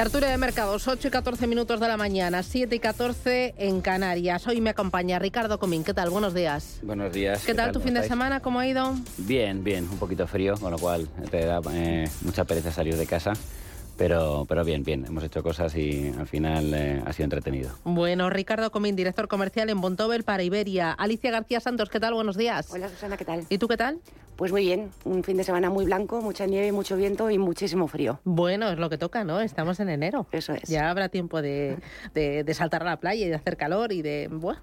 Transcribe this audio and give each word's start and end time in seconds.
Tertulia 0.00 0.30
de 0.30 0.38
mercados, 0.38 0.88
8 0.88 1.08
y 1.08 1.10
14 1.10 1.46
minutos 1.46 1.78
de 1.78 1.86
la 1.86 1.98
mañana, 1.98 2.42
7 2.42 2.74
y 2.74 2.78
14 2.78 3.54
en 3.58 3.82
Canarias. 3.82 4.46
Hoy 4.46 4.62
me 4.62 4.70
acompaña 4.70 5.18
Ricardo 5.18 5.58
Comín. 5.58 5.84
¿Qué 5.84 5.92
tal? 5.92 6.08
Buenos 6.08 6.32
días. 6.32 6.80
Buenos 6.82 7.12
días. 7.12 7.44
¿Qué, 7.44 7.52
tal 7.52 7.70
tu 7.70 7.80
¿Cómo 7.80 7.84
fin 7.84 7.92
de 8.00 8.08
semana? 8.08 8.40
¿Cómo 8.40 8.60
ha 8.60 8.66
ido? 8.66 8.94
Bien, 9.18 9.62
bien, 9.62 9.86
un 9.90 9.98
poquito 9.98 10.26
frío, 10.26 10.54
con 10.56 10.70
lo 10.70 10.78
cual 10.78 11.06
te 11.30 11.44
da 11.44 11.60
eh, 11.74 12.08
mucha 12.22 12.44
pereza 12.44 12.72
salir 12.72 12.96
de 12.96 13.04
casa. 13.04 13.34
Pero, 13.98 14.46
pero 14.48 14.64
bien, 14.64 14.84
bien, 14.84 15.04
hemos 15.04 15.22
hecho 15.22 15.42
cosas 15.42 15.76
y 15.76 16.10
al 16.18 16.26
final 16.26 16.72
eh, 16.72 17.02
ha 17.04 17.12
sido 17.12 17.24
entretenido. 17.24 17.70
Bueno, 17.84 18.30
Ricardo 18.30 18.72
Comín, 18.72 18.96
director 18.96 19.28
comercial 19.28 19.68
en 19.68 19.82
Bontobel 19.82 20.24
para 20.24 20.42
Iberia. 20.42 20.92
Alicia 20.92 21.30
García 21.30 21.60
Santos, 21.60 21.90
¿qué 21.90 22.00
tal? 22.00 22.14
Buenos 22.14 22.38
días. 22.38 22.70
Hola 22.70 22.88
Susana, 22.88 23.18
¿qué 23.18 23.26
tal? 23.26 23.44
¿Y 23.50 23.58
tú 23.58 23.68
qué 23.68 23.76
tal? 23.76 23.98
Pues 24.40 24.52
muy 24.52 24.62
bien, 24.62 24.88
un 25.04 25.22
fin 25.22 25.36
de 25.36 25.44
semana 25.44 25.68
muy 25.68 25.84
blanco, 25.84 26.22
mucha 26.22 26.46
nieve, 26.46 26.72
mucho 26.72 26.96
viento 26.96 27.28
y 27.30 27.36
muchísimo 27.36 27.88
frío. 27.88 28.20
Bueno, 28.24 28.70
es 28.70 28.78
lo 28.78 28.88
que 28.88 28.96
toca, 28.96 29.22
¿no? 29.22 29.38
Estamos 29.42 29.78
en 29.80 29.90
enero. 29.90 30.26
Eso 30.32 30.54
es. 30.54 30.62
Ya 30.62 30.88
habrá 30.88 31.10
tiempo 31.10 31.42
de, 31.42 31.76
de- 32.14 32.42
de 32.42 32.54
saltar 32.54 32.80
a 32.80 32.86
la 32.86 32.96
playa 32.98 33.26
y 33.26 33.28
de 33.28 33.34
hacer 33.34 33.58
calor 33.58 33.92
y 33.92 34.00
de... 34.00 34.28
Buah. 34.32 34.56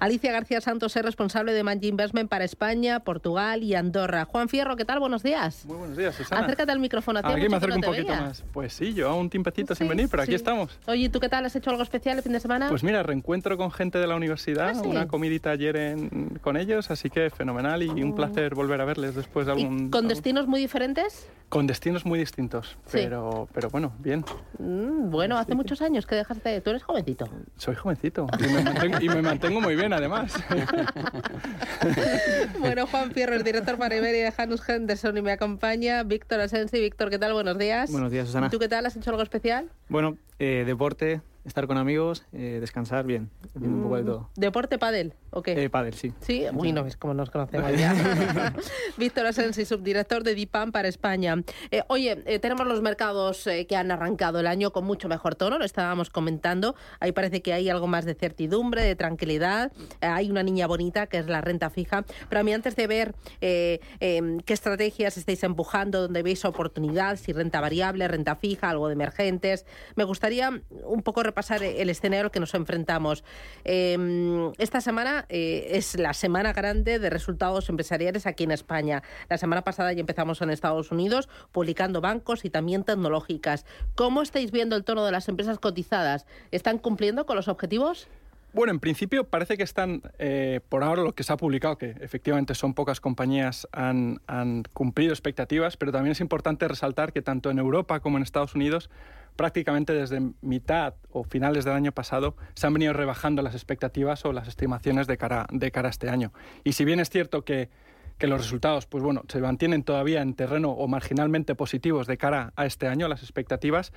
Alicia 0.00 0.32
García 0.32 0.60
Santos 0.60 0.94
es 0.98 1.02
responsable 1.02 1.54
de 1.54 1.62
Manji 1.62 1.88
Investment 1.88 2.28
para 2.28 2.44
España, 2.44 3.00
Portugal 3.00 3.62
y 3.62 3.74
Andorra. 3.74 4.26
Juan 4.26 4.50
Fierro, 4.50 4.76
¿qué 4.76 4.84
tal? 4.84 5.00
Buenos 5.00 5.22
días. 5.22 5.64
Muy 5.64 5.78
buenos 5.78 5.96
días, 5.96 6.14
Susana. 6.14 6.42
Acércate 6.42 6.70
al 6.70 6.78
micrófono. 6.80 7.20
hacía 7.20 7.30
Aquí 7.34 7.48
me 7.48 7.56
acerco 7.56 7.76
no 7.78 7.86
un 7.88 7.90
poquito 7.94 8.08
veía. 8.12 8.20
más. 8.20 8.44
Pues 8.52 8.74
sí, 8.74 8.92
llevaba 8.92 9.14
un 9.16 9.30
tiempecito 9.30 9.74
sin 9.74 9.88
venir, 9.88 10.08
pero 10.10 10.24
aquí 10.24 10.34
estamos. 10.34 10.78
Oye, 10.86 11.04
¿y 11.04 11.08
tú 11.08 11.20
qué 11.20 11.30
tal? 11.30 11.46
¿Has 11.46 11.56
hecho 11.56 11.70
algo 11.70 11.82
especial 11.82 12.18
el 12.18 12.22
fin 12.22 12.32
de 12.32 12.40
semana? 12.40 12.68
Pues 12.68 12.82
mira, 12.84 13.02
reencuentro 13.02 13.56
con 13.56 13.70
gente 13.70 13.96
de 13.96 14.06
la 14.06 14.14
universidad, 14.14 14.68
Ah, 14.68 14.74
sí. 14.74 14.86
una 14.86 15.08
comidita 15.08 15.52
ayer 15.52 15.74
en- 15.76 16.38
con 16.42 16.58
ellos, 16.58 16.90
así 16.90 17.08
que 17.08 17.30
fenomenal 17.30 17.82
y 17.82 17.88
un 18.02 18.14
placer 18.14 18.54
volver 18.54 18.78
a 18.82 18.84
verles 18.84 19.21
después 19.22 19.46
de. 19.46 19.52
¿Y 19.52 19.62
algún... 19.62 19.90
con 19.90 19.98
algún- 20.04 20.08
destinos 20.08 20.46
muy 20.46 20.60
diferentes? 20.60 21.28
Con 21.48 21.66
destinos 21.66 22.06
muy 22.06 22.18
distintos, 22.18 22.78
Sí. 22.86 22.92
pero, 22.92 23.46
pero 23.52 23.68
bueno, 23.68 23.92
bien. 23.98 24.24
Mm, 24.58 25.10
bueno, 25.10 25.36
hace 25.36 25.54
muchos 25.54 25.82
años 25.82 26.06
que 26.06 26.14
dejaste... 26.14 26.62
Tú 26.62 26.70
eres 26.70 26.82
jovencito. 26.82 27.28
Soy 27.58 27.74
jovencito 27.74 28.26
y 28.38 28.42
me 28.50 28.62
mantengo, 28.62 28.98
y 29.02 29.08
me 29.10 29.20
mantengo 29.20 29.60
muy 29.60 29.76
bien 29.76 29.92
además. 29.92 30.32
bueno, 32.58 32.86
Juan 32.86 33.10
Fierro, 33.12 33.34
el 33.34 33.42
director 33.44 33.76
para 33.76 33.94
Iberia 33.96 34.24
de 34.24 34.32
Janus 34.32 34.66
Henderson 34.66 35.14
y 35.18 35.22
me 35.22 35.32
acompaña 35.32 36.02
Víctor 36.04 36.40
Asensi. 36.40 36.80
Víctor, 36.80 37.10
¿qué 37.10 37.18
tal? 37.18 37.34
Buenos 37.34 37.58
días. 37.58 37.92
Buenos 37.92 38.10
días, 38.10 38.28
Susana. 38.28 38.46
¿Y 38.46 38.50
tú 38.50 38.58
qué 38.58 38.68
tal? 38.68 38.86
¿Has 38.86 38.96
hecho 38.96 39.10
algo 39.10 39.22
especial? 39.22 39.68
Bueno, 39.90 40.16
eh, 40.38 40.64
deporte, 40.66 41.20
estar 41.44 41.66
con 41.66 41.76
amigos, 41.76 42.24
eh, 42.32 42.58
descansar, 42.60 43.04
bien, 43.04 43.30
bien, 43.54 43.74
un 43.74 43.82
poco 43.82 43.96
de 43.96 44.04
todo. 44.04 44.30
¿Deporte 44.36 44.78
pádel 44.78 45.14
o 45.30 45.42
qué? 45.42 45.64
Eh, 45.64 45.70
pádel, 45.70 45.94
sí. 45.94 46.12
Sí, 46.20 46.44
uy, 46.54 46.72
no 46.72 46.84
ves 46.84 46.96
cómo 46.96 47.14
nos 47.14 47.30
conocemos 47.30 47.72
ya. 47.78 48.54
Víctor 48.96 49.26
Asensi, 49.26 49.64
subdirector 49.64 50.22
de 50.22 50.34
DIPAM 50.34 50.72
para 50.72 50.88
España. 50.88 51.42
Eh, 51.70 51.82
oye, 51.88 52.22
eh, 52.26 52.38
tenemos 52.38 52.66
los 52.66 52.80
mercados 52.82 53.46
eh, 53.46 53.66
que 53.66 53.76
han 53.76 53.90
arrancado 53.90 54.40
el 54.40 54.46
año 54.46 54.72
con 54.72 54.84
mucho 54.84 55.08
mejor 55.08 55.34
tono, 55.34 55.58
lo 55.58 55.64
estábamos 55.64 56.10
comentando. 56.10 56.76
Ahí 57.00 57.12
parece 57.12 57.42
que 57.42 57.52
hay 57.52 57.68
algo 57.68 57.86
más 57.86 58.04
de 58.04 58.14
certidumbre, 58.14 58.82
de 58.82 58.94
tranquilidad. 58.94 59.72
Eh, 60.00 60.06
hay 60.06 60.30
una 60.30 60.42
niña 60.42 60.66
bonita 60.66 61.06
que 61.06 61.18
es 61.18 61.26
la 61.26 61.40
renta 61.40 61.70
fija. 61.70 62.04
Pero 62.28 62.40
a 62.40 62.44
mí, 62.44 62.52
antes 62.52 62.76
de 62.76 62.86
ver 62.86 63.14
eh, 63.40 63.80
qué 63.98 64.52
estrategias 64.52 65.16
estáis 65.16 65.42
empujando, 65.42 66.02
dónde 66.02 66.22
veis 66.22 66.44
oportunidad, 66.44 67.16
si 67.16 67.32
renta 67.32 67.60
variable, 67.60 68.06
renta 68.06 68.36
fija, 68.36 68.70
algo 68.70 68.86
de 68.88 68.94
emergentes, 68.94 69.66
me 69.96 70.04
gustaría 70.04 70.62
un 70.84 71.02
poco 71.02 71.22
repasar 71.32 71.62
el 71.62 71.88
escenario 71.88 72.26
al 72.26 72.30
que 72.30 72.40
nos 72.40 72.52
enfrentamos. 72.54 73.24
Eh, 73.64 74.52
esta 74.58 74.82
semana 74.82 75.24
eh, 75.30 75.68
es 75.70 75.98
la 75.98 76.12
semana 76.12 76.52
grande 76.52 76.98
de 76.98 77.08
resultados 77.08 77.70
empresariales 77.70 78.26
aquí 78.26 78.44
en 78.44 78.50
España. 78.50 79.02
La 79.30 79.38
semana 79.38 79.62
pasada 79.62 79.94
ya 79.94 80.00
empezamos 80.00 80.42
en 80.42 80.50
Estados 80.50 80.90
Unidos, 80.90 81.30
publicando 81.50 82.02
bancos 82.02 82.44
y 82.44 82.50
también 82.50 82.84
tecnológicas. 82.84 83.64
¿Cómo 83.94 84.20
estáis 84.20 84.50
viendo 84.50 84.76
el 84.76 84.84
tono 84.84 85.06
de 85.06 85.12
las 85.12 85.28
empresas 85.28 85.58
cotizadas? 85.58 86.26
¿Están 86.50 86.76
cumpliendo 86.78 87.24
con 87.24 87.36
los 87.36 87.48
objetivos? 87.48 88.08
Bueno, 88.52 88.72
en 88.72 88.80
principio 88.80 89.24
parece 89.24 89.56
que 89.56 89.62
están, 89.62 90.02
eh, 90.18 90.60
por 90.68 90.84
ahora 90.84 91.02
lo 91.02 91.14
que 91.14 91.22
se 91.22 91.32
ha 91.32 91.38
publicado, 91.38 91.78
que 91.78 91.94
efectivamente 92.00 92.54
son 92.54 92.74
pocas 92.74 93.00
compañías, 93.00 93.66
han, 93.72 94.20
han 94.26 94.64
cumplido 94.74 95.14
expectativas, 95.14 95.78
pero 95.78 95.90
también 95.90 96.12
es 96.12 96.20
importante 96.20 96.68
resaltar 96.68 97.14
que 97.14 97.22
tanto 97.22 97.50
en 97.50 97.58
Europa 97.58 98.00
como 98.00 98.18
en 98.18 98.22
Estados 98.22 98.54
Unidos, 98.54 98.90
prácticamente 99.36 99.92
desde 99.92 100.20
mitad 100.40 100.94
o 101.10 101.24
finales 101.24 101.64
del 101.64 101.74
año 101.74 101.92
pasado, 101.92 102.36
se 102.54 102.66
han 102.66 102.74
venido 102.74 102.92
rebajando 102.92 103.42
las 103.42 103.54
expectativas 103.54 104.24
o 104.24 104.32
las 104.32 104.48
estimaciones 104.48 105.06
de 105.06 105.16
cara, 105.18 105.46
de 105.50 105.70
cara 105.70 105.88
a 105.88 105.90
este 105.90 106.08
año. 106.10 106.32
Y 106.64 106.72
si 106.72 106.84
bien 106.84 107.00
es 107.00 107.10
cierto 107.10 107.44
que 107.44 107.70
que 108.18 108.26
los 108.28 108.40
resultados, 108.40 108.86
pues 108.86 109.02
bueno, 109.02 109.22
se 109.26 109.40
mantienen 109.40 109.82
todavía 109.82 110.22
en 110.22 110.34
terreno 110.34 110.70
o 110.70 110.86
marginalmente 110.86 111.56
positivos 111.56 112.06
de 112.06 112.18
cara 112.18 112.52
a 112.54 112.66
este 112.66 112.86
año, 112.86 113.08
las 113.08 113.22
expectativas, 113.22 113.92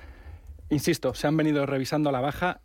insisto, 0.68 1.14
se 1.14 1.28
han 1.28 1.36
venido 1.36 1.64
revisando 1.64 2.08
a 2.08 2.12
la 2.12 2.20
baja. 2.20 2.60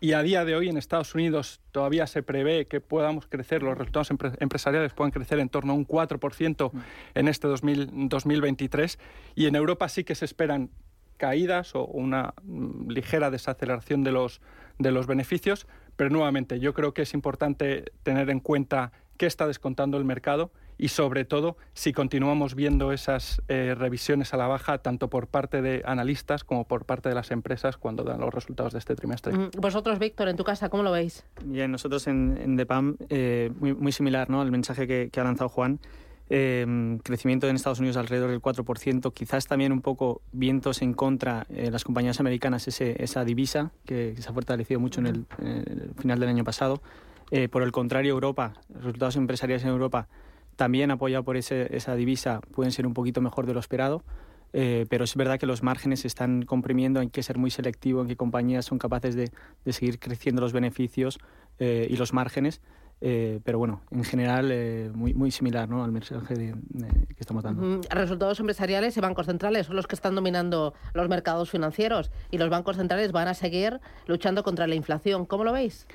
Y 0.00 0.12
a 0.12 0.22
día 0.22 0.44
de 0.44 0.54
hoy 0.54 0.68
en 0.68 0.76
Estados 0.76 1.14
Unidos 1.14 1.60
todavía 1.72 2.06
se 2.06 2.22
prevé 2.22 2.66
que 2.66 2.80
podamos 2.80 3.26
crecer, 3.26 3.62
los 3.62 3.78
resultados 3.78 4.10
empre- 4.10 4.36
empresariales 4.38 4.92
puedan 4.92 5.10
crecer 5.10 5.38
en 5.40 5.48
torno 5.48 5.72
a 5.72 5.76
un 5.76 5.86
4% 5.86 6.70
en 7.14 7.28
este 7.28 7.48
2000 7.48 8.08
2023 8.08 8.98
y 9.34 9.46
en 9.46 9.56
Europa 9.56 9.88
sí 9.88 10.04
que 10.04 10.14
se 10.14 10.24
esperan 10.26 10.70
caídas 11.18 11.74
o 11.74 11.84
una 11.84 12.32
mm, 12.42 12.88
ligera 12.90 13.30
desaceleración 13.30 14.04
de 14.04 14.12
los, 14.12 14.40
de 14.78 14.90
los 14.90 15.06
beneficios, 15.06 15.66
pero 15.96 16.08
nuevamente 16.08 16.60
yo 16.60 16.72
creo 16.72 16.94
que 16.94 17.02
es 17.02 17.12
importante 17.12 17.84
tener 18.02 18.30
en 18.30 18.40
cuenta 18.40 18.92
qué 19.18 19.26
está 19.26 19.46
descontando 19.46 19.98
el 19.98 20.04
mercado 20.04 20.50
y 20.78 20.88
sobre 20.88 21.24
todo 21.24 21.56
si 21.74 21.92
continuamos 21.92 22.54
viendo 22.54 22.92
esas 22.92 23.42
eh, 23.48 23.74
revisiones 23.76 24.32
a 24.32 24.36
la 24.36 24.46
baja 24.46 24.78
tanto 24.78 25.10
por 25.10 25.26
parte 25.26 25.60
de 25.60 25.82
analistas 25.84 26.44
como 26.44 26.66
por 26.66 26.84
parte 26.84 27.08
de 27.08 27.16
las 27.16 27.32
empresas 27.32 27.76
cuando 27.76 28.04
dan 28.04 28.20
los 28.20 28.32
resultados 28.32 28.72
de 28.72 28.78
este 28.78 28.94
trimestre. 28.94 29.32
Mm, 29.32 29.50
Vosotros, 29.58 29.98
Víctor, 29.98 30.28
en 30.28 30.36
tu 30.36 30.44
casa, 30.44 30.68
¿cómo 30.68 30.84
lo 30.84 30.92
veis? 30.92 31.26
Bien, 31.44 31.70
nosotros 31.70 32.06
en, 32.06 32.38
en 32.40 32.56
DEPAM, 32.56 32.96
eh, 33.10 33.50
muy, 33.58 33.74
muy 33.74 33.92
similar 33.92 34.30
¿no? 34.30 34.40
al 34.40 34.52
mensaje 34.52 34.86
que, 34.86 35.10
que 35.12 35.20
ha 35.20 35.24
lanzado 35.24 35.48
Juan. 35.48 35.80
Eh, 36.30 36.98
crecimiento 37.02 37.48
en 37.48 37.56
Estados 37.56 37.78
Unidos 37.78 37.96
alrededor 37.96 38.30
del 38.30 38.40
4%, 38.42 39.12
quizás 39.12 39.46
también 39.46 39.72
un 39.72 39.80
poco 39.80 40.20
vientos 40.32 40.82
en 40.82 40.92
contra 40.92 41.46
eh, 41.48 41.70
las 41.70 41.84
compañías 41.84 42.20
americanas, 42.20 42.68
ese, 42.68 43.02
esa 43.02 43.24
divisa 43.24 43.70
que, 43.86 44.12
que 44.14 44.22
se 44.22 44.28
ha 44.28 44.32
fortalecido 44.32 44.78
mucho 44.80 45.00
en 45.00 45.06
el, 45.06 45.24
en 45.40 45.48
el 45.68 45.92
final 45.98 46.20
del 46.20 46.28
año 46.28 46.44
pasado. 46.44 46.82
Eh, 47.30 47.48
por 47.48 47.62
el 47.62 47.72
contrario, 47.72 48.12
Europa, 48.12 48.54
resultados 48.74 49.16
empresariales 49.16 49.62
en 49.64 49.70
Europa, 49.70 50.08
también 50.56 50.90
apoyado 50.90 51.24
por 51.24 51.36
ese- 51.36 51.74
esa 51.74 51.94
divisa, 51.94 52.40
pueden 52.52 52.72
ser 52.72 52.86
un 52.86 52.94
poquito 52.94 53.20
mejor 53.20 53.46
de 53.46 53.54
lo 53.54 53.60
esperado. 53.60 54.02
Eh, 54.54 54.86
pero 54.88 55.04
es 55.04 55.14
verdad 55.14 55.38
que 55.38 55.44
los 55.44 55.62
márgenes 55.62 56.00
se 56.00 56.08
están 56.08 56.42
comprimiendo, 56.46 57.00
hay 57.00 57.08
que 57.10 57.22
ser 57.22 57.36
muy 57.36 57.50
selectivo 57.50 58.00
en 58.00 58.08
qué 58.08 58.16
compañías 58.16 58.64
son 58.64 58.78
capaces 58.78 59.14
de, 59.14 59.30
de 59.66 59.72
seguir 59.74 59.98
creciendo 59.98 60.40
los 60.40 60.54
beneficios 60.54 61.18
eh, 61.58 61.86
y 61.90 61.96
los 61.96 62.14
márgenes. 62.14 62.62
Eh, 63.00 63.38
pero 63.44 63.58
bueno, 63.58 63.80
en 63.92 64.02
general 64.02 64.50
eh, 64.50 64.90
muy, 64.92 65.14
muy 65.14 65.30
similar 65.30 65.68
¿no? 65.68 65.84
al 65.84 65.92
mensaje 65.92 66.34
de- 66.34 66.54
de- 66.56 67.06
que 67.06 67.20
estamos 67.20 67.44
dando. 67.44 67.80
Resultados 67.90 68.40
empresariales 68.40 68.96
y 68.96 69.00
bancos 69.00 69.26
centrales 69.26 69.66
son 69.66 69.76
los 69.76 69.86
que 69.86 69.94
están 69.94 70.14
dominando 70.16 70.74
los 70.94 71.08
mercados 71.08 71.48
financieros 71.50 72.10
y 72.30 72.38
los 72.38 72.50
bancos 72.50 72.76
centrales 72.76 73.12
van 73.12 73.28
a 73.28 73.34
seguir 73.34 73.80
luchando 74.06 74.42
contra 74.42 74.66
la 74.66 74.74
inflación. 74.74 75.26
¿Cómo 75.26 75.44
lo 75.44 75.52
veis? 75.52 75.86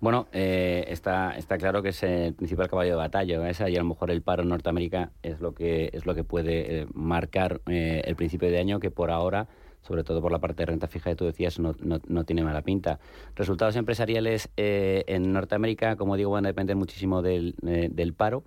Bueno, 0.00 0.26
eh, 0.32 0.84
está, 0.88 1.36
está 1.36 1.56
claro 1.58 1.80
que 1.80 1.90
es 1.90 2.02
el 2.02 2.34
principal 2.34 2.68
caballo 2.68 2.90
de 2.90 2.96
batalla 2.96 3.48
esa 3.48 3.70
y 3.70 3.76
a 3.76 3.78
lo 3.78 3.84
mejor 3.86 4.10
el 4.10 4.20
paro 4.20 4.42
en 4.42 4.48
Norteamérica 4.48 5.10
es 5.22 5.40
lo 5.40 5.54
que 5.54 5.90
es 5.92 6.04
lo 6.06 6.14
que 6.14 6.24
puede 6.24 6.80
eh, 6.80 6.86
marcar 6.92 7.60
eh, 7.66 8.02
el 8.04 8.16
principio 8.16 8.50
de 8.50 8.58
año 8.58 8.80
que 8.80 8.90
por 8.90 9.10
ahora 9.12 9.46
sobre 9.82 10.04
todo 10.04 10.22
por 10.22 10.32
la 10.32 10.38
parte 10.38 10.62
de 10.62 10.66
renta 10.66 10.86
fija 10.86 11.10
que 11.10 11.16
tú 11.16 11.24
decías, 11.24 11.58
no, 11.58 11.74
no, 11.80 12.24
tiene 12.24 12.42
mala 12.42 12.62
pinta. 12.62 12.98
Resultados 13.34 13.76
empresariales 13.76 14.48
eh, 14.56 15.04
en 15.06 15.32
Norteamérica, 15.32 15.96
como 15.96 16.16
digo, 16.16 16.30
van 16.30 16.46
a 16.46 16.48
depender 16.48 16.76
muchísimo 16.76 17.22
del, 17.22 17.54
eh, 17.66 17.88
del 17.90 18.14
paro. 18.14 18.44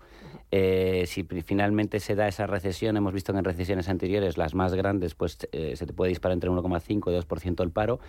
Eh, 0.51 1.03
si 1.07 1.23
finalmente 1.23 1.99
se 1.99 2.15
da 2.15 2.27
esa 2.27 2.47
recesión, 2.47 2.95
hemos 2.95 3.13
visto 3.13 3.33
que 3.33 3.39
en 3.39 3.45
recesiones 3.45 3.89
anteriores, 3.89 4.37
las 4.37 4.55
más 4.55 4.73
grandes, 4.73 5.15
pues 5.15 5.37
se 5.51 5.85
te 5.85 5.93
puede 5.93 6.09
disparar 6.09 6.33
entre 6.33 6.49
1,5 6.49 7.11
y 7.11 7.27
2% 7.27 7.63
el 7.63 7.71
paro. 7.71 7.99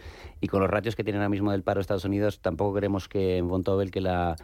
Y 0.41 0.47
con 0.47 0.61
los 0.61 0.71
ratios 0.71 0.95
que 0.95 1.03
tiene 1.03 1.19
ahora 1.19 1.29
mismo 1.29 1.51
del 1.51 1.63
paro 1.63 1.81
Estados 1.81 2.05
Unidos, 2.05 2.41
tampoco 2.41 2.75
creemos 2.75 3.09
que 3.09 3.39
en 3.39 3.49
Bontobel 3.49 3.91
que 3.91 4.01
la 4.01 4.37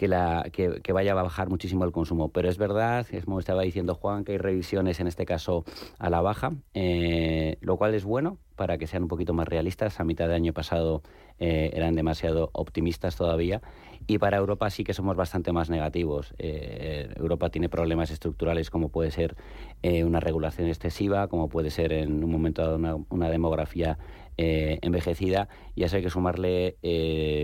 que, 0.00 0.08
la, 0.08 0.46
que, 0.50 0.92
vaya 0.94 1.12
a 1.12 1.22
bajar 1.22 1.50
muchísimo 1.50 1.84
el 1.84 1.92
consumo. 1.92 2.30
Pero 2.30 2.48
es 2.48 2.56
verdad, 2.56 3.06
como 3.26 3.38
estaba 3.38 3.60
diciendo 3.60 3.94
Juan, 3.94 4.24
que 4.24 4.32
hay 4.32 4.38
revisiones 4.38 4.98
en 4.98 5.06
este 5.06 5.26
caso 5.26 5.66
a 5.98 6.08
la 6.08 6.22
baja, 6.22 6.52
eh, 6.72 7.58
lo 7.60 7.76
cual 7.76 7.94
es 7.94 8.04
bueno 8.04 8.38
para 8.56 8.78
que 8.78 8.86
sean 8.86 9.02
un 9.02 9.08
poquito 9.10 9.34
más 9.34 9.46
realistas. 9.46 10.00
A 10.00 10.04
mitad 10.04 10.24
del 10.24 10.36
año 10.36 10.54
pasado 10.54 11.02
eh, 11.40 11.70
eran 11.74 11.94
demasiado 11.94 12.50
optimistas 12.52 13.16
todavía. 13.16 13.60
Y 14.06 14.18
para 14.18 14.38
Europa 14.38 14.70
sí 14.70 14.84
que 14.84 14.94
somos 14.94 15.16
bastante 15.16 15.52
más 15.52 15.70
negativos. 15.70 16.34
Eh, 16.38 17.12
Europa 17.16 17.50
tiene 17.50 17.68
problemas 17.68 18.10
estructurales 18.10 18.70
como 18.70 18.88
puede 18.88 19.10
ser 19.10 19.36
una 19.82 20.20
regulación 20.20 20.68
excesiva, 20.68 21.28
como 21.28 21.48
puede 21.48 21.70
ser 21.70 21.92
en 21.92 22.22
un 22.24 22.30
momento 22.30 22.62
dado 22.62 22.76
una, 22.76 22.96
una 23.08 23.30
demografía 23.30 23.98
envejecida. 24.36 25.48
Y 25.74 25.82
a 25.82 25.86
eso 25.86 25.96
hay 25.96 26.02
que 26.02 26.10
sumarle 26.10 26.76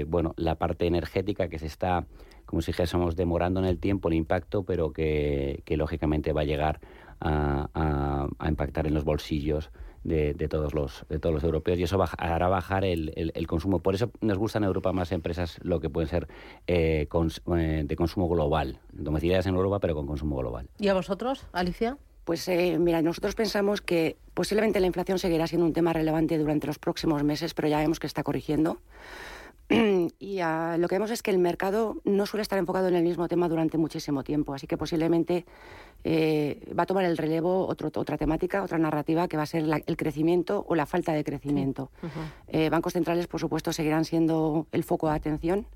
bueno, 0.08 0.34
la 0.36 0.56
parte 0.56 0.86
energética 0.86 1.48
que 1.48 1.58
se 1.58 1.66
está 1.66 2.06
como 2.46 2.62
si 2.62 2.70
dijésemos, 2.70 3.16
demorando 3.16 3.60
en 3.60 3.66
el 3.66 3.78
tiempo 3.78 4.08
el 4.08 4.14
impacto, 4.14 4.64
pero 4.64 4.92
que, 4.92 5.62
lógicamente 5.68 6.32
va 6.32 6.42
a 6.42 6.44
llegar 6.44 6.80
a, 7.20 8.28
impactar 8.48 8.86
en 8.86 8.94
los 8.94 9.04
bolsillos 9.04 9.70
de, 10.06 10.48
todos 10.48 10.74
los 10.74 11.04
de 11.08 11.18
todos 11.18 11.34
los 11.34 11.44
europeos 11.44 11.78
y 11.78 11.82
eso 11.82 12.02
hará 12.18 12.48
bajar 12.48 12.84
el, 12.84 13.46
consumo. 13.46 13.80
Por 13.80 13.94
eso 13.94 14.10
nos 14.20 14.38
gustan 14.38 14.62
en 14.62 14.68
Europa 14.68 14.92
más 14.92 15.12
empresas 15.12 15.58
lo 15.62 15.80
que 15.80 15.90
pueden 15.90 16.08
ser 16.08 16.28
eh, 16.66 17.08
eh, 17.08 17.82
de 17.84 17.96
consumo 17.96 18.28
global, 18.28 18.78
domiciliadas 18.92 19.46
en 19.46 19.54
Europa 19.54 19.80
pero 19.80 19.94
con 19.94 20.06
consumo 20.06 20.36
global. 20.36 20.68
¿Y 20.78 20.88
a 20.88 20.94
vosotros, 20.94 21.46
Alicia? 21.52 21.98
Pues 22.24 22.48
eh, 22.48 22.76
mira, 22.78 23.02
nosotros 23.02 23.34
pensamos 23.34 23.80
que 23.80 24.16
posiblemente 24.34 24.80
la 24.80 24.86
inflación 24.86 25.18
seguirá 25.18 25.46
siendo 25.46 25.66
un 25.66 25.72
tema 25.72 25.92
relevante 25.92 26.38
durante 26.38 26.66
los 26.66 26.78
próximos 26.78 27.22
meses, 27.22 27.54
pero 27.54 27.68
ya 27.68 27.78
vemos 27.78 28.00
que 28.00 28.06
está 28.06 28.22
corrigiendo. 28.22 28.80
y 30.18 30.38
lo 30.38 30.88
que 30.88 30.94
vemos 30.94 31.10
es 31.10 31.22
que 31.22 31.30
el 31.30 31.38
mercado 31.38 31.96
no 32.04 32.26
suele 32.26 32.42
estar 32.42 32.58
enfocado 32.58 32.88
en 32.88 32.94
el 32.94 33.02
mismo 33.02 33.26
tema 33.26 33.48
durante 33.48 33.78
muchísimo 33.78 34.22
tiempo, 34.22 34.54
así 34.54 34.66
que 34.66 34.76
posiblemente 34.76 35.44
eh, 36.04 36.72
va 36.78 36.84
a 36.84 36.86
tomar 36.86 37.04
el 37.04 37.16
relevo 37.16 37.66
otra 37.66 38.16
temática, 38.16 38.62
otra 38.62 38.78
narrativa 38.78 39.26
que 39.26 39.36
va 39.36 39.42
a 39.42 39.46
ser 39.46 39.64
el 39.86 39.96
crecimiento 39.96 40.64
o 40.68 40.76
la 40.76 40.86
falta 40.86 41.12
de 41.12 41.24
crecimiento. 41.24 41.90
Eh, 42.46 42.70
bancos 42.70 42.92
centrales, 42.92 43.26
por 43.26 43.40
supuesto, 43.40 43.72
seguirán 43.72 44.04
siendo 44.04 44.66
el 44.70 44.84
foco 44.84 45.08
de 45.08 45.16
atención. 45.16 45.66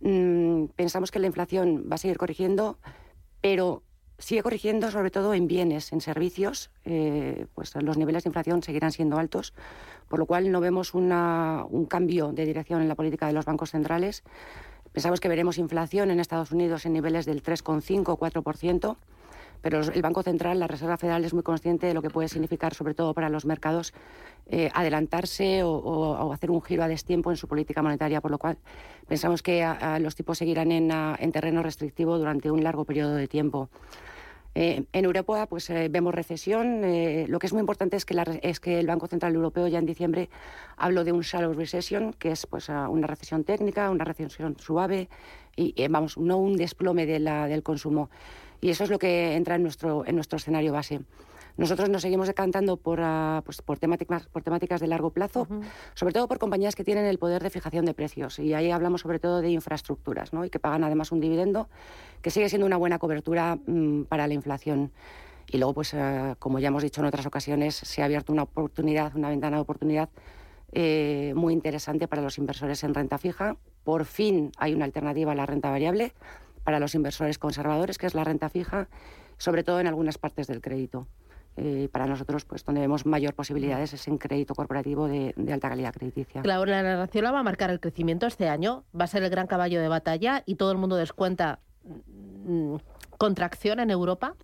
Mm, 0.00 0.66
pensamos 0.76 1.10
que 1.10 1.18
la 1.18 1.26
inflación 1.26 1.86
va 1.90 1.94
a 1.94 1.98
seguir 1.98 2.18
corrigiendo, 2.18 2.78
pero 3.40 3.82
sigue 4.18 4.42
corrigiendo 4.42 4.90
sobre 4.90 5.10
todo 5.10 5.34
en 5.34 5.46
bienes, 5.46 5.92
en 5.92 6.00
servicios, 6.00 6.70
eh, 6.84 7.46
pues 7.54 7.74
los 7.76 7.96
niveles 7.96 8.24
de 8.24 8.28
inflación 8.28 8.62
seguirán 8.62 8.92
siendo 8.92 9.18
altos, 9.18 9.54
por 10.08 10.18
lo 10.18 10.26
cual 10.26 10.50
no 10.50 10.60
vemos 10.60 10.94
un 10.94 11.86
cambio 11.88 12.32
de 12.32 12.44
dirección 12.44 12.82
en 12.82 12.88
la 12.88 12.94
política 12.94 13.26
de 13.26 13.32
los 13.32 13.44
bancos 13.44 13.70
centrales. 13.70 14.24
Pensamos 14.92 15.20
que 15.20 15.28
veremos 15.28 15.58
inflación 15.58 16.10
en 16.10 16.18
Estados 16.18 16.50
Unidos 16.50 16.84
en 16.86 16.94
niveles 16.94 17.26
del 17.26 17.42
3,5 17.42 18.08
o 18.08 18.18
4%, 18.18 18.96
pero 19.60 19.80
el 19.80 20.02
Banco 20.02 20.22
Central, 20.22 20.58
la 20.58 20.66
Reserva 20.66 20.96
Federal, 20.96 21.24
es 21.24 21.34
muy 21.34 21.42
consciente 21.42 21.86
de 21.86 21.94
lo 21.94 22.02
que 22.02 22.10
puede 22.10 22.28
significar, 22.28 22.74
sobre 22.74 22.94
todo 22.94 23.14
para 23.14 23.28
los 23.28 23.44
mercados, 23.44 23.92
eh, 24.46 24.70
adelantarse 24.74 25.62
o, 25.62 26.32
hacer 26.32 26.50
un 26.50 26.62
giro 26.62 26.82
a 26.82 26.88
destiempo 26.88 27.30
en 27.30 27.36
su 27.36 27.48
política 27.48 27.82
monetaria, 27.82 28.20
por 28.20 28.30
lo 28.30 28.38
cual 28.38 28.58
pensamos 29.06 29.42
que 29.42 29.66
los 30.00 30.14
tipos 30.14 30.38
seguirán 30.38 30.72
en 30.72 31.32
terreno 31.32 31.62
restrictivo 31.62 32.18
durante 32.18 32.50
un 32.50 32.62
largo 32.62 32.84
periodo 32.84 33.14
de 33.14 33.28
tiempo. 33.28 33.68
Eh, 34.54 34.84
en 34.92 35.04
Europa 35.04 35.46
pues, 35.46 35.70
eh, 35.70 35.88
vemos 35.88 36.12
recesión. 36.12 36.80
Lo 37.28 37.38
que 37.38 37.46
es 37.46 37.52
muy 37.52 37.60
importante 37.60 37.96
es 37.96 38.04
que, 38.04 38.20
es 38.42 38.58
que 38.58 38.80
el 38.80 38.88
Banco 38.88 39.06
Central 39.06 39.34
Europeo 39.34 39.68
ya 39.68 39.78
en 39.78 39.86
diciembre 39.86 40.30
habló 40.76 41.04
de 41.04 41.12
un 41.12 41.20
shallow 41.20 41.52
recession, 41.52 42.12
que 42.14 42.32
es 42.32 42.46
pues, 42.46 42.68
una 42.68 43.06
recesión 43.06 43.44
técnica, 43.44 43.88
una 43.90 44.04
recesión 44.04 44.56
suave 44.58 45.08
y, 45.54 45.86
vamos, 45.88 46.18
no 46.18 46.38
un 46.38 46.56
desplome 46.56 47.06
de 47.06 47.20
la, 47.20 47.46
del 47.46 47.62
consumo. 47.62 48.10
Y 48.60 48.70
eso 48.70 48.84
es 48.84 48.90
lo 48.90 48.98
que 48.98 49.34
entra 49.34 49.54
en 49.54 49.62
nuestro, 49.62 50.04
en 50.06 50.14
nuestro 50.14 50.36
escenario 50.36 50.72
base. 50.72 51.00
Nosotros 51.58 51.88
nos 51.88 52.02
seguimos 52.02 52.28
decantando 52.28 52.76
por, 52.76 53.00
ah, 53.02 53.42
pues, 53.44 53.62
por, 53.62 53.80
temáticas, 53.80 54.28
por 54.28 54.44
temáticas 54.44 54.80
de 54.80 54.86
largo 54.86 55.10
plazo, 55.10 55.48
sobre 55.94 56.14
todo 56.14 56.28
por 56.28 56.38
compañías 56.38 56.76
que 56.76 56.84
tienen 56.84 57.04
el 57.04 57.18
poder 57.18 57.42
de 57.42 57.50
fijación 57.50 57.84
de 57.84 57.94
precios. 57.94 58.38
Y 58.38 58.54
ahí 58.54 58.70
hablamos 58.70 59.00
sobre 59.00 59.18
todo 59.18 59.40
de 59.40 59.50
infraestructuras, 59.50 60.32
¿no? 60.32 60.44
y 60.44 60.50
que 60.50 60.60
pagan 60.60 60.84
además 60.84 61.10
un 61.10 61.20
dividendo 61.20 61.68
que 62.22 62.30
sigue 62.30 62.48
siendo 62.48 62.64
una 62.64 62.76
buena 62.76 63.00
cobertura 63.00 63.58
mm, 63.66 64.04
para 64.04 64.28
la 64.28 64.34
inflación. 64.34 64.92
Y 65.50 65.58
luego, 65.58 65.74
pues, 65.74 65.94
ah, 65.94 66.36
como 66.38 66.60
ya 66.60 66.68
hemos 66.68 66.84
dicho 66.84 67.00
en 67.00 67.08
otras 67.08 67.26
ocasiones, 67.26 67.74
se 67.74 68.02
ha 68.02 68.04
abierto 68.04 68.32
una 68.32 68.44
oportunidad, 68.44 69.16
una 69.16 69.28
ventana 69.28 69.56
de 69.56 69.62
oportunidad 69.62 70.10
eh, 70.70 71.32
muy 71.34 71.54
interesante 71.54 72.06
para 72.06 72.22
los 72.22 72.38
inversores 72.38 72.84
en 72.84 72.94
renta 72.94 73.18
fija. 73.18 73.56
Por 73.82 74.04
fin 74.04 74.52
hay 74.58 74.74
una 74.74 74.84
alternativa 74.84 75.32
a 75.32 75.34
la 75.34 75.46
renta 75.46 75.70
variable 75.70 76.12
para 76.68 76.80
los 76.80 76.94
inversores 76.94 77.38
conservadores, 77.38 77.96
que 77.96 78.06
es 78.06 78.14
la 78.14 78.24
renta 78.24 78.50
fija, 78.50 78.90
sobre 79.38 79.64
todo 79.64 79.80
en 79.80 79.86
algunas 79.86 80.18
partes 80.18 80.46
del 80.48 80.60
crédito. 80.60 81.08
Eh, 81.56 81.88
para 81.90 82.06
nosotros, 82.06 82.44
pues 82.44 82.62
donde 82.62 82.82
vemos 82.82 83.06
mayor 83.06 83.32
posibilidades 83.32 83.94
es 83.94 84.06
en 84.06 84.18
crédito 84.18 84.54
corporativo 84.54 85.08
de, 85.08 85.32
alta 85.50 85.70
calidad 85.70 85.94
crediticia. 85.94 86.42
Claro, 86.42 86.66
la 86.66 86.82
narración 86.82 87.24
va 87.24 87.38
a 87.38 87.42
marcar 87.42 87.70
el 87.70 87.80
crecimiento 87.80 88.26
este 88.26 88.50
año, 88.50 88.84
va 88.94 89.04
a 89.04 89.06
ser 89.06 89.22
el 89.22 89.30
gran 89.30 89.46
caballo 89.46 89.80
de 89.80 89.88
batalla 89.88 90.42
y 90.44 90.56
todo 90.56 90.70
el 90.70 90.76
mundo 90.76 90.96
descuenta 90.96 91.60
mm, 92.44 92.74
contracción 93.16 93.80
en 93.80 93.90
Europa. 93.90 94.34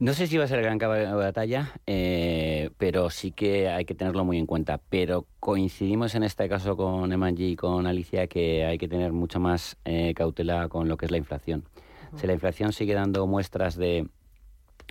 No 0.00 0.12
sé 0.12 0.28
si 0.28 0.36
va 0.38 0.44
a 0.44 0.46
ser 0.46 0.62
gran 0.62 0.78
caballo 0.78 1.08
de 1.08 1.12
batalla, 1.12 1.72
eh, 1.84 2.70
pero 2.78 3.10
sí 3.10 3.32
que 3.32 3.68
hay 3.68 3.84
que 3.84 3.96
tenerlo 3.96 4.24
muy 4.24 4.38
en 4.38 4.46
cuenta. 4.46 4.80
Pero 4.88 5.26
coincidimos 5.40 6.14
en 6.14 6.22
este 6.22 6.48
caso 6.48 6.76
con 6.76 7.12
Emanji 7.12 7.46
y 7.46 7.56
con 7.56 7.84
Alicia 7.84 8.28
que 8.28 8.64
hay 8.64 8.78
que 8.78 8.86
tener 8.86 9.12
mucha 9.12 9.40
más 9.40 9.76
eh, 9.84 10.14
cautela 10.14 10.68
con 10.68 10.86
lo 10.86 10.96
que 10.96 11.06
es 11.06 11.10
la 11.10 11.16
inflación. 11.16 11.64
Si 12.14 12.28
la 12.28 12.32
inflación 12.32 12.72
sigue 12.72 12.94
dando 12.94 13.26
muestras 13.26 13.74
de, 13.74 14.06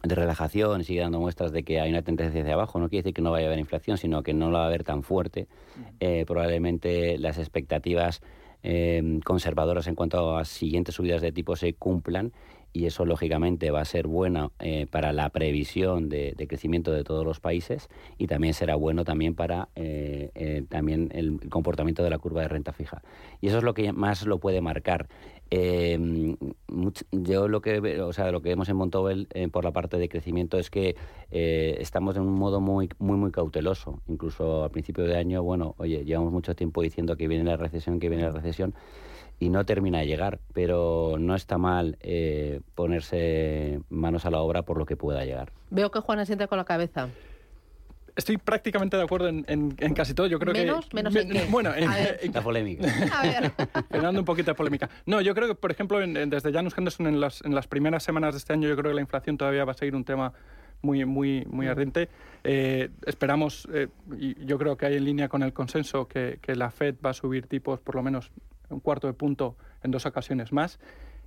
de 0.04 0.16
relajación, 0.16 0.84
sigue 0.84 1.00
dando 1.00 1.22
muestras 1.22 1.54
de 1.54 1.64
que 1.64 1.80
hay 1.80 1.90
una 1.90 2.02
tendencia 2.02 2.42
hacia 2.42 2.56
abajo. 2.56 2.78
No 2.78 2.90
quiere 2.90 3.04
decir 3.04 3.14
que 3.14 3.22
no 3.22 3.32
vaya 3.32 3.46
a 3.46 3.48
haber 3.48 3.60
inflación, 3.60 3.98
sino 3.98 4.24
que 4.24 4.34
no 4.34 4.52
la 4.52 4.60
va 4.60 4.66
a 4.66 4.68
haber 4.68 4.84
tan 4.84 5.04
fuerte. 5.04 5.48
Eh, 6.02 6.26
probablemente 6.28 7.18
las 7.18 7.38
expectativas 7.38 8.22
eh, 8.62 9.22
conservadoras 9.24 9.88
en 9.88 9.96
cuanto 9.96 10.36
a 10.36 10.44
siguientes 10.44 10.96
subidas 10.96 11.22
de 11.22 11.32
tipo 11.32 11.56
se 11.56 11.74
cumplan 11.76 12.34
y 12.78 12.86
eso 12.86 13.06
lógicamente 13.06 13.72
va 13.72 13.82
a 13.82 13.86
ser 13.86 14.08
bueno 14.08 14.52
eh, 14.60 14.86
para 14.90 15.14
la 15.14 15.30
previsión 15.30 16.10
de, 16.10 16.36
crecimiento 16.48 16.92
de 16.92 17.04
todos 17.04 17.26
los 17.26 17.40
países 17.40 17.90
y 18.18 18.28
también 18.28 18.54
será 18.54 18.76
bueno 18.76 19.04
también 19.04 19.36
para 19.36 19.70
también 20.70 21.10
el 21.14 21.40
comportamiento 21.50 22.04
de 22.04 22.10
la 22.10 22.20
curva 22.20 22.42
de 22.42 22.48
renta 22.48 22.74
fija. 22.74 23.02
Y 23.42 23.48
eso 23.48 23.58
es 23.58 23.64
lo 23.64 23.74
que 23.74 23.92
más 23.94 24.26
lo 24.26 24.40
puede 24.40 24.62
marcar. 24.62 25.08
Eh, 25.52 26.36
yo 27.12 27.48
lo 27.48 27.62
que, 27.62 28.02
o 28.02 28.14
sea, 28.14 28.32
lo 28.32 28.42
que 28.42 28.50
vemos 28.50 28.70
en 28.70 28.76
Montobel 28.76 29.28
eh, 29.34 29.48
por 29.48 29.64
la 29.64 29.72
parte 29.72 29.98
de 29.98 30.10
crecimiento 30.10 30.58
es 30.58 30.70
que 30.70 30.96
eh, 31.32 31.78
estamos 31.80 32.16
en 32.18 32.24
un 32.24 32.34
modo 32.34 32.60
muy, 32.60 32.90
muy, 33.00 33.18
muy 33.18 33.32
cauteloso. 33.32 34.02
Incluso 34.08 34.64
a 34.64 34.70
principio 34.70 35.06
de 35.06 35.18
año, 35.18 35.44
bueno, 35.44 35.76
oye, 35.78 36.04
llevamos 36.06 36.32
mucho 36.32 36.56
tiempo 36.56 36.82
diciendo 36.82 37.16
que 37.18 37.28
viene 37.28 37.44
la 37.44 37.58
recesión, 37.58 38.00
que 38.00 38.10
viene 38.10 38.24
la 38.24 38.32
recesión 38.32 38.74
y 39.40 39.50
no 39.50 39.66
termina 39.66 40.00
de 40.00 40.08
llegar, 40.08 40.40
pero 40.54 41.18
no 41.20 41.36
está 41.36 41.58
mal 41.58 41.98
eh, 42.02 42.62
ponerse 42.76 43.82
manos 43.90 44.26
a 44.26 44.32
la 44.32 44.42
obra 44.42 44.64
por 44.64 44.78
lo 44.78 44.86
que 44.86 44.98
pueda 44.98 45.24
llegar. 45.26 45.52
Veo 45.70 45.92
que 45.92 46.00
Juan 46.00 46.20
asiente 46.20 46.48
con 46.48 46.58
la 46.58 46.66
cabeza. 46.66 47.10
Estoy 48.18 48.38
prácticamente 48.38 48.98
de 48.98 49.04
acuerdo 49.04 49.30
en, 49.30 49.72
casi 49.96 50.14
todo. 50.14 50.28
Yo 50.28 50.40
creo 50.40 50.54
¿Menos? 50.54 50.88
que. 50.88 50.96
¿Menos 50.96 51.16
en 51.16 51.30
qué? 51.30 51.46
Bueno, 51.50 51.72
en, 51.76 52.34
la 52.34 52.42
polémica. 52.42 52.88
A 53.14 53.22
ver. 53.22 53.54
Generando 53.92 54.20
un 54.20 54.26
poquito 54.26 54.52
de 54.52 54.56
polémica. 54.56 54.90
No, 55.06 55.22
yo 55.22 55.34
creo 55.34 55.48
que, 55.48 55.56
por 55.56 55.72
ejemplo, 55.72 56.00
desde 56.00 56.52
Janus 56.52 56.78
Henderson, 56.78 57.08
en 57.08 57.22
las, 57.22 57.42
en 57.46 57.56
las 57.56 57.68
primeras 57.68 58.04
semanas 58.04 58.34
de 58.34 58.40
este 58.40 58.54
año, 58.54 58.68
yo 58.68 58.76
creo 58.76 58.92
que 58.92 58.96
la 58.96 59.02
inflación 59.02 59.38
todavía 59.38 59.64
va 59.64 59.72
a 59.72 59.76
seguir 59.76 59.96
un 59.96 60.04
tema 60.04 60.34
muy, 60.82 61.06
muy, 61.06 61.46
muy 61.46 61.68
mm. 61.68 61.70
ardiente. 61.70 62.10
Eh, 62.44 62.90
esperamos, 63.06 63.68
eh, 63.74 63.88
y 64.18 64.46
yo 64.46 64.58
creo 64.58 64.78
que 64.78 64.88
hay 64.88 64.98
en 64.98 65.06
línea 65.06 65.30
con 65.30 65.44
el 65.44 65.54
consenso, 65.54 66.08
que, 66.08 66.40
que, 66.42 66.56
la 66.56 66.72
Fed 66.72 66.96
va 67.06 67.12
a 67.12 67.14
subir 67.14 67.48
tipos 67.48 67.80
por 67.80 67.96
lo 67.96 68.04
menos 68.04 68.32
un 68.70 68.80
cuarto 68.80 69.08
de 69.08 69.14
punto 69.14 69.56
en 69.84 69.92
dos 69.92 70.06
ocasiones 70.06 70.52
más. 70.52 70.80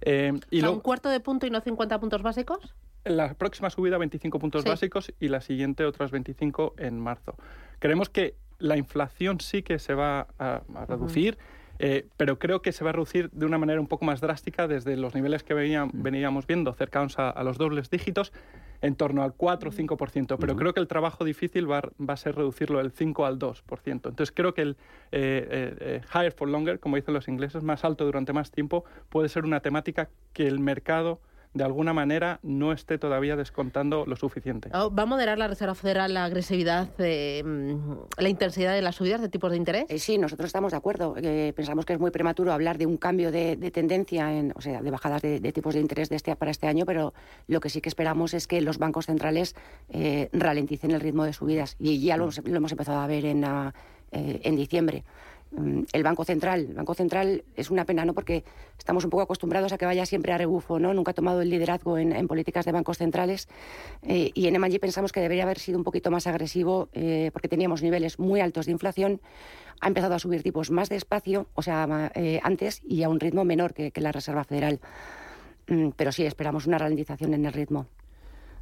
Eh, 0.02 0.32
y 0.50 0.62
¿Un 0.64 0.80
cuarto 0.80 1.09
de 1.09 1.20
punto 1.20 1.47
y 1.47 1.50
no 1.50 1.61
50 1.61 2.00
puntos 2.00 2.23
básicos? 2.23 2.75
La 3.04 3.35
próxima 3.35 3.71
subida 3.71 3.99
25 3.99 4.38
puntos 4.38 4.64
básicos 4.64 5.12
y 5.21 5.28
la 5.28 5.40
siguiente 5.40 5.85
otros 5.85 6.11
25 6.11 6.75
en 6.78 6.99
marzo. 6.99 7.35
Creemos 7.78 8.11
que 8.11 8.35
la 8.59 8.76
inflación 8.76 9.40
sí 9.40 9.62
que 9.62 9.78
se 9.78 9.95
va 9.95 10.28
a, 10.38 10.62
reducir. 10.87 11.38
eh, 11.78 12.07
pero 12.19 12.38
creo 12.38 12.61
que 12.61 12.73
se 12.73 12.85
va 12.85 12.90
a 12.90 12.92
reducir 12.92 13.30
de 13.30 13.47
una 13.47 13.57
manera 13.57 13.80
un 13.80 13.87
poco 13.87 14.04
más 14.04 14.21
drástica 14.21 14.69
desde 14.69 14.99
los 14.99 15.14
niveles 15.14 15.42
que 15.42 15.54
mm. 15.54 15.90
veníamos 16.02 16.47
viendo, 16.47 16.73
cercanos 16.75 17.19
a, 17.19 17.42
los 17.42 17.57
dobles 17.57 17.88
dígitos, 17.88 18.35
en 18.83 18.97
torno 18.97 19.23
al 19.23 19.33
4 19.33 19.71
o 19.71 19.73
5%. 19.73 20.37
Pero 20.38 20.57
creo 20.57 20.75
que 20.75 20.80
el 20.80 20.88
trabajo 20.88 21.25
difícil 21.25 21.71
va, 21.71 21.83
a 22.07 22.16
ser 22.16 22.35
reducirlo 22.35 22.78
del 22.78 22.92
5 22.92 23.25
al 23.25 23.38
2%. 23.38 23.62
Entonces 23.87 24.30
creo 24.30 24.52
que 24.52 24.62
el 24.62 24.76
eh, 25.11 26.02
higher 26.14 26.33
for 26.33 26.49
longer, 26.49 26.80
como 26.80 26.97
dicen 26.97 27.14
los 27.14 27.28
ingleses, 27.28 27.62
más 27.62 27.83
alto 27.83 28.04
durante 28.04 28.35
más 28.35 28.50
tiempo, 28.50 28.85
puede 29.09 29.30
ser 29.30 29.45
una 29.45 29.61
temática 29.61 30.11
que 30.35 30.47
el 30.47 30.59
mercado 30.59 31.21
de 31.52 31.64
alguna 31.64 31.92
manera 31.92 32.38
no 32.42 32.73
esté 32.73 32.97
todavía 32.99 33.35
descontando 33.35 34.04
lo 34.07 34.14
suficiente. 34.14 34.71
Oh, 34.73 34.95
¿Va 34.95 35.02
a 35.02 35.07
moderar 35.07 35.37
la 35.37 35.49
Reserva 35.49 35.75
Federal 35.75 36.14
la 36.14 36.25
agresividad, 36.25 36.90
mm, 36.99 37.92
la 38.19 38.28
intensidad 38.28 38.73
de 38.73 38.83
las 38.83 38.97
subidas 38.97 39.21
de 39.21 39.28
tipos 39.28 39.50
de 39.50 39.57
interés? 39.57 39.87
Eh, 39.88 39.99
sí, 39.99 40.16
nosotros 40.16 40.47
estamos 40.47 40.71
de 40.71 40.78
acuerdo. 40.78 41.14
Eh, 41.16 41.52
pensamos 41.57 41.85
que 41.85 41.95
es 41.95 41.99
muy 41.99 42.12
prematuro 42.12 42.52
hablar 42.52 42.78
de 42.78 42.87
un 42.87 42.97
cambio 42.97 43.33
de, 43.33 43.57
tendencia, 43.73 44.33
en, 44.33 44.52
o 44.54 44.61
sea, 44.61 44.80
de 44.80 44.90
bajadas 44.90 45.23
de, 45.23 45.40
tipos 45.52 45.75
de 45.75 45.80
interés 45.80 46.09
de 46.09 46.16
este, 46.16 46.35
para 46.37 46.52
este 46.52 46.69
año, 46.69 46.85
pero 46.87 47.12
lo 47.49 47.61
que 47.61 47.69
sí 47.69 47.80
que 47.80 47.88
esperamos 47.88 48.33
es 48.35 48.47
que 48.47 48.61
los 48.61 48.78
bancos 48.78 49.07
centrales 49.07 49.57
eh, 49.88 50.28
ralenticen 50.33 50.92
el 50.92 51.00
ritmo 51.00 51.25
de 51.25 51.33
subidas. 51.33 51.75
Y 51.80 52.00
ya 52.00 52.16
lo, 52.16 52.30
hemos 52.45 52.73
empezado 52.73 53.00
a 53.00 53.07
ver 53.09 53.25
en, 53.25 53.45
en 54.12 54.57
diciembre. 54.57 55.04
Mm, 55.52 55.83
el 55.92 56.02
Banco 56.02 56.25
Central. 56.25 56.66
El 56.69 56.75
Banco 56.75 56.95
Central 56.95 57.45
es 57.57 57.71
una 57.71 57.85
pena, 57.85 58.04
¿no? 58.04 58.14
Porque 58.14 58.45
estamos 58.78 59.04
un 59.04 59.11
poco 59.11 59.23
acostumbrados 59.23 59.73
a 59.73 59.78
que 59.78 59.85
vaya 59.85 60.07
siempre 60.07 60.33
a 60.33 60.38
rebufo, 60.38 60.78
¿no? 60.78 60.95
Nunca 60.95 61.11
ha 61.11 61.14
tomado 61.14 61.42
el 61.42 61.50
liderazgo 61.50 61.99
en, 61.99 62.28
políticas 62.28 62.64
de 62.64 62.73
bancos 62.73 62.99
centrales. 62.99 63.49
Eh, 64.02 64.30
y 64.35 64.47
en 64.47 64.54
M&G 64.54 64.78
pensamos 64.78 65.12
que 65.12 65.21
debería 65.21 65.42
haber 65.42 65.59
sido 65.59 65.78
un 65.78 65.85
poquito 65.85 66.11
más 66.11 66.26
agresivo 66.26 66.88
eh, 66.92 67.30
porque 67.33 67.49
teníamos 67.49 67.83
niveles 67.83 68.19
muy 68.19 68.40
altos 68.40 68.66
de 68.66 68.73
inflación. 68.73 69.21
Ha 69.80 69.88
empezado 69.88 70.14
a 70.14 70.19
subir 70.19 70.42
tipos 70.42 70.71
más 70.71 70.88
despacio, 70.88 71.49
o 71.54 71.62
sea, 71.62 72.12
eh, 72.14 72.38
antes 72.42 72.83
y 72.85 73.02
a 73.02 73.09
un 73.09 73.19
ritmo 73.19 73.45
menor 73.45 73.75
que, 73.75 73.92
la 74.00 74.12
Reserva 74.12 74.45
Federal. 74.45 74.80
Mm, 75.66 75.90
pero 75.97 76.12
sí, 76.12 76.25
esperamos 76.25 76.66
una 76.66 76.78
ralentización 76.78 77.35
en 77.35 77.45
el 77.45 77.52
ritmo. 77.52 77.87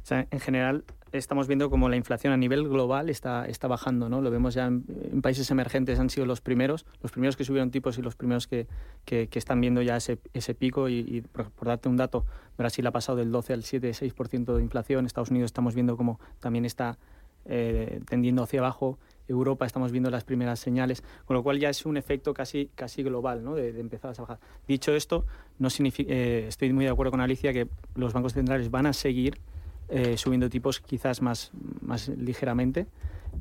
O 0.01 0.05
sea, 0.05 0.27
en 0.31 0.39
general, 0.39 0.83
estamos 1.11 1.47
viendo 1.47 1.69
como 1.69 1.89
la 1.89 1.95
inflación 1.95 2.33
a 2.33 2.37
nivel 2.37 2.67
global 2.67 3.09
está, 3.09 3.45
está 3.47 3.67
bajando, 3.67 4.09
¿no? 4.09 4.21
Lo 4.21 4.31
vemos 4.31 4.53
ya 4.53 4.67
en, 4.67 4.83
países 5.21 5.49
emergentes 5.51 5.99
han 5.99 6.09
sido 6.09 6.25
los 6.25 6.41
primeros, 6.41 6.85
los 7.01 7.11
primeros 7.11 7.35
que 7.35 7.43
subieron 7.43 7.71
tipos 7.71 7.97
y 7.97 8.01
los 8.01 8.15
primeros 8.15 8.47
que, 8.47 8.67
que, 9.05 9.27
están 9.33 9.61
viendo 9.61 9.81
ya 9.81 9.97
ese, 9.97 10.19
ese 10.33 10.53
pico 10.53 10.89
y, 10.89 11.21
por, 11.21 11.51
darte 11.61 11.89
un 11.89 11.97
dato, 11.97 12.25
Brasil 12.57 12.85
ha 12.87 12.91
pasado 12.91 13.17
del 13.17 13.31
12 13.31 13.53
al 13.53 13.63
7, 13.63 13.91
6% 13.91 14.55
de 14.55 14.61
inflación, 14.61 15.05
Estados 15.05 15.31
Unidos 15.31 15.47
estamos 15.47 15.75
viendo 15.75 15.97
como 15.97 16.19
también 16.39 16.65
está 16.65 16.97
eh, 17.45 18.01
tendiendo 18.07 18.43
hacia 18.43 18.59
abajo, 18.59 18.99
Europa 19.27 19.65
estamos 19.65 19.91
viendo 19.91 20.09
las 20.09 20.23
primeras 20.23 20.59
señales, 20.59 21.03
con 21.25 21.35
lo 21.35 21.43
cual 21.43 21.59
ya 21.59 21.69
es 21.69 21.85
un 21.85 21.97
efecto 21.97 22.33
casi, 22.33 22.69
casi 22.75 23.03
global 23.03 23.43
¿no? 23.43 23.55
de, 23.55 23.79
empezar 23.79 24.13
a 24.15 24.21
bajar. 24.21 24.39
Dicho 24.67 24.93
esto, 24.93 25.25
no 25.57 25.69
significa, 25.69 26.11
eh, 26.11 26.47
estoy 26.47 26.73
muy 26.73 26.85
de 26.85 26.91
acuerdo 26.91 27.11
con 27.11 27.21
Alicia 27.21 27.53
que 27.53 27.67
los 27.95 28.13
bancos 28.13 28.33
centrales 28.33 28.71
van 28.71 28.85
a 28.85 28.93
seguir 28.93 29.39
eh, 29.89 30.17
subiendo 30.17 30.49
tipos 30.49 30.79
quizás 30.79 31.21
más, 31.21 31.51
más 31.81 32.09
ligeramente, 32.09 32.87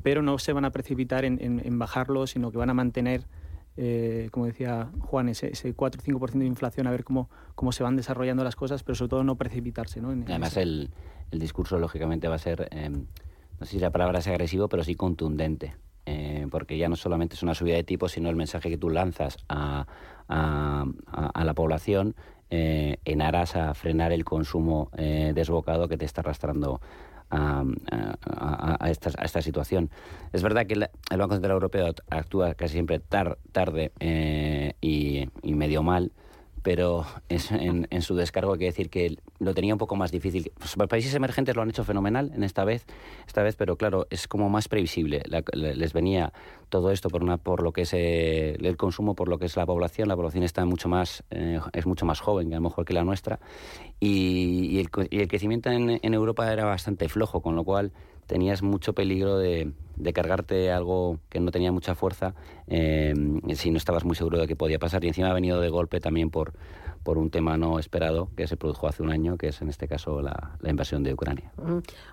pero 0.03 0.23
no 0.23 0.39
se 0.39 0.53
van 0.53 0.65
a 0.65 0.71
precipitar 0.71 1.25
en, 1.25 1.39
en, 1.41 1.79
bajarlo, 1.79 2.27
sino 2.27 2.51
que 2.51 2.59
van 2.59 2.71
a 2.71 2.75
mantener, 2.75 3.27
eh, 3.77 4.29
como 4.33 4.47
decía 4.47 4.91
Juan, 5.01 5.29
ese, 5.29 5.53
ese 5.53 5.75
4 5.75 6.01
o 6.01 6.05
5% 6.05 6.39
de 6.39 6.47
inflación, 6.47 6.87
a 6.87 6.91
ver 6.91 7.05
cómo, 7.05 7.29
cómo 7.55 7.73
se 7.73 7.83
van 7.83 7.97
desarrollando 7.97 8.45
las 8.45 8.57
cosas, 8.57 8.83
pero 8.83 8.97
sobre 8.97 9.11
todo 9.11 9.25
no 9.25 9.37
precipitarse. 9.37 10.01
¿no? 10.01 10.11
Además, 10.11 10.57
el, 10.57 10.91
el, 11.31 11.39
discurso, 11.39 11.79
lógicamente, 11.79 12.29
va 12.29 12.37
a 12.37 12.39
ser, 12.39 12.69
em, 12.71 13.05
no 13.61 13.67
sé 13.67 13.73
si 13.73 13.79
la 13.79 13.91
palabra 13.91 14.21
es 14.21 14.27
agresivo, 14.27 14.69
pero 14.69 14.85
sí 14.85 14.95
contundente. 14.95 15.77
Eh, 16.11 16.47
porque 16.51 16.79
ya 16.79 16.89
no 16.89 16.97
solamente 16.97 17.35
es 17.35 17.43
una 17.43 17.55
subida 17.55 17.75
de 17.75 17.85
tipos, 17.85 18.13
sino 18.13 18.31
el 18.31 18.37
mensaje 18.37 18.71
que 18.71 18.79
tú 18.79 18.89
lanzas 18.89 19.37
a, 19.51 19.87
a, 20.27 20.87
a 21.35 21.45
la 21.45 21.53
población 21.53 22.15
eh, 22.51 22.97
en 23.05 23.23
aras 23.23 23.57
a 23.57 23.75
frenar 23.75 24.13
el 24.13 24.25
consumo 24.25 24.91
eh, 24.97 25.33
desbocado 25.35 25.89
que 25.89 25.97
te 25.97 26.05
está 26.05 26.23
arrastrando 26.23 26.81
a, 27.31 27.65
esta, 28.89 29.43
situación. 29.43 29.91
Es 30.33 30.43
verdad 30.43 30.67
que 30.67 30.75
el 30.75 31.19
Banco 31.19 31.35
Central 31.35 31.53
Europeo 31.53 31.95
actúa 32.09 32.55
casi 32.55 32.73
siempre 32.73 33.01
tarde 33.01 33.93
eh, 34.01 34.73
y, 34.81 35.29
medio 35.45 35.83
mal, 35.83 36.13
pero 36.69 37.07
en, 37.31 38.03
su 38.03 38.15
descargo 38.15 38.53
hay 38.53 38.59
que 38.59 38.65
decir 38.67 38.91
que 38.91 39.17
lo 39.39 39.55
tenía 39.55 39.73
un 39.73 39.79
poco 39.79 39.97
más 39.97 40.13
difícil. 40.13 40.53
Los 40.61 40.77
pues, 40.77 40.87
países 40.87 41.15
emergentes 41.15 41.57
lo 41.57 41.63
han 41.63 41.71
hecho 41.71 41.83
fenomenal 41.83 42.31
en 42.35 42.43
esta 42.45 42.63
vez, 42.63 42.85
esta 43.27 43.43
vez, 43.43 43.57
pero 43.57 43.77
claro, 43.77 44.07
es 44.11 44.29
como 44.29 44.51
más 44.51 44.69
previsible. 44.69 45.23
les 45.55 45.93
venía 45.95 46.31
todo 46.69 46.91
esto 46.91 47.09
por 47.09 47.23
una 47.23 47.39
por 47.39 47.63
lo 47.63 47.73
que 47.73 47.83
es 47.83 47.95
eh, 47.95 48.59
el 48.61 48.77
consumo, 48.77 49.15
por 49.15 49.29
lo 49.31 49.39
que 49.39 49.47
es 49.47 49.57
la 49.57 49.65
población. 49.65 50.09
La 50.09 50.17
población 50.17 50.45
está 50.45 50.67
mucho 50.67 50.91
más 50.91 51.25
eh, 51.31 51.59
es 51.73 51.87
mucho 51.87 52.05
más 52.05 52.21
joven, 52.21 52.53
a 52.53 52.57
lo 52.57 52.63
mejor 52.65 52.85
que 52.85 52.93
la 52.93 53.03
nuestra, 53.03 53.41
y, 53.99 54.79
el, 54.79 54.91
crecimiento 54.91 55.71
en, 55.71 56.15
Europa 56.15 56.53
era 56.53 56.67
bastante 56.67 57.09
flojo, 57.09 57.41
con 57.41 57.57
lo 57.57 57.65
cual 57.65 57.93
tenías 58.29 58.63
mucho 58.63 58.93
peligro 58.93 59.39
de, 59.39 59.73
cargarte 60.15 60.71
algo 60.71 61.19
que 61.29 61.41
no 61.41 61.51
tenía 61.51 61.73
mucha 61.73 61.97
fuerza 61.97 62.35
eh, 62.69 63.13
si 63.55 63.71
no 63.71 63.79
estabas 63.79 64.05
muy 64.05 64.15
seguro 64.15 64.39
de 64.39 64.47
que 64.47 64.55
podía 64.55 64.79
pasar. 64.79 65.03
Y 65.03 65.09
encima 65.09 65.31
ha 65.31 65.35
venido 65.35 65.61
de 65.61 65.71
golpe 65.71 65.99
también 65.99 66.31
por, 66.31 66.53
por 67.09 67.17
un 67.17 67.31
tema 67.31 67.57
no 67.57 67.79
esperado 67.79 68.29
que 68.37 68.47
se 68.47 68.59
produjo 68.59 68.87
hace 68.87 69.03
un 69.03 69.11
año, 69.11 69.39
que 69.39 69.49
es 69.49 69.63
en 69.63 69.71
este 69.71 69.89
caso 69.89 70.21
la, 70.21 70.59
invasión 70.63 71.03
de 71.03 71.15
Ucrania. 71.15 71.51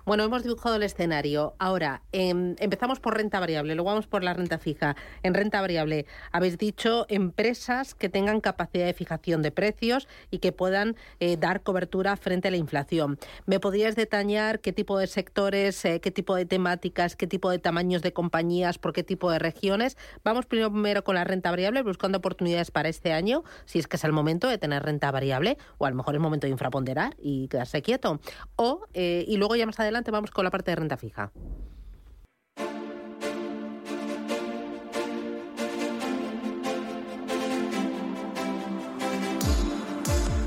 Bueno, 0.06 0.24
hemos 0.24 0.42
dibujado 0.42 0.76
el 0.76 0.82
escenario. 0.84 1.54
Ahora, 1.58 2.00
em, 2.12 2.56
empezamos 2.60 2.98
por 2.98 3.14
renta 3.14 3.38
variable, 3.38 3.74
luego 3.74 3.90
vamos 3.90 4.06
por 4.06 4.24
la 4.24 4.32
renta 4.32 4.56
fija. 4.56 4.96
En 5.22 5.34
renta 5.34 5.60
variable, 5.60 6.06
habéis 6.32 6.56
dicho 6.56 7.04
empresas 7.10 7.94
que 7.94 8.08
tengan 8.08 8.40
capacidad 8.40 8.86
de 8.86 8.94
fijación 8.94 9.42
de 9.42 9.50
precios 9.50 10.08
y 10.30 10.38
que 10.38 10.52
puedan 10.52 10.96
eh, 11.20 11.36
dar 11.36 11.62
cobertura 11.62 12.16
frente 12.16 12.48
a 12.48 12.50
la 12.50 12.56
inflación. 12.56 13.18
¿Me 13.44 13.60
podrías 13.60 13.96
detallar 13.96 14.60
qué 14.60 14.72
tipo 14.72 14.98
de 14.98 15.08
sectores, 15.08 15.84
eh, 15.84 16.00
qué 16.00 16.10
tipo 16.10 16.34
de 16.34 16.46
temáticas, 16.46 17.16
qué 17.16 17.26
tipo 17.26 17.50
de 17.50 17.58
tamaños 17.58 18.00
de 18.00 18.14
compañías, 18.14 18.78
por 18.78 18.94
qué 18.94 19.02
tipo 19.02 19.30
de 19.30 19.40
regiones? 19.40 19.98
Vamos 20.24 20.46
primero 20.46 21.04
con 21.04 21.16
la 21.16 21.24
renta 21.24 21.50
variable, 21.50 21.82
buscando 21.82 22.16
oportunidades 22.16 22.70
para 22.70 22.88
este 22.88 23.12
año, 23.12 23.44
si 23.66 23.78
es 23.78 23.86
que 23.88 23.96
es 23.96 24.04
el 24.04 24.12
momento 24.12 24.48
de 24.48 24.56
tener 24.56 24.85
renta 24.86 25.10
variable, 25.10 25.58
o 25.78 25.84
a 25.86 25.90
lo 25.90 25.96
mejor 25.96 26.14
es 26.14 26.20
momento 26.20 26.46
de 26.46 26.52
infraponderar 26.52 27.14
y 27.18 27.48
quedarse 27.48 27.82
quieto. 27.82 28.20
O, 28.56 28.86
eh, 28.94 29.24
y 29.28 29.36
luego 29.36 29.56
ya 29.56 29.66
más 29.66 29.78
adelante 29.78 30.10
vamos 30.10 30.30
con 30.30 30.44
la 30.44 30.50
parte 30.50 30.70
de 30.70 30.76
renta 30.76 30.96
fija. 30.96 31.32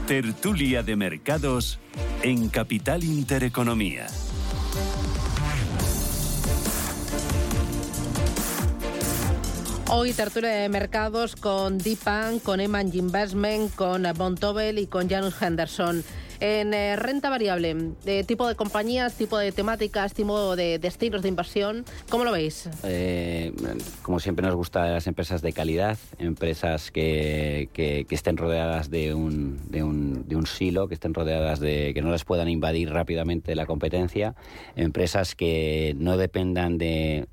Tertulia 0.10 0.82
de 0.82 0.96
Mercados 0.96 1.78
en 2.24 2.50
Capital 2.50 3.04
Intereconomía. 3.04 4.08
Hoy 9.92 10.14
tertulia 10.14 10.52
de 10.52 10.70
mercados 10.70 11.36
con 11.36 11.80
Deepan, 11.80 12.38
con 12.38 12.60
Eman 12.60 12.92
Investment, 12.94 13.74
con 13.74 14.04
Bontobel 14.16 14.78
y 14.78 14.86
con 14.86 15.10
Janus 15.10 15.42
Henderson. 15.42 16.04
En 16.42 16.74
eh, 16.74 16.96
renta 16.96 17.30
variable, 17.30 17.76
de 18.06 18.24
tipo 18.24 18.48
de 18.48 18.56
compañías, 18.56 19.16
tipo 19.16 19.38
de 19.38 19.52
temáticas, 19.52 20.14
tipo 20.14 20.56
de 20.56 20.80
destinos 20.80 21.22
de 21.22 21.28
inversión, 21.28 21.84
¿cómo 22.10 22.24
lo 22.24 22.32
veis? 22.32 22.70
Eh, 22.84 23.52
como 24.02 24.22
siempre 24.22 24.46
nos 24.46 24.56
gusta 24.56 24.88
las 24.88 25.08
empresas 25.08 25.42
de 25.42 25.52
calidad, 25.52 25.98
empresas 26.18 26.92
que, 26.92 27.68
estén 28.10 28.38
rodeadas 28.38 28.90
de 28.90 29.14
un, 29.14 29.60
de, 29.70 29.84
un, 29.84 30.28
de 30.30 30.38
un, 30.38 30.46
silo, 30.46 30.88
que 30.88 30.94
estén 30.94 31.14
rodeadas 31.14 31.60
de 31.60 31.94
que 31.94 32.02
no 32.02 32.10
las 32.10 32.24
puedan 32.24 32.48
invadir 32.48 32.90
rápidamente 32.90 33.54
la 33.54 33.66
competencia, 33.66 34.36
empresas 34.78 35.36
que 35.36 35.94
no 35.98 36.16
dependan 36.16 36.78
de 36.78 37.28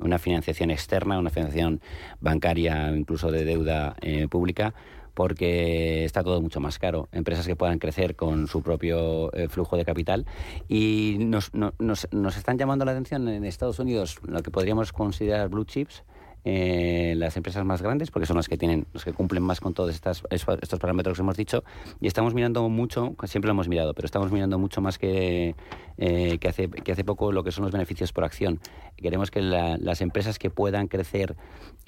una 0.00 0.18
financiación 0.18 0.70
externa, 0.70 1.18
una 1.18 1.30
financiación 1.30 1.80
bancaria, 2.20 2.92
incluso 2.94 3.32
de 3.32 3.44
deuda 3.44 3.96
eh, 4.00 4.28
pública 4.28 4.74
porque 5.14 6.04
está 6.04 6.22
todo 6.22 6.40
mucho 6.40 6.60
más 6.60 6.78
caro. 6.78 7.08
Empresas 7.12 7.46
que 7.46 7.56
puedan 7.56 7.78
crecer 7.78 8.16
con 8.16 8.46
su 8.46 8.62
propio 8.62 9.32
eh, 9.34 9.48
flujo 9.48 9.76
de 9.76 9.84
capital 9.84 10.26
y 10.68 11.16
nos, 11.20 11.52
nos, 11.54 12.08
nos 12.10 12.36
están 12.36 12.58
llamando 12.58 12.84
la 12.84 12.92
atención 12.92 13.28
en 13.28 13.44
Estados 13.44 13.78
Unidos 13.78 14.18
lo 14.26 14.42
que 14.42 14.50
podríamos 14.50 14.92
considerar 14.92 15.48
blue 15.48 15.64
chips 15.64 16.04
eh, 16.44 17.14
las 17.16 17.36
empresas 17.36 17.64
más 17.64 17.82
grandes, 17.82 18.10
porque 18.10 18.26
son 18.26 18.36
las 18.36 18.48
que 18.48 18.56
tienen, 18.56 18.86
los 18.92 19.04
que 19.04 19.12
cumplen 19.12 19.42
más 19.42 19.60
con 19.60 19.74
todos 19.74 19.90
estas, 19.90 20.22
estos 20.30 20.78
parámetros 20.78 21.16
que 21.16 21.22
hemos 21.22 21.36
dicho, 21.36 21.64
y 22.00 22.06
estamos 22.06 22.34
mirando 22.34 22.68
mucho, 22.68 23.14
siempre 23.24 23.46
lo 23.48 23.52
hemos 23.52 23.68
mirado, 23.68 23.94
pero 23.94 24.06
estamos 24.06 24.32
mirando 24.32 24.58
mucho 24.58 24.80
más 24.80 24.98
que, 24.98 25.54
eh, 25.98 26.38
que, 26.38 26.48
hace, 26.48 26.68
que 26.68 26.92
hace 26.92 27.04
poco 27.04 27.32
lo 27.32 27.44
que 27.44 27.52
son 27.52 27.64
los 27.64 27.72
beneficios 27.72 28.12
por 28.12 28.24
acción. 28.24 28.60
Queremos 28.96 29.30
que 29.30 29.40
las 29.40 30.00
empresas 30.00 30.38
que 30.38 30.50
puedan 30.50 30.88
crecer 30.88 31.36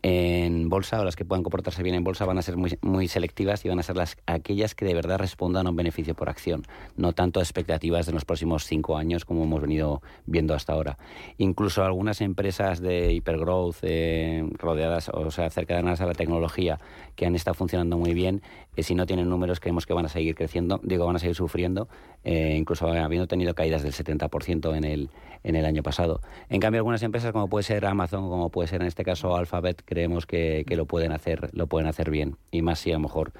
en 0.02 0.68
bolsa 0.68 1.00
o 1.00 1.04
las 1.04 1.16
que 1.16 1.24
puedan 1.24 1.42
comportarse 1.42 1.82
bien 1.82 1.94
en 1.94 2.04
bolsa 2.04 2.26
van 2.26 2.36
a 2.36 2.42
ser 2.42 2.58
muy, 2.58 2.78
muy 2.82 3.08
selectivas 3.08 3.64
y 3.64 3.70
van 3.70 3.78
a 3.78 3.82
ser 3.82 3.96
las 3.96 4.18
aquellas 4.26 4.74
que 4.74 4.84
de 4.84 4.92
verdad 4.92 5.18
respondan 5.18 5.66
a 5.66 5.70
un 5.70 5.76
beneficio 5.76 6.14
por 6.14 6.28
acción, 6.28 6.62
no 6.96 7.14
tanto 7.14 7.40
a 7.40 7.42
expectativas 7.42 8.04
de 8.04 8.12
los 8.12 8.26
próximos 8.26 8.64
cinco 8.64 8.98
años 8.98 9.24
como 9.24 9.44
hemos 9.44 9.62
venido 9.62 10.02
viendo 10.26 10.54
hasta 10.54 10.74
ahora. 10.74 10.98
Incluso 11.38 11.82
algunas 11.82 12.20
empresas 12.20 12.80
de 12.80 13.14
hipergrowth, 13.14 13.76
eh, 13.82 14.43
rodeadas, 14.52 15.08
o 15.08 15.30
sea, 15.30 15.50
cercanas 15.50 16.00
a 16.00 16.06
la 16.06 16.14
tecnología, 16.14 16.78
que 17.16 17.26
han 17.26 17.34
estado 17.34 17.54
funcionando 17.54 17.98
muy 17.98 18.14
bien, 18.14 18.42
si 18.78 18.94
no 18.94 19.06
tienen 19.06 19.28
números 19.28 19.60
creemos 19.60 19.86
que 19.86 19.94
van 19.94 20.06
a 20.06 20.08
seguir 20.08 20.34
creciendo, 20.34 20.80
digo, 20.82 21.06
van 21.06 21.16
a 21.16 21.18
seguir 21.18 21.36
sufriendo, 21.36 21.88
incluso 22.24 22.88
habiendo 22.88 23.26
tenido 23.26 23.54
caídas 23.54 23.82
del 23.82 23.92
70% 23.92 24.76
en 24.76 24.84
el, 24.84 25.10
en 25.44 25.56
el 25.56 25.64
año 25.64 25.82
pasado. 25.82 26.20
En 26.48 26.60
cambio, 26.60 26.80
algunas 26.80 27.02
empresas, 27.02 27.32
como 27.32 27.48
puede 27.48 27.62
ser 27.62 27.86
Amazon, 27.86 28.28
como 28.28 28.50
puede 28.50 28.68
ser 28.68 28.80
en 28.80 28.88
este 28.88 29.04
caso 29.04 29.36
Alphabet, 29.36 29.82
creemos 29.84 30.26
que, 30.26 30.64
que 30.66 30.76
lo 30.76 30.86
pueden 30.86 31.12
hacer, 31.12 31.50
lo 31.52 31.66
pueden 31.66 31.88
hacer 31.88 32.10
bien, 32.10 32.36
y 32.50 32.62
más 32.62 32.80
si 32.80 32.90
a 32.90 32.94
lo 32.94 33.00
mejor 33.00 33.32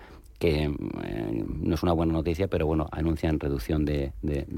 que 0.45 0.65
eh, 0.65 1.45
no 1.63 1.75
es 1.75 1.83
una 1.83 1.93
buena 1.93 2.13
noticia, 2.13 2.49
pero 2.49 2.67
bueno, 2.67 2.87
anuncian 2.93 3.41
reducción 3.41 3.87
de, 3.87 4.13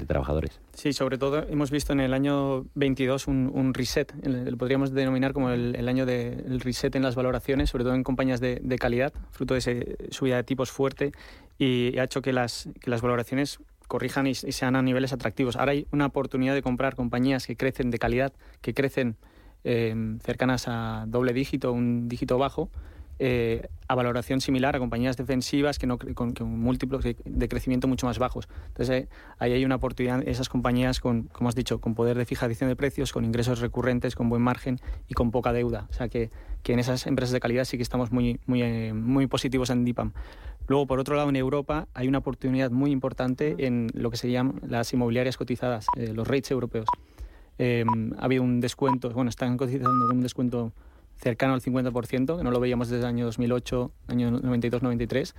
trabajadores. 0.05 0.59
Sí, 0.73 0.91
sobre 0.91 1.17
todo 1.17 1.43
hemos 1.47 1.71
visto 1.71 1.93
en 1.93 2.01
el 2.01 2.13
año 2.13 2.65
22 2.75 3.27
un, 3.27 3.73
reset, 3.73 4.13
lo 4.25 4.57
podríamos 4.57 4.91
denominar 4.91 5.31
como 5.31 5.49
el, 5.51 5.87
año 5.87 6.05
del 6.05 6.59
reset 6.59 6.93
en 6.95 7.03
las 7.03 7.15
valoraciones, 7.15 7.69
sobre 7.69 7.85
todo 7.85 7.95
en 7.95 8.03
compañías 8.03 8.41
de, 8.41 8.77
calidad, 8.77 9.13
fruto 9.31 9.53
de 9.53 9.59
esa 9.59 9.71
subida 10.09 10.35
de 10.35 10.43
tipos 10.43 10.71
fuerte 10.71 11.13
y 11.57 11.97
ha 11.97 12.03
hecho 12.03 12.21
que 12.21 12.33
las, 12.33 12.69
que 12.81 12.89
las 12.89 13.01
valoraciones 13.01 13.59
corrijan 13.87 14.27
y, 14.27 14.35
sean 14.35 14.75
a 14.75 14.81
niveles 14.81 15.13
atractivos. 15.13 15.55
Ahora 15.55 15.71
hay 15.71 15.87
una 15.91 16.07
oportunidad 16.07 16.53
de 16.53 16.61
comprar 16.61 16.95
compañías 16.95 17.47
que 17.47 17.55
crecen 17.55 17.91
de 17.91 17.97
calidad, 17.97 18.33
que 18.61 18.73
crecen 18.73 19.15
eh, 19.63 19.95
cercanas 20.21 20.65
a 20.67 21.05
doble 21.07 21.31
dígito, 21.31 21.71
un 21.71 22.09
dígito 22.09 22.37
bajo, 22.37 22.69
eh, 23.19 23.67
a 23.87 23.95
valoración 23.95 24.41
similar 24.41 24.75
a 24.75 24.79
compañías 24.79 25.17
defensivas 25.17 25.79
que 25.79 25.87
no 25.87 25.97
con, 25.97 26.33
múltiplos 26.41 27.03
de, 27.03 27.47
crecimiento 27.47 27.87
mucho 27.87 28.05
más 28.05 28.19
bajos. 28.19 28.47
Entonces 28.67 29.03
eh, 29.03 29.07
ahí 29.39 29.53
hay 29.53 29.65
una 29.65 29.75
oportunidad, 29.75 30.27
esas 30.27 30.49
compañías 30.49 30.99
con, 30.99 31.23
como 31.23 31.49
has 31.49 31.55
dicho, 31.55 31.79
con 31.79 31.95
poder 31.95 32.17
de 32.17 32.25
fijación 32.25 32.69
de 32.69 32.75
precios, 32.75 33.13
con 33.13 33.23
ingresos 33.25 33.59
recurrentes, 33.59 34.13
con 34.13 34.29
buen 34.29 34.41
margen 34.41 34.77
y 35.07 35.13
con 35.13 35.31
poca 35.31 35.53
deuda. 35.53 35.87
O 35.89 35.93
sea 35.93 36.09
que, 36.09 36.29
que 36.63 36.73
en 36.73 36.79
esas 36.79 37.07
empresas 37.07 37.31
de 37.31 37.39
calidad 37.39 37.63
sí 37.63 37.77
que 37.77 37.83
estamos 37.83 38.11
muy, 38.11 38.39
muy, 38.45 38.61
eh, 38.61 38.93
muy 38.93 39.25
positivos 39.25 39.69
en 39.69 39.85
DIPAM. 39.85 40.11
Luego, 40.67 40.85
por 40.85 40.99
otro 40.99 41.15
lado, 41.15 41.29
en 41.29 41.37
Europa 41.37 41.87
hay 41.93 42.09
una 42.09 42.17
oportunidad 42.17 42.71
muy 42.71 42.91
importante 42.91 43.55
en 43.59 43.87
lo 43.93 44.11
que 44.11 44.17
se 44.17 44.29
llaman 44.29 44.59
las 44.67 44.91
inmobiliarias 44.91 45.37
cotizadas, 45.37 45.87
los 45.95 46.27
rates 46.27 46.51
europeos. 46.51 46.87
ha 47.57 48.23
habido 48.23 48.43
un 48.43 48.59
descuento, 48.59 49.09
bueno, 49.11 49.29
están 49.29 49.55
cotizando 49.55 50.09
un 50.11 50.21
descuento 50.21 50.73
cercano 51.17 51.53
al 51.53 51.61
50%, 51.61 52.37
que 52.37 52.43
no 52.43 52.51
lo 52.51 52.59
veíamos 52.59 52.89
desde 52.89 53.03
el 53.03 53.07
año 53.07 53.25
2008, 53.25 53.91
año 54.07 54.31
92-93. 54.31 55.33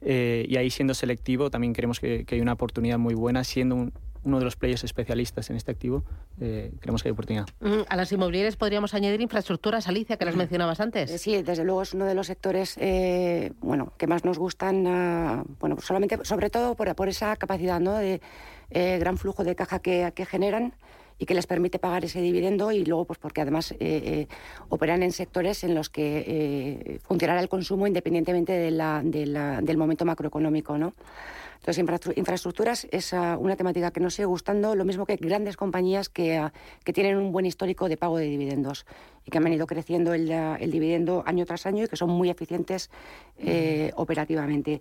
Eh, 0.00 0.46
y 0.48 0.56
ahí 0.56 0.70
siendo 0.70 0.94
selectivo 0.94 1.50
también 1.50 1.72
creemos 1.72 1.98
que, 1.98 2.24
hay 2.30 2.40
una 2.40 2.52
oportunidad 2.52 2.98
muy 2.98 3.14
buena, 3.14 3.44
siendo 3.44 3.90
uno 4.24 4.38
de 4.38 4.44
los 4.44 4.56
players 4.56 4.84
especialistas 4.84 5.48
en 5.50 5.56
este 5.56 5.70
activo, 5.70 6.04
eh, 6.40 6.72
creemos 6.80 7.02
que 7.02 7.08
hay 7.08 7.12
oportunidad. 7.12 7.46
A 7.88 7.96
las 7.96 8.12
inmobiliarias 8.12 8.56
podríamos 8.56 8.92
añadir 8.94 9.20
infraestructuras, 9.20 9.88
Alicia, 9.88 10.16
que 10.16 10.24
las 10.24 10.36
mencionabas 10.36 10.80
antes. 10.80 11.10
Eh, 11.10 11.18
sí, 11.18 11.42
desde 11.42 11.64
luego 11.64 11.82
es 11.82 11.94
uno 11.94 12.04
de 12.04 12.14
los 12.14 12.26
sectores 12.26 12.78
bueno, 13.60 13.92
que 13.96 14.06
más 14.06 14.24
nos 14.24 14.38
gustan, 14.38 14.86
ah, 14.86 15.44
bueno, 15.60 15.80
solamente, 15.80 16.24
sobre 16.24 16.50
todo 16.50 16.74
por, 16.74 16.94
por 16.94 17.08
esa 17.08 17.36
capacidad 17.36 17.80
¿no? 17.80 17.94
de 17.94 18.20
gran 18.70 19.16
flujo 19.16 19.44
de 19.44 19.54
caja 19.54 19.78
que, 19.78 20.12
que 20.14 20.26
generan 20.26 20.74
y 21.18 21.26
que 21.26 21.34
les 21.34 21.46
permite 21.46 21.78
pagar 21.78 22.04
ese 22.04 22.20
dividendo 22.20 22.70
y 22.72 22.84
luego 22.84 23.04
pues 23.04 23.18
porque 23.18 23.40
además 23.40 23.72
eh, 23.72 23.76
eh, 23.80 24.28
operan 24.68 25.02
en 25.02 25.12
sectores 25.12 25.64
en 25.64 25.74
los 25.74 25.90
que 25.90 26.24
eh, 26.26 26.98
funcionará 27.02 27.40
el 27.40 27.48
consumo 27.48 27.86
independientemente 27.86 28.52
de 28.52 28.70
la, 28.70 29.02
del 29.02 29.76
momento 29.76 30.04
macroeconómico, 30.04 30.78
¿no? 30.78 30.94
Entonces, 31.60 32.14
infraestructuras 32.16 32.86
es 32.92 33.12
ah, 33.12 33.36
una 33.38 33.56
temática 33.56 33.90
que 33.90 34.00
nos 34.00 34.14
sigue 34.14 34.26
gustando, 34.26 34.76
lo 34.76 34.84
mismo 34.84 35.04
que 35.04 35.16
grandes 35.16 35.56
compañías 35.56 36.08
que, 36.08 36.36
ah, 36.36 36.52
que, 36.84 36.92
tienen 36.92 37.16
un 37.16 37.32
buen 37.32 37.46
histórico 37.46 37.88
de 37.88 37.96
pago 37.96 38.16
de 38.16 38.26
dividendos 38.26 38.86
y 39.26 39.30
que 39.30 39.38
han 39.38 39.44
venido 39.44 39.66
creciendo 39.66 40.14
el, 40.14 40.30
ah, 40.32 40.56
el 40.60 40.70
dividendo 40.70 41.24
año 41.26 41.44
tras 41.44 41.66
año 41.66 41.84
y 41.84 41.88
que 41.88 41.96
son 41.96 42.10
muy 42.10 42.30
eficientes 42.30 42.90
operativamente. 43.96 44.80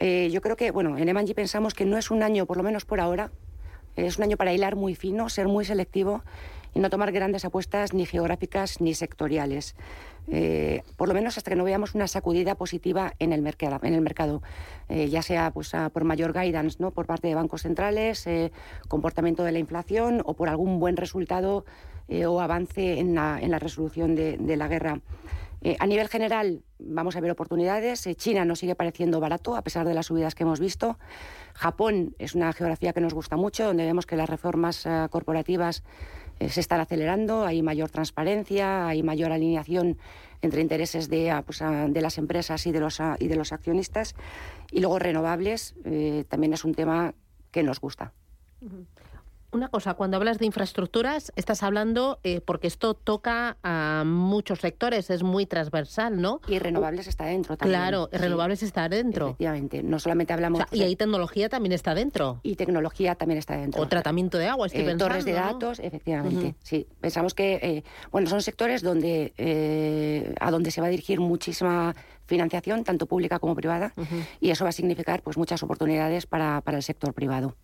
yo 0.00 0.40
creo 0.40 0.56
que, 0.56 0.70
bueno, 0.70 0.96
en 0.96 1.08
Emanji 1.08 1.34
pensamos 1.34 1.74
que 1.74 1.84
no 1.84 1.98
es 1.98 2.10
un 2.10 2.22
año, 2.22 2.46
por 2.46 2.56
lo 2.56 2.62
menos 2.62 2.84
por 2.84 3.00
ahora, 3.00 3.30
es 3.96 4.18
un 4.18 4.24
año 4.24 4.36
para 4.36 4.52
hilar 4.52 4.76
muy 4.76 4.94
fino, 4.94 5.28
ser 5.28 5.48
muy 5.48 5.64
selectivo 5.64 6.22
y 6.74 6.80
no 6.80 6.90
tomar 6.90 7.12
grandes 7.12 7.44
apuestas 7.44 7.92
ni 7.92 8.06
geográficas 8.06 8.80
ni 8.80 8.94
sectoriales. 8.94 9.74
Eh, 10.28 10.82
por 10.96 11.08
lo 11.08 11.14
menos 11.14 11.36
hasta 11.36 11.50
que 11.50 11.56
no 11.56 11.64
veamos 11.64 11.96
una 11.96 12.06
sacudida 12.06 12.54
positiva 12.54 13.12
en 13.18 13.32
el 13.32 13.42
mercado, 13.42 13.80
en 13.82 13.92
el 13.92 14.00
mercado 14.02 14.40
eh, 14.88 15.08
ya 15.08 15.20
sea 15.20 15.50
pues, 15.50 15.72
por 15.92 16.04
mayor 16.04 16.32
guidance 16.32 16.76
¿no? 16.78 16.92
por 16.92 17.06
parte 17.06 17.26
de 17.26 17.34
bancos 17.34 17.62
centrales, 17.62 18.26
eh, 18.28 18.52
comportamiento 18.86 19.42
de 19.42 19.50
la 19.50 19.58
inflación 19.58 20.22
o 20.24 20.34
por 20.34 20.48
algún 20.48 20.78
buen 20.78 20.96
resultado 20.96 21.64
o 22.26 22.40
avance 22.42 22.98
en 22.98 23.14
la, 23.14 23.38
resolución 23.58 24.14
de 24.14 24.56
la 24.58 24.68
guerra. 24.68 25.00
A 25.78 25.86
nivel 25.86 26.08
general, 26.08 26.62
vamos 26.78 27.14
a 27.14 27.20
ver 27.20 27.30
oportunidades. 27.30 28.08
China 28.16 28.44
nos 28.44 28.58
sigue 28.58 28.74
pareciendo 28.74 29.20
barato, 29.20 29.54
a 29.54 29.62
pesar 29.62 29.86
de 29.86 29.94
las 29.94 30.06
subidas 30.06 30.34
que 30.34 30.42
hemos 30.42 30.58
visto. 30.58 30.98
Japón 31.54 32.14
es 32.18 32.34
una 32.34 32.52
geografía 32.52 32.92
que 32.92 33.00
nos 33.00 33.14
gusta 33.14 33.36
mucho, 33.36 33.66
donde 33.66 33.84
vemos 33.84 34.06
que 34.06 34.16
las 34.16 34.28
reformas 34.28 34.86
eh, 34.86 35.06
corporativas 35.10 35.84
eh, 36.40 36.48
se 36.48 36.60
están 36.60 36.80
acelerando, 36.80 37.44
hay 37.44 37.62
mayor 37.62 37.90
transparencia, 37.90 38.88
hay 38.88 39.02
mayor 39.02 39.32
alineación 39.32 39.98
entre 40.40 40.60
intereses 40.60 41.08
de, 41.08 41.30
ah, 41.30 41.42
pues, 41.42 41.62
ah, 41.62 41.86
las 41.88 42.18
empresas 42.18 42.66
y 42.66 42.72
de 42.72 42.80
los, 42.80 43.00
ah, 43.00 43.16
y 43.18 43.28
de 43.28 43.36
los 43.36 43.52
accionistas. 43.52 44.14
Y 44.70 44.80
luego 44.80 44.98
renovables 44.98 45.74
eh, 45.84 46.24
también 46.28 46.52
es 46.52 46.64
un 46.64 46.74
tema 46.74 47.14
que 47.50 47.62
nos 47.62 47.80
gusta. 47.80 48.12
Una 49.52 49.68
cosa, 49.68 49.92
cuando 49.92 50.16
hablas 50.16 50.38
de 50.38 50.46
infraestructuras, 50.46 51.30
estás 51.36 51.62
hablando, 51.62 52.18
eh, 52.24 52.40
porque 52.40 52.66
esto 52.66 52.94
toca 52.94 53.58
a 53.62 54.02
muchos 54.06 54.60
sectores, 54.60 55.10
es 55.10 55.22
muy 55.22 55.44
transversal, 55.44 56.22
¿no? 56.22 56.40
Y 56.48 56.58
renovables 56.58 57.06
está 57.06 57.26
dentro 57.26 57.58
también. 57.58 57.78
Claro, 57.78 58.08
renovables 58.10 58.62
está 58.62 58.88
dentro. 58.88 59.26
Efectivamente, 59.26 59.82
no 59.82 59.98
solamente 59.98 60.32
hablamos... 60.32 60.62
y 60.72 60.80
ahí 60.80 60.96
tecnología 60.96 61.50
también 61.50 61.72
está 61.72 61.94
dentro. 61.94 62.40
Y 62.42 62.56
tecnología 62.56 63.14
también 63.14 63.36
está 63.36 63.58
dentro. 63.58 63.82
O 63.82 63.88
tratamiento 63.88 64.38
de 64.38 64.48
agua, 64.48 64.68
estoy 64.68 64.88
eh, 64.88 64.96
Torres 64.96 65.26
de 65.26 65.32
datos, 65.32 65.80
efectivamente, 65.80 66.54
sí. 66.62 66.86
Pensamos 67.02 67.34
que, 67.34 67.56
eh, 67.56 67.84
bueno, 68.10 68.30
son 68.30 68.40
sectores 68.40 68.80
donde, 68.80 70.34
a 70.40 70.50
donde 70.50 70.70
se 70.70 70.80
va 70.80 70.86
a 70.86 70.90
dirigir 70.90 71.20
muchísima 71.20 71.94
financiación, 72.24 72.84
tanto 72.84 73.04
pública 73.04 73.38
como 73.38 73.54
privada, 73.54 73.92
y 74.40 74.48
eso 74.48 74.64
va 74.64 74.70
a 74.70 74.72
significar 74.72 75.20
pues 75.20 75.36
muchas 75.36 75.62
oportunidades 75.62 76.24
para, 76.24 76.62
para 76.62 76.78
el 76.78 76.82
sector 76.82 77.12
privado. 77.12 77.54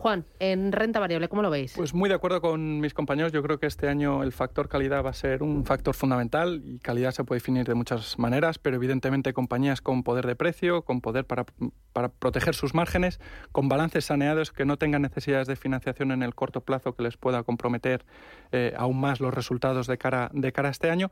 Juan, 0.00 0.24
en 0.38 0.72
renta 0.72 0.98
variable, 0.98 1.28
¿cómo 1.28 1.42
lo 1.42 1.50
veis? 1.50 1.74
Pues 1.76 1.92
muy 1.92 2.08
de 2.08 2.14
acuerdo 2.14 2.40
con 2.40 2.80
mis 2.80 2.94
compañeros. 2.94 3.32
Yo 3.32 3.42
creo 3.42 3.60
que 3.60 3.66
este 3.66 3.86
año 3.86 4.22
el 4.22 4.32
factor 4.32 4.66
calidad 4.66 5.04
va 5.04 5.10
a 5.10 5.14
ser 5.14 5.42
un 5.42 5.66
factor 5.66 5.94
fundamental 5.94 6.62
y 6.64 6.78
calidad 6.78 7.10
se 7.10 7.22
puede 7.22 7.40
definir 7.40 7.66
de 7.66 7.74
muchas 7.74 8.18
maneras, 8.18 8.58
pero 8.58 8.76
evidentemente 8.76 9.34
compañías 9.34 9.82
con 9.82 10.02
poder 10.02 10.26
de 10.26 10.36
precio, 10.36 10.82
con 10.82 11.02
poder 11.02 11.26
para, 11.26 11.44
para 11.92 12.08
proteger 12.08 12.54
sus 12.54 12.74
márgenes, 12.74 13.20
con 13.52 13.68
balances 13.68 14.06
saneados 14.06 14.52
que 14.52 14.64
no 14.64 14.78
tengan 14.78 15.02
necesidades 15.02 15.46
de 15.48 15.56
financiación 15.56 16.12
en 16.12 16.22
el 16.22 16.34
corto 16.34 16.62
plazo 16.62 16.94
que 16.94 17.02
les 17.02 17.18
pueda 17.18 17.42
comprometer 17.42 18.06
eh, 18.52 18.72
aún 18.78 18.98
más 19.00 19.20
los 19.20 19.34
resultados 19.34 19.86
de 19.86 19.98
cara, 19.98 20.30
de 20.32 20.50
cara 20.50 20.68
a 20.68 20.72
este 20.72 20.90
año. 20.90 21.10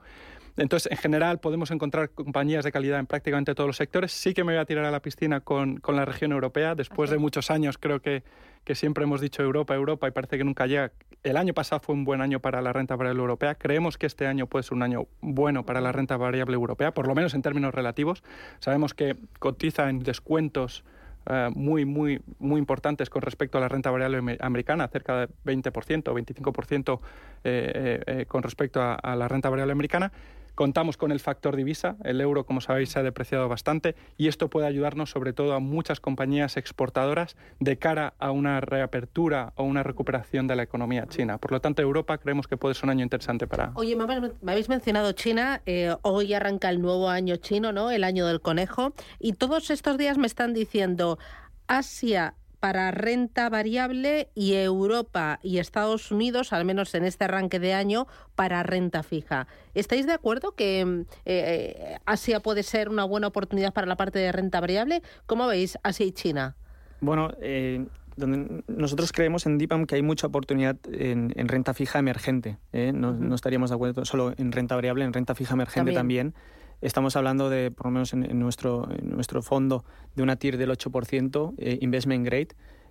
Entonces, 0.58 0.90
en 0.90 0.98
general, 0.98 1.38
podemos 1.38 1.70
encontrar 1.70 2.10
compañías 2.10 2.64
de 2.64 2.72
calidad 2.72 2.98
en 2.98 3.06
prácticamente 3.06 3.54
todos 3.54 3.68
los 3.68 3.76
sectores. 3.76 4.10
Sí 4.10 4.34
que 4.34 4.42
me 4.42 4.54
voy 4.54 4.60
a 4.60 4.64
tirar 4.64 4.84
a 4.84 4.90
la 4.90 5.00
piscina 5.00 5.40
con, 5.40 5.78
con 5.78 5.94
la 5.94 6.04
región 6.04 6.32
europea. 6.32 6.74
Después 6.74 7.10
de 7.10 7.18
muchos 7.18 7.50
años, 7.52 7.78
creo 7.78 8.00
que, 8.00 8.17
que, 8.64 8.74
siempre 8.74 9.04
hemos 9.04 9.20
dicho 9.20 9.42
Europa, 9.42 9.74
Europa, 9.74 10.08
y 10.08 10.10
parece 10.10 10.38
que 10.38 10.44
nunca 10.44 10.66
llega. 10.66 10.92
El 11.22 11.36
año 11.36 11.54
pasado 11.54 11.80
fue 11.80 11.94
un 11.94 12.04
buen 12.04 12.20
año 12.20 12.40
para 12.40 12.62
la 12.62 12.72
renta 12.72 12.94
variable 12.96 13.20
europea. 13.20 13.54
Creemos 13.54 13.98
que 13.98 14.06
este 14.06 14.26
año 14.26 14.46
puede 14.46 14.62
ser 14.62 14.74
un 14.74 14.82
año 14.82 15.06
bueno 15.20 15.64
para 15.64 15.80
la 15.80 15.90
renta 15.90 16.16
variable 16.16 16.54
europea, 16.54 16.92
por 16.92 17.06
lo 17.06 17.14
menos 17.14 17.34
en 17.34 17.42
términos 17.42 17.74
relativos. 17.74 18.22
Sabemos 18.60 18.94
que 18.94 19.16
cotiza 19.38 19.88
en 19.88 20.00
descuentos 20.00 20.84
eh, 21.28 21.50
muy, 21.54 21.84
muy, 21.84 22.20
muy 22.38 22.58
importantes 22.58 23.10
con 23.10 23.22
respecto 23.22 23.58
a 23.58 23.60
la 23.60 23.68
renta 23.68 23.90
variable 23.90 24.38
americana, 24.40 24.86
cerca 24.88 25.26
de 25.26 25.28
20% 25.44 26.08
o 26.08 26.14
25% 26.14 27.00
eh, 27.44 28.24
con 28.28 28.42
respecto 28.42 28.80
a 28.80 29.16
la 29.16 29.28
renta 29.28 29.48
variable 29.50 29.72
americana. 29.72 30.12
Contamos 30.58 30.96
con 30.96 31.12
el 31.12 31.20
factor 31.20 31.54
divisa, 31.54 31.94
el 32.02 32.20
euro, 32.20 32.44
como 32.44 32.60
sabéis, 32.60 32.88
se 32.88 32.98
ha 32.98 33.04
depreciado 33.04 33.48
bastante 33.48 33.94
y 34.16 34.26
esto 34.26 34.50
puede 34.50 34.66
ayudarnos 34.66 35.08
sobre 35.08 35.32
todo 35.32 35.54
a 35.54 35.60
muchas 35.60 36.00
compañías 36.00 36.56
exportadoras 36.56 37.36
de 37.60 37.78
cara 37.78 38.14
a 38.18 38.32
una 38.32 38.60
reapertura 38.60 39.52
o 39.54 39.62
una 39.62 39.84
recuperación 39.84 40.48
de 40.48 40.56
la 40.56 40.64
economía 40.64 41.06
china. 41.06 41.38
Por 41.38 41.52
lo 41.52 41.60
tanto, 41.60 41.80
Europa 41.80 42.18
creemos 42.18 42.48
que 42.48 42.56
puede 42.56 42.74
ser 42.74 42.86
un 42.86 42.90
año 42.90 43.04
interesante 43.04 43.46
para... 43.46 43.70
Oye, 43.76 43.94
me 43.94 44.50
habéis 44.50 44.68
mencionado 44.68 45.12
China, 45.12 45.62
eh, 45.64 45.94
hoy 46.02 46.34
arranca 46.34 46.70
el 46.70 46.82
nuevo 46.82 47.08
año 47.08 47.36
chino, 47.36 47.70
¿no? 47.70 47.92
El 47.92 48.02
año 48.02 48.26
del 48.26 48.40
conejo, 48.40 48.94
y 49.20 49.34
todos 49.34 49.70
estos 49.70 49.96
días 49.96 50.18
me 50.18 50.26
están 50.26 50.54
diciendo... 50.54 51.20
Asia 51.68 52.34
para 52.60 52.90
renta 52.90 53.48
variable 53.48 54.28
y 54.34 54.54
Europa 54.54 55.38
y 55.42 55.58
Estados 55.58 56.10
Unidos, 56.10 56.52
al 56.52 56.64
menos 56.64 56.94
en 56.94 57.04
este 57.04 57.24
arranque 57.24 57.58
de 57.58 57.74
año, 57.74 58.06
para 58.34 58.62
renta 58.62 59.02
fija. 59.02 59.46
¿Estáis 59.74 60.06
de 60.06 60.12
acuerdo 60.12 60.52
que 60.52 60.80
eh, 60.80 61.06
eh, 61.24 61.98
Asia 62.06 62.40
puede 62.40 62.62
ser 62.62 62.88
una 62.88 63.04
buena 63.04 63.28
oportunidad 63.28 63.72
para 63.72 63.86
la 63.86 63.96
parte 63.96 64.18
de 64.18 64.32
renta 64.32 64.60
variable? 64.60 65.02
¿Cómo 65.26 65.46
veis 65.46 65.78
Asia 65.82 66.06
y 66.06 66.12
China? 66.12 66.56
Bueno, 67.00 67.32
eh, 67.40 67.86
donde 68.18 68.62
nosotros 68.66 69.12
creemos 69.12 69.46
en 69.46 69.58
DIPAM 69.58 69.86
que 69.86 69.94
hay 69.94 70.02
mucha 70.02 70.26
oportunidad 70.26 70.76
en, 70.90 71.30
renta 71.48 71.72
fija 71.72 71.98
emergente. 71.98 72.58
¿eh? 72.72 72.92
No, 72.92 73.34
estaríamos 73.34 73.70
de 73.70 73.76
acuerdo 73.76 74.04
solo 74.04 74.34
en 74.36 74.52
renta 74.52 74.74
variable, 74.74 75.04
en 75.04 75.12
renta 75.12 75.34
fija 75.34 75.54
emergente 75.54 75.92
también. 75.92 76.34
Estamos 76.80 77.16
hablando 77.16 77.50
de, 77.50 77.70
por 77.70 77.86
lo 77.86 77.92
menos 77.92 78.12
en, 78.12 78.38
nuestro, 78.38 78.88
en 78.90 79.10
nuestro 79.10 79.42
fondo, 79.42 79.84
de 80.14 80.22
una 80.22 80.36
TIR 80.36 80.56
del 80.56 80.70
8%, 80.70 81.54
eh, 81.58 81.78
investment 81.80 82.24
grade. 82.24 82.48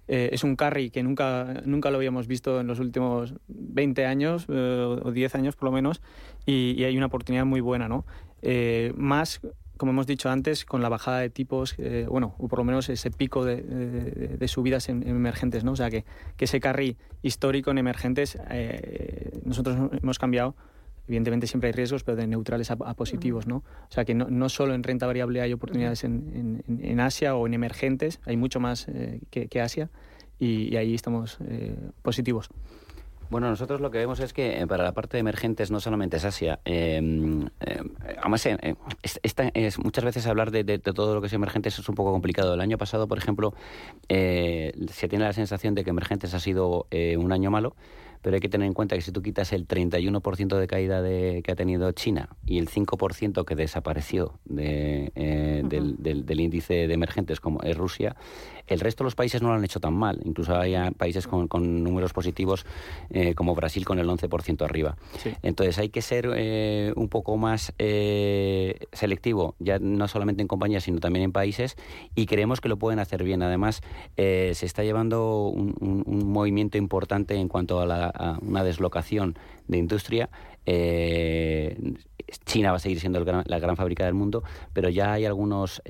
Eh, 0.10 0.30
es 0.32 0.44
un 0.44 0.56
carry 0.56 0.90
que 0.90 1.04
nunca, 1.04 1.62
nunca 1.66 1.92
lo 1.92 1.98
habíamos 1.98 2.28
visto 2.28 2.62
en 2.62 2.68
los 2.68 2.80
últimos 2.80 3.34
20 3.48 4.06
años 4.06 4.48
o 4.48 5.12
10 5.12 5.36
años 5.36 5.58
por 5.58 5.66
lo 5.66 5.74
menos 5.74 6.02
y, 6.46 6.82
hay 6.86 6.96
una 6.96 7.08
oportunidad 7.08 7.46
muy 7.46 7.60
buena, 7.60 7.90
¿no? 7.90 8.06
más 8.96 9.42
como 9.78 9.92
hemos 9.92 10.08
dicho 10.08 10.30
antes, 10.30 10.66
con 10.66 10.82
la 10.82 10.90
bajada 10.90 11.20
de 11.20 11.30
tipos, 11.30 11.76
eh, 11.78 12.06
bueno, 12.10 12.36
o 12.38 12.48
por 12.48 12.60
lo 12.60 12.66
menos 12.66 12.90
ese 12.90 13.12
pico 13.12 13.46
de, 13.46 14.46
subidas 14.48 14.90
en, 14.90 15.08
emergentes, 15.08 15.64
¿no? 15.64 15.72
O 15.72 15.76
sea, 15.76 15.90
que, 15.90 16.04
que, 16.36 16.46
ese 16.46 16.60
carry 16.60 16.98
histórico 17.22 17.72
en 17.72 17.78
emergentes, 17.78 18.38
eh, 18.50 19.40
nosotros 19.46 19.92
hemos 20.02 20.20
cambiado, 20.20 20.56
evidentemente 21.08 21.48
siempre 21.48 21.70
hay 21.70 21.74
riesgos, 21.74 22.04
pero 22.04 22.18
de 22.18 22.28
neutrales 22.28 22.72
a, 22.72 22.76
positivos, 22.76 23.48
¿no? 23.48 23.58
O 23.58 23.92
sea, 23.92 24.06
que 24.06 24.14
no, 24.14 24.28
no, 24.30 24.50
solo 24.50 24.74
en 24.74 24.84
renta 24.84 25.08
variable 25.08 25.42
hay 25.42 25.54
oportunidades 25.54 26.04
en, 26.04 26.64
en, 26.68 27.00
Asia 27.00 27.36
o 27.36 27.48
en 27.48 27.54
emergentes, 27.54 28.20
hay 28.26 28.38
mucho 28.38 28.60
más 28.60 28.88
eh, 28.88 29.22
que, 29.30 29.62
Asia, 29.62 29.90
y, 30.40 30.74
y 30.74 30.78
ahí 30.78 30.94
estamos 30.94 31.40
positivos. 32.02 32.50
Bueno, 33.30 33.50
nosotros 33.50 33.82
lo 33.82 33.92
que 33.92 33.98
vemos 33.98 34.22
es 34.22 34.32
que 34.32 34.62
eh, 34.62 34.68
para 34.68 34.86
la 34.86 34.94
parte 34.94 35.18
de 35.18 35.20
emergentes 35.20 35.70
no 35.70 35.82
solamente 35.82 36.16
es 36.18 36.24
Asia. 36.24 36.60
Eh, 36.64 37.02
eh, 37.60 37.82
además, 38.20 38.48
es, 39.54 39.80
muchas 39.80 40.06
veces 40.06 40.28
hablar 40.28 40.52
de, 40.52 40.80
todo 40.80 41.14
lo 41.14 41.22
que 41.22 41.28
es 41.28 41.34
emergentes 41.34 41.78
es 41.78 41.90
un 41.90 41.96
poco 41.96 42.12
complicado. 42.14 42.54
El 42.54 42.62
año 42.62 42.78
pasado, 42.78 43.08
por 43.08 43.18
ejemplo, 43.18 43.54
se 44.08 45.08
tiene 45.10 45.26
la 45.26 45.34
sensación 45.34 45.76
de 45.76 45.84
que 45.84 45.90
emergentes 45.90 46.34
ha 46.34 46.40
sido 46.40 46.88
un 47.18 47.32
año 47.34 47.52
malo 47.52 47.76
pero 48.28 48.36
hay 48.36 48.42
que 48.42 48.50
tener 48.50 48.68
en 48.68 48.74
cuenta 48.74 48.94
que 48.94 49.02
si 49.02 49.14
tú 49.14 49.22
quitas 49.22 49.54
el 49.54 49.70
31% 49.70 50.60
de 50.60 50.68
caída 50.68 51.02
de, 51.02 51.42
que 51.46 51.54
ha 51.54 51.56
tenido 51.56 51.90
China 51.94 52.28
y 52.46 52.58
el 52.58 52.68
5% 52.68 53.46
que 53.46 53.56
desapareció 53.56 54.38
de, 54.44 55.14
del, 55.64 56.40
índice 56.42 56.90
de 56.90 56.94
emergentes 56.94 57.40
como 57.40 57.62
es 57.62 57.78
Rusia, 57.78 58.18
el 58.68 58.80
resto 58.80 59.04
de 59.04 59.06
los 59.06 59.16
países 59.16 59.42
no 59.42 59.50
lo 59.50 59.56
han 59.56 59.64
hecho 59.64 59.80
tan 59.80 59.94
mal. 59.94 60.20
Incluso 60.24 60.56
hay 60.58 60.76
países 60.92 61.28
con, 61.28 61.48
números 61.84 62.14
positivos 62.14 62.66
eh, 63.10 63.34
como 63.34 63.56
Brasil 63.56 63.86
con 63.86 64.00
el 64.00 64.08
11% 64.08 64.64
arriba. 64.64 64.98
Entonces 65.42 65.78
hay 65.80 65.90
que 65.90 66.02
ser 66.02 66.30
eh, 66.36 66.94
un 66.96 67.10
poco 67.10 67.38
más 67.38 67.74
eh, 67.80 68.80
selectivo, 68.92 69.56
ya 69.60 69.80
no 69.80 70.08
solamente 70.08 70.42
en 70.42 70.48
compañías, 70.48 70.84
sino 70.84 71.00
también 71.00 71.24
en 71.24 71.32
países, 71.32 71.76
y 72.16 72.26
creemos 72.26 72.62
que 72.62 72.70
lo 72.70 72.78
pueden 72.78 73.00
hacer 73.00 73.24
bien. 73.24 73.42
Además, 73.42 73.82
se 74.16 74.66
está 74.66 74.84
llevando 74.84 75.48
un, 75.48 75.76
movimiento 76.28 76.78
importante 76.78 77.36
en 77.36 77.48
cuanto 77.48 77.80
a, 77.82 78.40
una 78.42 78.64
deslocación 78.64 79.38
de 79.68 79.78
industria. 79.78 80.30
China 82.46 82.72
va 82.72 82.78
a 82.78 82.80
seguir 82.80 83.00
siendo 83.00 83.24
la 83.24 83.60
gran 83.60 83.78
fábrica 83.78 84.06
del 84.06 84.14
mundo, 84.14 84.44
pero 84.74 84.90
ya 84.90 85.14
hay 85.14 85.26
algunos, 85.26 85.82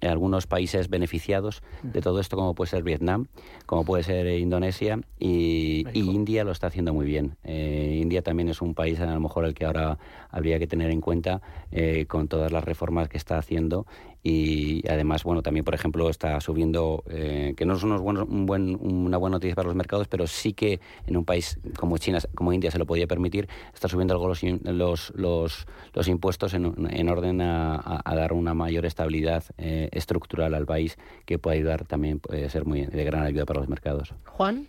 algunos 0.00 0.46
países 0.46 0.88
beneficiados 0.88 1.62
de 1.82 1.99
todo 2.00 2.20
esto, 2.20 2.36
como 2.36 2.54
puede 2.54 2.70
ser 2.70 2.82
Vietnam, 2.82 3.26
como 3.66 3.84
puede 3.84 4.02
ser 4.02 4.26
Indonesia, 4.26 5.00
y, 5.18 5.86
India 5.92 6.44
lo 6.44 6.52
está 6.52 6.68
haciendo 6.68 6.92
muy 6.92 7.06
bien. 7.06 7.36
Eh, 7.44 7.98
India 8.00 8.22
también 8.22 8.48
es 8.48 8.60
un 8.62 8.74
país 8.74 9.00
a 9.00 9.06
lo 9.06 9.20
mejor 9.20 9.44
el 9.44 9.54
que 9.54 9.64
ahora 9.64 9.98
habría 10.30 10.58
que 10.58 10.66
tener 10.66 10.90
en 10.90 11.00
cuenta 11.00 11.40
eh, 11.70 12.06
con 12.06 12.28
todas 12.28 12.52
las 12.52 12.64
reformas 12.64 13.08
que 13.08 13.16
está 13.16 13.38
haciendo 13.38 13.86
y 14.22 14.86
además, 14.88 15.24
bueno, 15.24 15.42
también, 15.42 15.64
por 15.64 15.74
ejemplo, 15.74 16.10
está 16.10 16.40
subiendo, 16.40 17.04
eh, 17.08 17.54
que 17.56 17.64
no 17.64 17.74
es 17.74 17.82
unos 17.82 18.02
buenos, 18.02 18.28
un 18.28 18.44
buen, 18.44 18.76
una 18.80 19.16
buena 19.16 19.36
noticia 19.36 19.54
para 19.54 19.68
los 19.68 19.76
mercados, 19.76 20.08
pero 20.08 20.26
sí 20.26 20.52
que 20.52 20.80
en 21.06 21.16
un 21.16 21.24
país 21.24 21.58
como 21.78 21.96
China, 21.96 22.18
como 22.34 22.52
India 22.52 22.70
se 22.70 22.78
lo 22.78 22.84
podía 22.86 23.06
permitir, 23.06 23.48
está 23.72 23.88
subiendo 23.88 24.12
algo 24.12 24.28
los, 24.28 24.42
los, 24.42 25.12
los, 25.14 25.66
los 25.94 26.08
impuestos 26.08 26.52
en, 26.52 26.74
en 26.90 27.08
orden 27.08 27.40
a, 27.40 28.02
dar 28.04 28.32
una 28.34 28.52
mayor 28.52 28.84
estabilidad 28.84 29.44
eh, 29.56 29.88
estructural 29.92 30.52
al 30.54 30.66
país, 30.66 30.98
que 31.24 31.38
puede 31.38 31.58
ayudar 31.58 31.86
también, 31.86 32.20
puede 32.20 32.50
ser 32.50 32.66
muy 32.66 32.84
de 32.84 33.04
gran 33.04 33.22
ayuda 33.22 33.46
para 33.46 33.60
los 33.60 33.68
mercados. 33.68 34.12
Juan. 34.26 34.66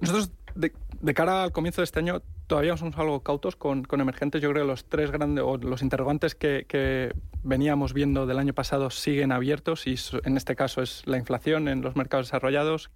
Nosotros, 0.00 0.32
de, 0.54 1.14
cara 1.14 1.44
al 1.44 1.52
comienzo 1.52 1.80
de 1.80 1.84
este 1.84 1.98
año, 1.98 2.22
todavía 2.46 2.76
somos 2.76 2.96
algo 2.98 3.22
cautos 3.22 3.56
con, 3.56 3.86
emergentes. 3.90 4.40
Yo 4.42 4.50
creo 4.50 4.64
que 4.64 4.68
los 4.68 4.84
tres 4.86 5.10
grandes 5.10 5.44
o 5.46 5.56
los 5.56 5.82
interrogantes 5.82 6.34
que, 6.34 6.66
que, 6.68 7.12
veníamos 7.42 7.92
viendo 7.92 8.26
del 8.26 8.38
año 8.38 8.54
pasado 8.54 8.88
siguen 8.88 9.30
abiertos 9.30 9.86
y 9.86 9.96
en 10.24 10.36
este 10.38 10.56
caso 10.56 10.80
es 10.80 11.02
la 11.06 11.18
inflación 11.18 11.68
en 11.68 11.82
los 11.82 11.94
mercados 11.94 12.28
desarrollados. 12.28 12.90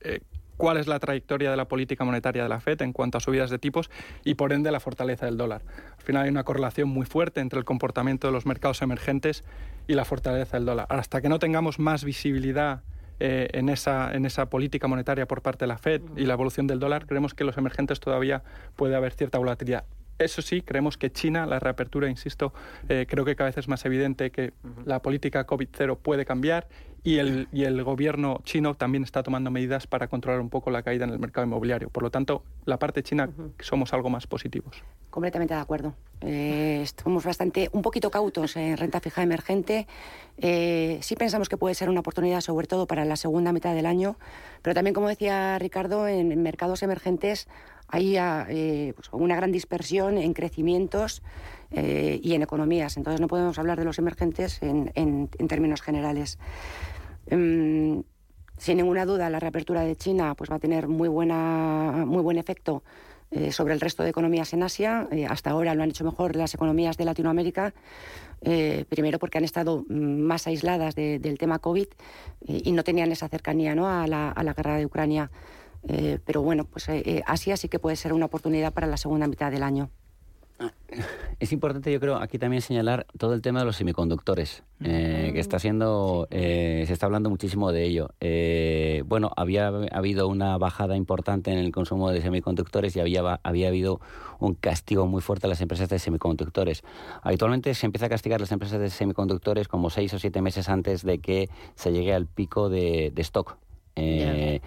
Eh, 0.00 0.20
cuál 0.60 0.76
es 0.76 0.86
la 0.86 1.00
trayectoria 1.00 1.50
de 1.50 1.56
la 1.56 1.66
política 1.66 2.04
monetaria 2.04 2.42
de 2.42 2.48
la 2.50 2.60
Fed 2.60 2.82
en 2.82 2.92
cuanto 2.92 3.16
a 3.16 3.20
subidas 3.22 3.48
de 3.48 3.58
tipos 3.58 3.90
y 4.24 4.34
por 4.34 4.52
ende 4.52 4.70
la 4.70 4.78
fortaleza 4.78 5.24
del 5.24 5.38
dólar. 5.38 5.62
Al 5.96 6.04
final 6.04 6.24
hay 6.24 6.28
una 6.28 6.44
correlación 6.44 6.90
muy 6.90 7.06
fuerte 7.06 7.40
entre 7.40 7.58
el 7.58 7.64
comportamiento 7.64 8.26
de 8.26 8.34
los 8.34 8.44
mercados 8.44 8.82
emergentes 8.82 9.42
y 9.88 9.94
la 9.94 10.04
fortaleza 10.04 10.58
del 10.58 10.66
dólar. 10.66 10.86
Hasta 10.90 11.22
que 11.22 11.30
no 11.30 11.38
tengamos 11.38 11.78
más 11.78 12.04
visibilidad 12.04 12.82
eh, 13.20 13.48
en, 13.52 13.68
esa, 13.68 14.12
en 14.14 14.24
esa 14.24 14.50
política 14.50 14.88
monetaria 14.88 15.26
por 15.26 15.42
parte 15.42 15.64
de 15.64 15.66
la 15.68 15.78
Fed 15.78 16.00
y 16.16 16.24
la 16.24 16.34
evolución 16.34 16.66
del 16.66 16.80
dólar, 16.80 17.06
creemos 17.06 17.34
que 17.34 17.44
los 17.44 17.56
emergentes 17.58 18.00
todavía 18.00 18.42
puede 18.76 18.96
haber 18.96 19.12
cierta 19.12 19.38
volatilidad. 19.38 19.84
Eso 20.18 20.42
sí, 20.42 20.60
creemos 20.60 20.98
que 20.98 21.10
China, 21.10 21.46
la 21.46 21.58
reapertura, 21.58 22.08
insisto, 22.08 22.52
eh, 22.88 23.06
creo 23.08 23.24
que 23.24 23.36
cada 23.36 23.48
vez 23.48 23.56
es 23.56 23.68
más 23.68 23.84
evidente 23.86 24.30
que 24.30 24.52
la 24.84 25.00
política 25.00 25.46
COVID-0 25.46 25.96
puede 25.96 26.26
cambiar 26.26 26.68
y 27.02 27.18
el, 27.18 27.48
y 27.52 27.64
el 27.64 27.82
gobierno 27.82 28.40
chino 28.44 28.74
también 28.74 29.04
está 29.04 29.22
tomando 29.22 29.50
medidas 29.50 29.86
para 29.86 30.08
controlar 30.08 30.40
un 30.40 30.50
poco 30.50 30.70
la 30.70 30.82
caída 30.82 31.04
en 31.04 31.10
el 31.10 31.18
mercado 31.18 31.46
inmobiliario. 31.46 31.88
Por 31.88 32.02
lo 32.02 32.10
tanto, 32.10 32.42
la 32.66 32.78
parte 32.78 33.02
china 33.02 33.30
somos 33.58 33.92
algo 33.92 34.10
más 34.10 34.26
positivos. 34.26 34.82
Completamente 35.08 35.54
de 35.54 35.60
acuerdo. 35.60 35.94
Eh, 36.20 36.80
estamos 36.82 37.24
bastante, 37.24 37.70
un 37.72 37.82
poquito 37.82 38.10
cautos 38.10 38.56
en 38.56 38.76
renta 38.76 39.00
fija 39.00 39.22
emergente. 39.22 39.86
Eh, 40.38 40.98
sí 41.02 41.16
pensamos 41.16 41.48
que 41.48 41.56
puede 41.56 41.74
ser 41.74 41.88
una 41.88 42.00
oportunidad, 42.00 42.40
sobre 42.42 42.66
todo 42.66 42.86
para 42.86 43.04
la 43.04 43.16
segunda 43.16 43.52
mitad 43.52 43.74
del 43.74 43.86
año, 43.86 44.16
pero 44.62 44.74
también, 44.74 44.94
como 44.94 45.08
decía 45.08 45.58
Ricardo, 45.58 46.06
en, 46.06 46.42
mercados 46.42 46.82
emergentes 46.82 47.48
hay 47.88 48.16
eh, 48.16 48.92
pues, 48.94 49.08
una 49.12 49.34
gran 49.34 49.50
dispersión 49.50 50.16
en 50.16 50.32
crecimientos 50.32 51.22
eh, 51.72 52.18
y 52.22 52.34
en 52.34 52.42
economías. 52.42 52.96
Entonces 52.96 53.20
no 53.20 53.28
podemos 53.28 53.58
hablar 53.58 53.78
de 53.78 53.84
los 53.84 53.98
emergentes 53.98 54.60
en, 54.62 54.90
en, 54.96 55.28
términos 55.28 55.82
generales. 55.82 56.38
Em, 57.26 58.02
sin 58.56 58.76
ninguna 58.76 59.06
duda, 59.06 59.30
la 59.30 59.38
reapertura 59.38 59.82
de 59.82 59.94
China 59.94 60.34
pues, 60.34 60.50
va 60.50 60.56
a 60.56 60.58
tener 60.58 60.88
muy, 60.88 61.08
buena, 61.08 62.04
muy 62.06 62.22
buen 62.22 62.38
efecto 62.38 62.82
eh, 63.30 63.52
sobre 63.52 63.74
el 63.74 63.80
resto 63.80 64.02
de 64.02 64.10
economías 64.10 64.52
en 64.52 64.64
Asia. 64.64 65.06
Eh, 65.12 65.26
hasta 65.26 65.50
ahora 65.50 65.74
lo 65.76 65.84
han 65.84 65.90
hecho 65.90 66.04
mejor 66.04 66.34
las 66.34 66.54
economías 66.54 66.96
de 66.96 67.04
Latinoamérica. 67.04 67.72
primero 68.88 69.18
porque 69.20 69.38
han 69.38 69.44
estado 69.44 69.84
más 69.88 70.46
aisladas 70.46 70.94
del 70.94 71.36
tema 71.38 71.58
COVID 71.58 71.86
y 72.46 72.72
no 72.72 72.82
tenían 72.82 73.12
esa 73.12 73.28
cercanía 73.28 73.74
¿no? 73.74 73.86
a, 73.86 74.06
la, 74.06 74.30
a 74.30 74.42
la 74.42 74.54
guerra 74.54 74.76
de 74.76 74.86
Ucrania. 74.86 75.30
pero 76.24 76.42
bueno, 76.42 76.64
pues 76.64 76.86
Asia 77.26 77.56
sí 77.58 77.68
que 77.68 77.78
puede 77.78 77.96
ser 77.96 78.14
una 78.14 78.26
oportunidad 78.26 78.72
para 78.72 78.86
la 78.86 78.96
segunda 78.96 79.28
mitad 79.28 79.52
del 79.52 79.62
año. 79.62 79.90
Es 81.38 81.52
importante, 81.52 81.90
yo 81.90 82.00
creo, 82.00 82.16
aquí 82.16 82.38
también 82.38 82.60
señalar 82.60 83.06
todo 83.16 83.32
el 83.32 83.40
tema 83.40 83.60
de 83.60 83.64
los 83.64 83.76
semiconductores, 83.76 84.62
eh, 84.80 85.30
que 85.32 85.40
está 85.40 85.58
siendo, 85.58 86.28
eh, 86.30 86.84
se 86.86 86.92
está 86.92 87.06
hablando 87.06 87.30
muchísimo 87.30 87.72
de 87.72 87.84
ello. 87.84 88.10
Eh, 88.20 89.02
bueno, 89.06 89.30
había 89.36 89.68
habido 89.68 90.28
una 90.28 90.58
bajada 90.58 90.96
importante 90.96 91.50
en 91.50 91.58
el 91.58 91.72
consumo 91.72 92.10
de 92.10 92.20
semiconductores 92.20 92.94
y 92.96 93.00
había, 93.00 93.40
había 93.42 93.68
habido 93.68 94.00
un 94.38 94.54
castigo 94.54 95.06
muy 95.06 95.22
fuerte 95.22 95.46
a 95.46 95.48
las 95.48 95.62
empresas 95.62 95.88
de 95.88 95.98
semiconductores. 95.98 96.82
Habitualmente 97.22 97.72
se 97.74 97.86
empieza 97.86 98.06
a 98.06 98.10
castigar 98.10 98.40
las 98.40 98.52
empresas 98.52 98.78
de 98.78 98.90
semiconductores 98.90 99.66
como 99.66 99.88
seis 99.88 100.12
o 100.12 100.18
siete 100.18 100.42
meses 100.42 100.68
antes 100.68 101.04
de 101.04 101.20
que 101.20 101.48
se 101.74 101.92
llegue 101.92 102.12
al 102.12 102.26
pico 102.26 102.68
de, 102.68 103.12
de 103.14 103.22
stock 103.22 103.56
eh, 104.00 104.60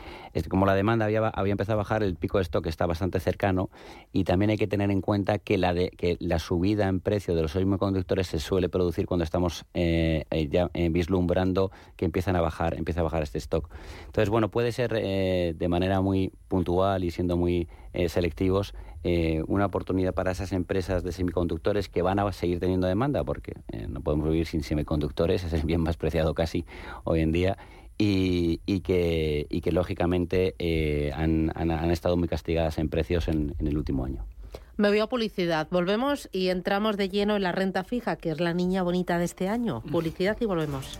como 0.50 0.66
la 0.66 0.76
demanda 0.76 1.06
había, 1.06 1.32
empezado 1.46 1.74
a 1.74 1.84
bajar, 1.84 2.04
el 2.04 2.16
pico 2.16 2.38
de 2.38 2.44
stock 2.44 2.66
está 2.68 2.86
bastante 2.86 3.20
cercano 3.20 3.70
y 4.12 4.24
también 4.24 4.52
hay 4.52 4.58
que 4.58 4.68
tener 4.68 4.92
en 4.92 5.02
cuenta 5.02 5.40
que 5.40 5.58
la, 5.58 6.40
subida 6.40 6.88
en 6.88 7.00
precio 7.00 7.36
de 7.36 7.42
los 7.42 7.52
semiconductores 7.52 8.28
se 8.28 8.40
suele 8.40 8.70
producir 8.70 9.06
cuando 9.06 9.24
estamos 9.24 9.66
eh, 9.74 10.26
eh, 10.32 10.48
ya 10.50 10.70
vislumbrando 10.92 11.72
que 11.96 12.06
empiezan 12.06 12.36
a 12.36 12.42
bajar, 12.42 12.76
empieza 12.76 13.02
a 13.02 13.04
bajar 13.04 13.24
este 13.24 13.38
stock. 13.38 13.70
Entonces, 14.06 14.30
bueno, 14.30 14.50
puede 14.50 14.72
ser 14.72 14.94
de 14.94 15.68
manera 15.68 16.02
muy 16.02 16.32
puntual 16.48 17.04
y 17.04 17.12
siendo 17.12 17.38
muy 17.38 17.68
selectivos 18.08 18.74
una 19.48 19.66
oportunidad 19.66 20.14
para 20.14 20.32
esas 20.32 20.52
empresas 20.52 21.04
de 21.04 21.12
semiconductores 21.12 21.90
que 21.90 22.02
van 22.02 22.20
a 22.20 22.32
seguir 22.32 22.60
teniendo 22.60 22.88
demanda 22.88 23.24
porque 23.24 23.54
no 23.88 24.02
podemos 24.02 24.30
vivir 24.30 24.48
sin 24.48 24.64
semiconductores, 24.64 25.44
es 25.44 25.54
el 25.54 25.64
bien 25.64 25.82
más 25.82 25.98
preciado 25.98 26.34
casi 26.34 26.66
hoy 27.04 27.22
en 27.22 27.32
día 27.32 27.58
y, 27.98 28.62
y, 28.66 28.82
que, 28.82 29.48
y 29.50 29.62
que 29.62 29.72
lógicamente 29.72 30.56
eh, 30.60 31.12
han, 31.16 31.52
han, 31.56 31.92
estado 31.92 32.18
muy 32.18 32.28
castigadas 32.28 32.78
en 32.78 32.90
precios 32.90 33.28
en, 33.28 33.56
en 33.60 33.68
el 33.68 33.78
último 33.78 34.06
año. 34.06 34.26
Me 34.76 34.90
voy 34.90 35.00
a 35.00 35.08
publicidad. 35.08 35.68
Volvemos 35.70 36.30
y 36.32 36.50
entramos 36.50 36.98
de 36.98 37.10
lleno 37.10 37.36
en 37.36 37.44
la 37.44 37.52
renta 37.52 37.84
fija, 37.84 38.16
que 38.16 38.32
es 38.32 38.40
la 38.40 38.54
niña 38.54 38.82
bonita 38.82 39.20
de 39.20 39.26
este 39.26 39.48
año. 39.48 39.82
Publicidad 39.82 40.38
y 40.40 40.46
volvemos. 40.46 41.00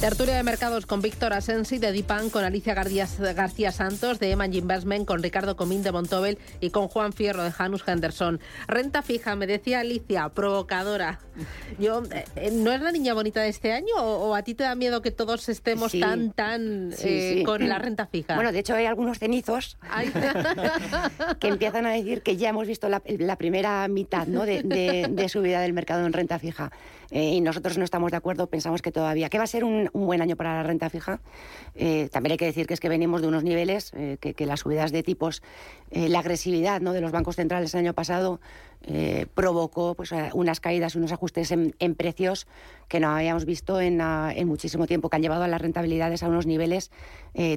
Tertulia 0.00 0.36
de 0.36 0.44
mercados 0.44 0.86
con 0.86 1.02
Víctor 1.02 1.32
Asensi 1.32 1.78
de 1.78 1.90
Dipan, 1.90 2.30
con 2.30 2.44
Alicia 2.44 2.72
García, 2.72 3.72
Santos 3.72 4.20
de 4.20 4.30
Eman 4.30 4.54
Investment, 4.54 5.04
con 5.04 5.24
Ricardo 5.24 5.56
Comín 5.56 5.82
de 5.82 5.90
Montobel 5.90 6.38
y 6.60 6.70
con 6.70 6.86
Juan 6.86 7.12
Fierro 7.12 7.42
de 7.42 7.50
Janus 7.50 7.82
Henderson. 7.84 8.38
Renta 8.68 9.02
fija, 9.02 9.34
me 9.34 9.48
decía 9.48 9.80
Alicia, 9.80 10.28
provocadora. 10.28 11.18
Yo, 11.80 12.04
eh, 12.12 12.24
eh, 12.36 12.50
¿No 12.52 12.70
es 12.70 12.80
la 12.80 12.92
niña 12.92 13.12
bonita 13.12 13.40
de 13.40 13.48
este 13.48 13.72
año 13.72 13.96
o, 13.96 14.36
a 14.36 14.42
ti 14.42 14.54
te 14.54 14.62
da 14.62 14.76
miedo 14.76 15.02
que 15.02 15.10
todos 15.10 15.48
estemos 15.48 15.90
tan, 15.98 16.30
tan 16.30 16.94
eh, 17.00 17.42
con 17.44 17.68
la 17.68 17.80
renta 17.80 18.06
fija? 18.06 18.36
Bueno, 18.36 18.52
de 18.52 18.60
hecho 18.60 18.76
hay 18.76 18.86
algunos 18.86 19.18
cenizos 19.18 19.78
que 21.40 21.48
empiezan 21.48 21.86
a 21.86 21.90
decir 21.90 22.22
que 22.22 22.36
ya 22.36 22.50
hemos 22.50 22.68
visto 22.68 22.88
la, 22.88 23.00
primera 23.36 23.88
mitad 23.88 24.28
¿no? 24.28 24.46
de, 24.46 24.62
de 25.10 25.28
subida 25.28 25.60
del 25.60 25.72
mercado 25.72 26.06
en 26.06 26.12
renta 26.12 26.38
fija. 26.38 26.70
Eh, 27.10 27.34
y 27.34 27.40
nosotros 27.40 27.78
no 27.78 27.84
estamos 27.84 28.10
de 28.10 28.18
acuerdo, 28.18 28.48
pensamos 28.48 28.82
que 28.82 28.92
todavía, 28.92 29.30
que 29.30 29.38
va 29.38 29.44
a 29.44 29.48
ser 29.48 29.64
un, 29.64 29.90
buen 29.92 30.20
año 30.20 30.36
para 30.36 30.54
la 30.54 30.62
renta 30.62 30.90
fija. 30.90 31.20
Eh, 31.74 32.08
también 32.12 32.32
hay 32.32 32.36
que 32.38 32.44
decir 32.44 32.66
que 32.66 32.74
es 32.74 32.80
que 32.80 32.88
venimos 32.88 33.22
de 33.22 33.28
unos 33.28 33.44
niveles, 33.44 33.92
eh, 33.94 34.18
que, 34.20 34.46
las 34.46 34.60
subidas 34.60 34.92
de 34.92 35.02
tipos, 35.02 35.42
la 35.90 36.20
agresividad 36.20 36.80
¿no? 36.80 36.92
de 36.92 37.00
los 37.00 37.12
bancos 37.12 37.36
centrales 37.36 37.74
el 37.74 37.80
año 37.80 37.94
pasado 37.94 38.40
provocó 39.34 39.94
pues, 39.94 40.12
unas 40.32 40.60
caídas, 40.60 40.94
unos 40.94 41.12
ajustes 41.12 41.50
en, 41.50 41.94
precios 41.96 42.46
que 42.88 43.00
no 43.00 43.08
habíamos 43.08 43.44
visto 43.44 43.80
en, 43.80 44.00
en, 44.00 44.48
muchísimo 44.48 44.86
tiempo, 44.86 45.10
que 45.10 45.16
han 45.16 45.22
llevado 45.22 45.42
a 45.42 45.48
las 45.48 45.60
rentabilidades 45.60 46.22
a 46.22 46.28
unos 46.28 46.46
niveles, 46.46 46.90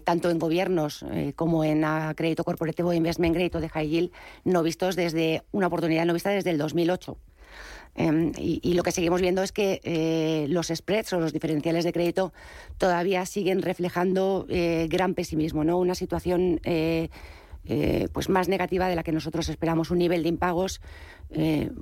tanto 0.03 0.29
en 0.29 0.39
gobiernos 0.39 1.05
como 1.35 1.63
en 1.63 1.85
crédito 2.15 2.43
corporativo, 2.43 2.91
investment 2.91 3.35
grade 3.35 3.51
o 3.53 3.61
de 3.61 3.69
high 3.69 3.87
yield, 3.87 4.11
no 4.43 4.63
vistos 4.63 4.95
desde 4.95 5.43
una 5.51 5.67
oportunidad 5.67 6.05
no 6.05 6.13
vista 6.13 6.31
desde 6.31 6.49
el 6.49 6.57
2008. 6.57 7.17
Em, 7.95 8.31
y, 8.37 8.73
lo 8.73 8.83
que 8.83 8.91
seguimos 8.91 9.21
viendo 9.21 9.43
es 9.43 9.51
que 9.51 9.81
eh, 9.83 10.45
los 10.49 10.67
spreads 10.67 11.13
o 11.13 11.19
los 11.19 11.33
diferenciales 11.33 11.83
de 11.83 11.91
crédito 11.91 12.33
todavía 12.77 13.25
siguen 13.25 13.61
reflejando 13.61 14.45
eh, 14.49 14.87
gran 14.89 15.13
pesimismo, 15.13 15.63
¿no? 15.63 15.77
Una 15.77 15.95
situación 15.95 16.61
eh, 16.63 17.09
pues 18.13 18.29
más 18.29 18.49
negativa 18.49 18.87
de 18.87 18.95
la 18.95 19.03
que 19.03 19.11
nosotros 19.11 19.47
esperamos, 19.49 19.91
un 19.91 19.99
nivel 19.99 20.23
de 20.23 20.29
impagos 20.29 20.81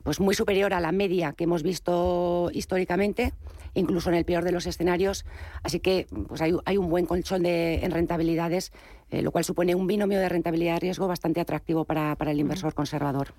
pues 0.03 0.19
muy 0.19 0.35
superior 0.35 0.75
a 0.75 0.79
la 0.79 0.91
media 0.91 1.33
que 1.33 1.45
hemos 1.45 1.63
visto 1.63 2.51
históricamente, 2.53 3.33
incluso 3.73 4.09
en 4.09 4.15
el 4.15 4.25
peor 4.25 4.43
de 4.43 4.51
los 4.51 4.67
escenarios. 4.67 5.25
Así 5.63 5.79
que 5.79 6.05
pues 6.27 6.41
hay, 6.41 6.77
un 6.77 6.89
buen 6.89 7.07
colchón 7.07 7.41
de, 7.41 7.79
en 7.83 7.89
rentabilidades, 7.89 8.71
lo 9.09 9.31
cual 9.31 9.45
supone 9.45 9.73
un 9.73 9.87
binomio 9.87 10.19
de 10.19 10.29
rentabilidad-riesgo 10.29 11.07
bastante 11.07 11.41
atractivo 11.41 11.85
para, 11.85 12.15
el 12.19 12.39
inversor 12.39 12.75
conservador. 12.75 13.33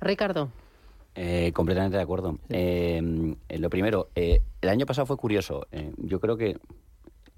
Ricardo. 0.00 0.52
Eh, 1.14 1.52
completamente 1.52 1.96
de 1.96 2.02
acuerdo. 2.02 2.38
Eh, 2.48 3.34
lo 3.58 3.70
primero, 3.70 4.08
eh, 4.14 4.40
el 4.60 4.68
año 4.68 4.86
pasado 4.86 5.06
fue 5.06 5.16
curioso. 5.16 5.66
yo 5.98 6.20
creo 6.20 6.36
que 6.36 6.56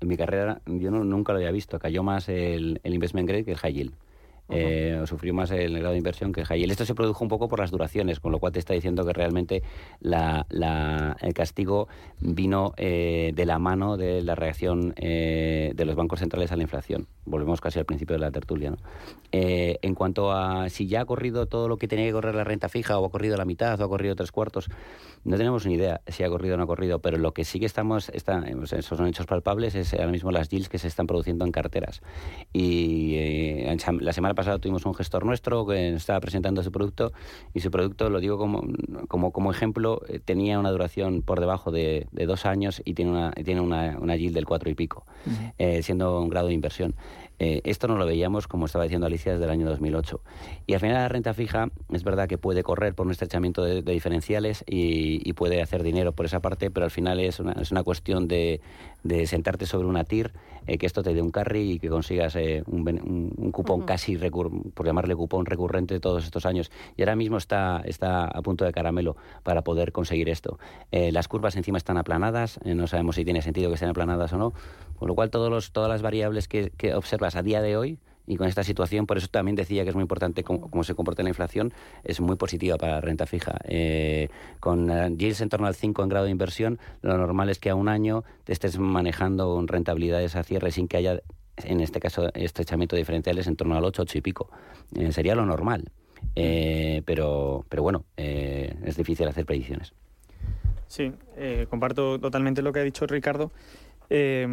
en 0.00 0.08
mi 0.08 0.16
carrera 0.16 0.60
yo 0.66 0.90
nunca 0.90 1.32
lo 1.32 1.38
había 1.38 1.50
visto. 1.50 1.78
Cayó 1.78 2.02
más 2.02 2.28
el, 2.28 2.80
el 2.84 2.94
investment 2.94 3.28
grade 3.28 3.44
que 3.44 3.52
el 3.52 3.58
high 3.58 3.72
yield 3.72 3.94
eh, 4.50 5.02
sufrió 5.06 5.32
más 5.32 5.50
el 5.50 5.78
grado 5.78 5.92
de 5.92 5.98
inversión 5.98 6.32
que 6.32 6.42
el 6.42 6.70
Esto 6.70 6.84
se 6.84 6.94
produjo 6.94 7.24
un 7.24 7.28
poco 7.28 7.48
por 7.48 7.60
las 7.60 7.70
duraciones, 7.70 8.20
con 8.20 8.32
lo 8.32 8.38
cual 8.38 8.52
te 8.52 8.58
está 8.58 8.74
diciendo 8.74 9.04
que 9.04 9.12
realmente 9.12 9.62
el 10.02 11.34
castigo 11.34 11.88
vino 12.20 12.72
eh, 12.76 13.32
de 13.34 13.46
la 13.46 13.58
mano 13.58 13.96
de 13.96 14.22
la 14.22 14.34
reacción 14.34 14.94
eh, 14.96 15.72
de 15.74 15.84
los 15.84 15.96
bancos 15.96 16.20
centrales 16.20 16.52
a 16.52 16.56
la 16.56 16.62
inflación. 16.62 17.06
Volvemos 17.24 17.60
casi 17.60 17.78
al 17.78 17.84
principio 17.86 18.14
de 18.14 18.20
la 18.20 18.30
tertulia. 18.30 18.74
Eh, 19.32 19.78
en 19.82 19.94
cuanto 19.94 20.32
a 20.32 20.68
si 20.68 20.86
ya 20.86 21.02
ha 21.02 21.04
corrido 21.04 21.46
todo 21.46 21.68
lo 21.68 21.76
que 21.76 21.88
tenía 21.88 22.06
que 22.06 22.12
correr 22.12 22.34
la 22.34 22.44
renta 22.44 22.68
fija, 22.68 22.98
o 22.98 23.06
ha 23.06 23.10
corrido 23.10 23.36
la 23.36 23.44
mitad, 23.44 23.80
o 23.80 23.84
ha 23.84 23.88
corrido 23.88 24.14
tres 24.14 24.30
cuartos, 24.30 24.68
no 25.24 25.36
tenemos 25.36 25.66
ni 25.66 25.74
idea 25.74 26.02
si 26.06 26.22
ha 26.22 26.28
corrido 26.28 26.54
o 26.54 26.58
no 26.58 26.64
ha 26.64 26.66
corrido, 26.66 26.98
pero 27.00 27.16
lo 27.16 27.32
que 27.32 27.44
sí 27.44 27.58
que 27.58 27.66
estamos, 27.66 28.10
está, 28.10 28.44
esos 28.44 28.98
son 28.98 29.06
hechos 29.06 29.26
palpables, 29.26 29.74
es 29.74 29.94
ahora 29.94 30.12
mismo 30.12 30.30
las 30.30 30.48
yields 30.48 30.68
que 30.68 30.78
se 30.78 30.88
están 30.88 31.06
produciendo 31.06 31.44
en 31.44 31.52
carteras. 31.52 32.02
Y 32.52 33.64
la 34.00 34.12
semana 34.12 34.33
pasado 34.34 34.58
tuvimos 34.58 34.84
un 34.86 34.94
gestor 34.94 35.24
nuestro 35.24 35.66
que 35.66 35.94
estaba 35.94 36.20
presentando 36.20 36.62
su 36.62 36.72
producto 36.72 37.12
y 37.52 37.60
su 37.60 37.70
producto, 37.70 38.10
lo 38.10 38.20
digo 38.20 38.38
como, 38.38 38.62
como, 39.08 39.32
como 39.32 39.50
ejemplo, 39.50 40.02
eh, 40.08 40.20
tenía 40.24 40.58
una 40.58 40.70
duración 40.70 41.22
por 41.22 41.40
debajo 41.40 41.70
de, 41.70 42.06
dos 42.12 42.46
años 42.46 42.82
y 42.84 42.94
tiene 42.94 43.10
una, 43.10 43.32
tiene 43.32 43.60
una, 43.60 43.98
una 44.00 44.16
yield 44.16 44.34
del 44.34 44.46
cuatro 44.46 44.70
y 44.70 44.74
pico, 44.74 45.04
eh, 45.58 45.82
siendo 45.82 46.20
un 46.20 46.28
grado 46.28 46.48
de 46.48 46.54
inversión. 46.54 46.94
Eh, 47.40 47.62
esto 47.64 47.88
no 47.88 47.96
lo 47.96 48.06
veíamos, 48.06 48.46
como 48.46 48.66
estaba 48.66 48.84
diciendo 48.84 49.06
Alicia, 49.06 49.32
desde 49.32 49.44
el 49.44 49.50
año 49.50 49.66
2008. 49.66 50.20
Y 50.66 50.74
al 50.74 50.80
final 50.80 50.94
la 50.94 51.08
renta 51.08 51.34
fija 51.34 51.68
es 51.92 52.04
verdad 52.04 52.28
que 52.28 52.38
puede 52.38 52.62
correr 52.62 52.94
por 52.94 53.06
un 53.06 53.12
estrechamiento 53.12 53.64
de, 53.64 53.82
diferenciales 53.82 54.64
y, 54.66 55.32
puede 55.34 55.60
hacer 55.60 55.82
dinero 55.82 56.12
por 56.12 56.26
esa 56.26 56.38
parte, 56.38 56.70
pero 56.70 56.84
al 56.84 56.92
final 56.92 57.18
es 57.18 57.40
una, 57.40 57.52
es 57.54 57.72
una 57.72 57.82
cuestión 57.82 58.28
de, 58.28 58.60
de 59.04 59.26
sentarte 59.26 59.66
sobre 59.66 59.86
una 59.86 60.02
TIR, 60.02 60.32
eh, 60.66 60.78
que 60.78 60.86
esto 60.86 61.02
te 61.02 61.14
dé 61.14 61.22
un 61.22 61.30
carry 61.30 61.72
y 61.72 61.78
que 61.78 61.88
consigas 61.88 62.34
eh, 62.34 62.64
un, 62.66 63.32
un, 63.36 63.52
cupón 63.52 63.82
casi, 63.82 64.16
por 64.16 64.86
llamarle 64.86 65.14
cupón 65.14 65.46
recurrente 65.46 66.00
todos 66.00 66.24
estos 66.24 66.46
años. 66.46 66.72
Y 66.96 67.02
ahora 67.02 67.14
mismo 67.14 67.36
está, 67.36 67.82
está 67.84 68.24
a 68.24 68.42
punto 68.42 68.64
de 68.64 68.72
caramelo 68.72 69.16
para 69.42 69.62
poder 69.62 69.92
conseguir 69.92 70.28
esto. 70.28 70.58
las 70.90 71.28
curvas 71.28 71.54
encima 71.54 71.78
están 71.78 71.98
aplanadas, 71.98 72.58
no 72.64 72.86
sabemos 72.86 73.16
si 73.16 73.24
tiene 73.24 73.42
sentido 73.42 73.68
que 73.68 73.74
estén 73.74 73.90
aplanadas 73.90 74.32
o 74.32 74.38
no, 74.38 74.52
con 74.98 75.08
lo 75.08 75.14
cual 75.14 75.30
todos 75.30 75.50
los, 75.50 75.72
todas 75.72 75.88
las 75.88 76.02
variables 76.02 76.48
que, 76.48 76.72
que 76.76 76.94
observas 76.94 77.36
a 77.36 77.42
día 77.42 77.60
de 77.60 77.76
hoy 77.76 77.98
y 78.26 78.36
con 78.36 78.48
esta 78.48 78.64
situación, 78.64 79.06
por 79.06 79.18
eso 79.18 79.28
también 79.28 79.54
decía 79.54 79.82
que 79.82 79.90
es 79.90 79.94
muy 79.94 80.02
importante 80.02 80.44
cómo, 80.44 80.84
se 80.84 80.94
comporta 80.94 81.22
la 81.22 81.28
inflación, 81.28 81.72
es 82.04 82.20
muy 82.20 82.36
positiva 82.36 82.76
para 82.78 82.94
la 82.94 83.00
renta 83.00 83.26
fija. 83.26 83.58
Eh, 83.64 84.28
con 84.60 84.88
yields 85.18 85.40
en 85.40 85.48
torno 85.50 85.66
al 85.66 85.74
5 85.74 86.02
en 86.02 86.08
grado 86.08 86.24
de 86.24 86.30
inversión, 86.30 86.78
lo 87.02 87.16
normal 87.18 87.50
es 87.50 87.58
que 87.58 87.70
a 87.70 87.74
un 87.74 87.88
año 87.88 88.24
te 88.44 88.52
estés 88.52 88.78
manejando 88.78 89.62
rentabilidades 89.66 90.36
a 90.36 90.42
cierre 90.42 90.70
sin 90.70 90.88
que 90.88 90.96
haya, 90.96 91.20
en 91.58 91.80
este 91.80 92.00
caso, 92.00 92.30
estrechamiento 92.34 92.96
diferenciales 92.96 93.46
en 93.46 93.56
torno 93.56 93.76
al 93.76 93.84
8, 93.84 94.02
8 94.02 94.18
y 94.18 94.20
pico. 94.22 94.50
Eh, 94.94 95.12
sería 95.12 95.34
lo 95.34 95.44
normal. 95.44 95.90
Eh, 96.36 97.02
pero, 97.04 97.64
pero 97.68 97.82
bueno, 97.82 98.04
es 98.16 98.96
difícil 98.96 99.28
hacer 99.28 99.44
predicciones. 99.44 99.92
Sí, 100.86 101.12
comparto 101.68 102.18
totalmente 102.18 102.62
lo 102.62 102.72
que 102.72 102.80
ha 102.80 102.82
dicho 102.82 103.06
Ricardo. 103.06 103.50
Eh, 104.16 104.46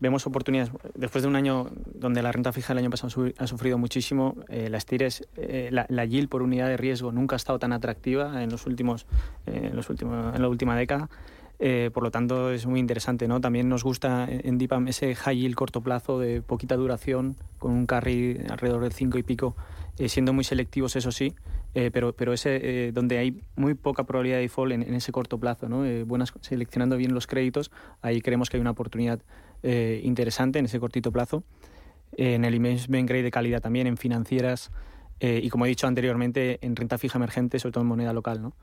vemos 0.00 0.26
oportunidades. 0.26 0.72
Después 0.94 1.20
de 1.20 1.28
un 1.28 1.36
año 1.36 1.66
donde 1.94 2.22
la 2.22 2.32
renta 2.32 2.50
fija 2.50 2.72
el 2.72 2.78
año 2.78 2.88
pasado 2.88 3.26
ha 3.36 3.46
sufrido 3.46 3.76
muchísimo, 3.76 4.36
eh, 4.48 4.70
las 4.70 4.86
tires, 4.86 5.28
eh, 5.36 5.68
la, 5.70 6.04
yield 6.06 6.30
por 6.30 6.40
unidad 6.40 6.68
de 6.68 6.78
riesgo 6.78 7.12
nunca 7.12 7.34
ha 7.34 7.36
estado 7.36 7.58
tan 7.58 7.74
atractiva 7.74 8.42
en 8.42 8.48
los 8.48 8.64
últimos, 8.64 9.04
en 9.44 9.76
los 9.76 9.90
últimos, 9.90 10.34
en 10.34 10.40
la 10.40 10.48
última 10.48 10.74
década. 10.78 11.10
por 11.92 12.02
lo 12.02 12.10
tanto, 12.10 12.50
es 12.52 12.64
muy 12.64 12.80
interesante. 12.80 13.28
¿no? 13.28 13.38
También 13.42 13.68
nos 13.68 13.84
gusta 13.84 14.26
en 14.30 14.56
DIPAM 14.56 14.88
ese 14.88 15.14
high 15.14 15.36
yield 15.36 15.56
corto 15.56 15.82
plazo 15.82 16.18
de 16.18 16.40
poquita 16.40 16.76
duración, 16.76 17.36
con 17.58 17.72
un 17.72 17.84
carry 17.84 18.40
alrededor 18.48 18.80
del 18.80 18.92
5 18.92 19.18
y 19.18 19.22
pico, 19.22 19.54
siendo 20.06 20.32
muy 20.32 20.44
selectivos, 20.44 20.96
eso 20.96 21.12
sí, 21.12 21.34
eh, 21.74 21.90
pero, 21.92 22.14
pero 22.14 22.32
ese 22.32 22.60
eh, 22.88 22.92
donde 22.92 23.18
hay 23.18 23.40
muy 23.56 23.74
poca 23.74 24.04
probabilidad 24.04 24.36
de 24.36 24.42
default 24.42 24.72
en, 24.72 24.94
ese 24.94 25.10
corto 25.10 25.38
plazo, 25.38 25.68
¿no? 25.68 25.86
Eh, 25.86 26.02
buenas, 26.04 26.32
seleccionando 26.40 26.96
bien 26.96 27.14
los 27.14 27.26
créditos, 27.26 27.70
ahí 28.02 28.20
creemos 28.20 28.50
que 28.50 28.58
hay 28.58 28.60
una 28.60 28.72
oportunidad 28.72 29.20
interesante 29.64 30.58
en 30.58 30.64
ese 30.64 30.80
cortito 30.80 31.12
plazo. 31.12 31.44
en 32.16 32.44
el 32.44 32.56
investment 32.56 33.08
grade 33.08 33.22
de 33.22 33.30
calidad 33.30 33.60
también, 33.60 33.86
en 33.86 33.96
financieras 33.96 34.72
y 35.20 35.48
como 35.50 35.66
he 35.66 35.68
dicho 35.68 35.86
anteriormente, 35.86 36.58
en 36.62 36.74
renta 36.74 36.98
fija 36.98 37.16
emergente, 37.16 37.60
sobre 37.60 37.74
todo 37.74 37.82
en 37.82 37.88
moneda 37.88 38.12
local, 38.12 38.42
¿no? 38.42 38.54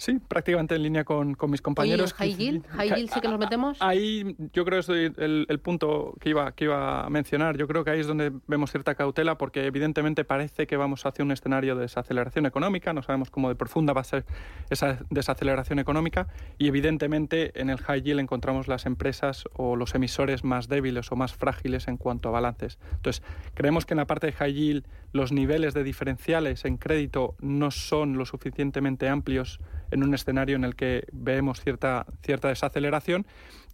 Sí, 0.00 0.18
prácticamente 0.18 0.74
en 0.74 0.82
línea 0.82 1.04
con, 1.04 1.34
con 1.34 1.50
mis 1.50 1.60
compañeros. 1.60 2.14
Oye, 2.18 2.32
¿High 2.32 2.36
Yield? 2.38 2.66
¿High 2.68 2.94
Yield 2.94 3.10
sí 3.10 3.20
que 3.20 3.28
nos 3.28 3.38
metemos? 3.38 3.76
Ahí 3.80 4.34
yo 4.54 4.64
creo 4.64 4.80
que 4.80 5.04
es 5.04 5.14
el, 5.18 5.44
el, 5.46 5.60
punto 5.60 6.14
que 6.18 6.30
iba, 6.30 6.52
que 6.52 6.64
iba 6.64 7.04
a 7.04 7.10
mencionar. 7.10 7.58
Yo 7.58 7.68
creo 7.68 7.84
que 7.84 7.90
ahí 7.90 8.00
es 8.00 8.06
donde 8.06 8.32
vemos 8.46 8.70
cierta 8.70 8.94
cautela 8.94 9.36
porque 9.36 9.66
evidentemente 9.66 10.24
parece 10.24 10.66
que 10.66 10.78
vamos 10.78 11.04
hacia 11.04 11.22
un 11.22 11.32
escenario 11.32 11.74
de 11.74 11.82
desaceleración 11.82 12.46
económica. 12.46 12.94
No 12.94 13.02
sabemos 13.02 13.30
cómo 13.30 13.50
de 13.50 13.56
profunda 13.56 13.92
va 13.92 14.00
a 14.00 14.04
ser 14.04 14.24
esa 14.70 15.00
desaceleración 15.10 15.78
económica 15.78 16.28
y 16.56 16.68
evidentemente 16.68 17.60
en 17.60 17.68
el 17.68 17.76
High 17.76 18.00
Yield 18.00 18.20
encontramos 18.20 18.68
las 18.68 18.86
empresas 18.86 19.44
o 19.52 19.76
los 19.76 19.94
emisores 19.94 20.44
más 20.44 20.68
débiles 20.68 21.12
o 21.12 21.16
más 21.16 21.34
frágiles 21.34 21.88
en 21.88 21.98
cuanto 21.98 22.30
a 22.30 22.32
balances. 22.32 22.78
Entonces, 22.94 23.22
creemos 23.52 23.84
que 23.84 23.92
en 23.92 23.98
la 23.98 24.06
parte 24.06 24.28
de 24.28 24.32
High 24.32 24.54
Yield 24.54 24.86
los 25.12 25.30
niveles 25.30 25.74
de 25.74 25.84
diferenciales 25.84 26.64
en 26.64 26.78
crédito 26.78 27.34
no 27.40 27.70
son 27.70 28.16
lo 28.16 28.24
suficientemente 28.24 29.06
amplios 29.06 29.60
en 29.90 30.02
un 30.02 30.14
escenario 30.14 30.56
en 30.56 30.64
el 30.64 30.76
que 30.76 31.04
vemos 31.12 31.60
cierta, 31.60 32.06
cierta 32.22 32.48
desaceleración 32.48 33.26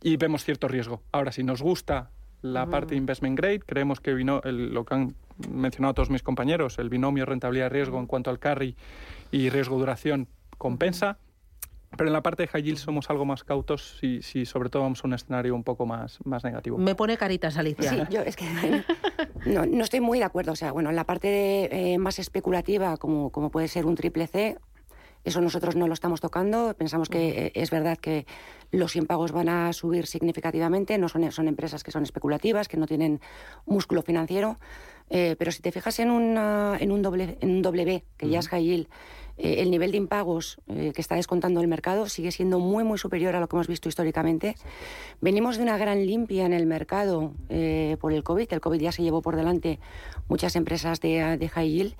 y 0.03 0.17
vemos 0.17 0.45
cierto 0.45 0.69
riesgo. 0.69 1.03
Ahora, 1.13 1.33
si 1.33 1.43
nos 1.43 1.63
gusta 1.63 2.11
la 2.43 2.67
parte 2.67 2.95
investment 2.95 3.37
grade, 3.37 3.61
creemos 3.61 4.01
que 4.01 4.15
vino 4.15 4.41
el, 4.45 4.73
lo 4.73 4.85
que 4.85 4.95
han 4.95 5.15
mencionado 5.49 5.95
todos 5.95 6.11
mis 6.11 6.23
compañeros, 6.23 6.79
el 6.79 6.89
binomio 6.89 7.27
rentabilidad-riesgo 7.27 7.99
en 7.99 8.07
cuanto 8.07 8.31
al 8.31 8.39
carry 8.39 8.77
y 9.31 9.51
riesgo-duración 9.51 10.29
compensa. 10.59 11.19
Pero 11.97 12.09
en 12.09 12.13
la 12.13 12.23
parte 12.23 12.43
de 12.43 12.49
high 12.49 12.63
yield 12.63 12.79
somos 12.79 13.09
algo 13.11 13.25
más 13.25 13.45
cautos 13.45 13.97
si, 14.01 14.21
si 14.21 14.45
sobre 14.45 14.69
todo 14.69 14.83
vamos 14.83 15.03
a 15.03 15.07
un 15.07 15.15
escenario 15.15 15.55
un 15.55 15.65
poco 15.65 15.87
más, 15.87 16.19
más 16.25 16.45
negativo. 16.45 16.77
Me 16.77 16.95
pone 16.95 17.17
caritas, 17.17 17.57
Alicia. 17.57 17.91
Sí, 17.91 18.03
yo 18.11 18.21
es 18.21 18.37
que 18.37 18.45
no, 19.47 19.65
no 19.65 19.85
estoy 19.85 20.01
muy 20.01 20.19
de 20.19 20.25
acuerdo. 20.25 20.53
O 20.53 20.57
sea, 20.57 20.73
bueno, 20.73 20.91
en 20.91 20.97
la 20.97 21.05
parte 21.05 21.95
eh, 21.95 21.99
más 21.99 22.19
especulativa, 22.19 22.97
como, 22.97 23.31
como 23.31 23.51
puede 23.51 23.69
ser 23.69 23.87
un 23.87 23.95
triple 23.95 24.27
C, 24.27 24.59
eso 25.27 25.41
nosotros 25.41 25.75
no 25.75 25.89
lo 25.89 25.93
estamos 25.93 26.21
tocando. 26.21 26.73
Pensamos 26.75 27.09
que 27.09 27.47
eh, 27.47 27.53
es 27.55 27.71
verdad 27.73 27.99
que 27.99 28.27
los 28.71 28.95
impagos 28.95 29.33
van 29.33 29.49
a 29.49 29.73
subir 29.73 30.07
significativamente. 30.07 30.99
No 30.99 31.09
son, 31.09 31.33
son 31.33 31.49
empresas 31.49 31.83
que 31.83 31.91
son 31.91 32.05
especulativas, 32.05 32.69
que 32.69 32.77
no 32.77 32.87
tienen 32.87 33.21
músculo 33.67 34.03
financiero. 34.03 34.59
Eh, 35.11 35.35
pero 35.37 35.51
si 35.51 35.63
te 35.63 35.73
fijas 35.73 35.99
en, 35.99 36.11
una, 36.11 36.77
en, 36.79 36.93
un 36.93 37.03
doble, 37.03 37.39
en 37.41 37.51
un 37.51 37.63
doble 37.63 37.85
B, 37.85 38.05
que 38.17 38.29
ya 38.29 38.39
es 38.39 38.49
high 38.49 38.65
yield, 38.65 38.89
eh, 39.39 39.57
el 39.59 39.71
nivel 39.71 39.91
de 39.93 39.99
impagos 39.99 40.59
eh, 40.69 40.93
que 40.95 41.01
está 41.01 41.15
descontando 41.15 41.61
el 41.61 41.69
mercado 41.69 42.09
sigue 42.09 42.33
siendo 42.33 42.59
muy, 42.59 42.85
muy 42.85 42.99
superior 42.99 43.35
a 43.37 43.41
lo 43.41 43.49
que 43.49 43.57
hemos 43.57 43.67
visto 43.67 43.89
históricamente. 43.89 44.57
Venimos 45.21 45.57
de 45.57 45.63
una 45.63 45.77
gran 45.77 46.07
limpia 46.07 46.47
en 46.47 46.53
el 46.53 46.67
mercado 46.67 47.33
eh, 47.49 47.97
por 48.01 48.13
el 48.13 48.23
COVID. 48.23 48.53
El 48.53 48.61
COVID 48.61 48.81
ya 48.81 48.93
se 48.93 49.03
llevó 49.03 49.23
por 49.23 49.37
delante 49.37 49.79
muchas 50.29 50.57
empresas 50.57 51.01
de, 51.01 51.37
de 51.37 51.49
high 51.49 51.71
yield. 51.71 51.95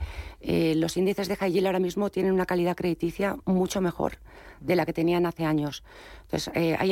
los 0.81 0.97
índices 0.97 1.29
de 1.29 1.37
high 1.37 1.67
ahora 1.67 1.79
mismo 1.79 2.11
tienen 2.11 2.33
una 2.33 2.47
calidad 2.47 2.77
crediticia 2.77 3.37
mucho 3.45 3.81
mejor 3.81 4.19
de 4.61 4.77
la 4.77 4.87
que 4.87 4.93
tenían 4.93 5.27
hace 5.27 5.45
años. 5.45 5.83
Entonces, 6.31 6.53
hay 6.79 6.91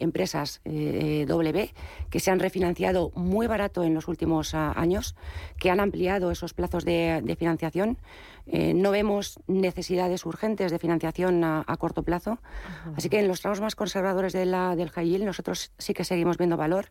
empresas 0.00 0.60
W 0.64 1.74
que 2.10 2.20
se 2.20 2.30
han 2.30 2.38
refinanciado 2.38 3.12
muy 3.14 3.46
barato 3.46 3.82
en 3.82 3.94
los 3.94 4.08
últimos 4.08 4.54
ah, 4.54 4.72
años, 4.76 5.16
que 5.58 5.70
han 5.70 5.80
ampliado 5.80 6.30
esos 6.30 6.54
plazos 6.54 6.84
de, 6.84 7.22
de 7.24 7.36
financiación. 7.36 7.98
no 8.46 8.90
vemos 8.90 9.38
necesidad 9.46 9.74
necesidades 9.94 10.24
urgentes 10.24 10.72
de 10.72 10.78
financiación 10.78 11.44
a, 11.44 11.64
a 11.66 11.76
corto 11.76 12.02
plazo. 12.02 12.38
Así 12.96 13.08
que 13.08 13.18
en 13.18 13.28
los 13.28 13.40
tramos 13.40 13.60
más 13.60 13.74
conservadores 13.74 14.32
de 14.32 14.46
la, 14.46 14.76
del 14.76 14.90
high 14.90 15.08
yield 15.08 15.24
nosotros 15.24 15.72
sí 15.78 15.94
que 15.94 16.04
seguimos 16.04 16.38
viendo 16.38 16.56
valor 16.56 16.86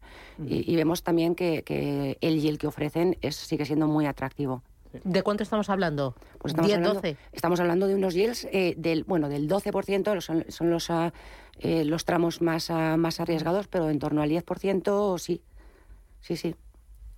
y, 0.45 0.71
y, 0.71 0.75
vemos 0.75 1.01
también 1.03 1.33
que, 1.33 1.63
que, 1.63 2.17
el 2.21 2.39
yield 2.39 2.59
que 2.59 2.67
ofrecen 2.67 3.17
es, 3.21 3.35
sigue 3.35 3.65
siendo 3.65 3.87
muy 3.87 4.05
atractivo. 4.05 4.61
¿De 5.03 5.23
cuánto 5.23 5.43
estamos 5.43 5.69
hablando? 5.69 6.15
Pues 6.39 6.51
estamos 6.51 6.67
10, 6.67 6.77
hablando, 6.77 7.01
12. 7.01 7.17
Estamos 7.31 7.59
hablando 7.59 7.87
de 7.87 7.95
unos 7.95 8.13
yields 8.13 8.47
eh, 8.51 8.75
del, 8.77 9.03
bueno, 9.03 9.29
del 9.29 9.49
12%, 9.49 10.21
son, 10.21 10.45
son 10.49 10.69
los, 10.69 10.89
uh, 10.89 11.11
eh, 11.59 11.83
los 11.85 12.05
tramos 12.05 12.41
más, 12.41 12.69
uh, 12.69 12.97
más 12.97 13.19
arriesgados, 13.19 13.67
pero 13.67 13.89
en 13.89 13.99
torno 13.99 14.21
al 14.21 14.29
10% 14.29 15.17
sí. 15.17 15.41
Sí, 16.21 16.37
sí. 16.37 16.55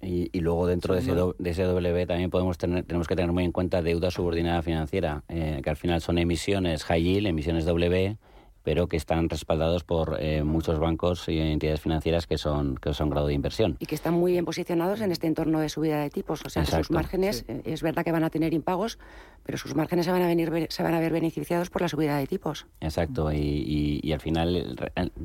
Y, 0.02 0.30
y, 0.32 0.42
luego 0.42 0.68
dentro 0.68 0.94
de, 0.94 1.00
ese, 1.00 1.14
de 1.14 1.50
ese 1.50 1.64
W 1.64 2.06
también 2.06 2.30
podemos 2.30 2.58
tener, 2.58 2.84
tenemos 2.84 3.08
que 3.08 3.16
tener 3.16 3.32
muy 3.32 3.44
en 3.44 3.52
cuenta 3.52 3.82
deuda 3.82 4.12
subordinada 4.12 4.62
financiera, 4.62 5.24
eh, 5.30 5.62
que 5.64 5.70
al 5.70 5.78
final 5.78 6.02
son 6.02 6.18
emisiones 6.18 6.84
high 6.84 7.02
yield, 7.02 7.28
emisiones 7.28 7.66
W, 7.66 8.18
pero 8.66 8.88
que 8.88 8.98
están 8.98 9.30
respaldados 9.30 9.84
por 9.84 10.18
eh, 10.20 10.44
muchos 10.44 10.80
bancos 10.80 11.30
y 11.30 11.40
entidades 11.40 11.80
financieras 11.80 12.26
que 12.26 12.38
son 12.38 12.76
que 12.76 12.94
son 12.94 13.12
grado 13.12 13.28
de 13.28 13.34
inversión. 13.34 13.78
Y 13.80 13.86
que 13.86 13.96
están 13.96 14.16
muy 14.16 14.34
bien 14.34 14.44
posicionados 14.44 15.00
en 15.02 15.12
este 15.12 15.28
entorno 15.28 15.60
de 15.60 15.70
subida 15.70 16.02
de 16.02 16.10
tipos. 16.10 16.44
O 16.44 16.50
sea, 16.50 16.64
Exacto. 16.64 16.86
sus 16.86 16.92
márgenes, 16.92 17.46
sí. 17.48 17.62
es 17.64 17.84
verdad 17.84 18.04
que 18.04 18.12
van 18.12 18.24
a 18.24 18.32
tener 18.32 18.54
impagos, 18.54 18.98
pero 19.44 19.60
sus 19.60 19.76
márgenes 19.76 20.06
se 20.06 20.12
van 20.12 20.24
a, 20.24 20.28
venir, 20.28 20.68
se 20.70 20.84
van 20.84 20.96
a 20.96 21.00
ver 21.00 21.14
beneficiados 21.14 21.70
por 21.70 21.84
la 21.84 21.88
subida 21.88 22.18
de 22.18 22.26
tipos. 22.26 22.66
Exacto, 22.82 23.32
y, 23.32 23.38
y, 23.38 24.00
y 24.02 24.12
al 24.12 24.20
final, 24.20 24.76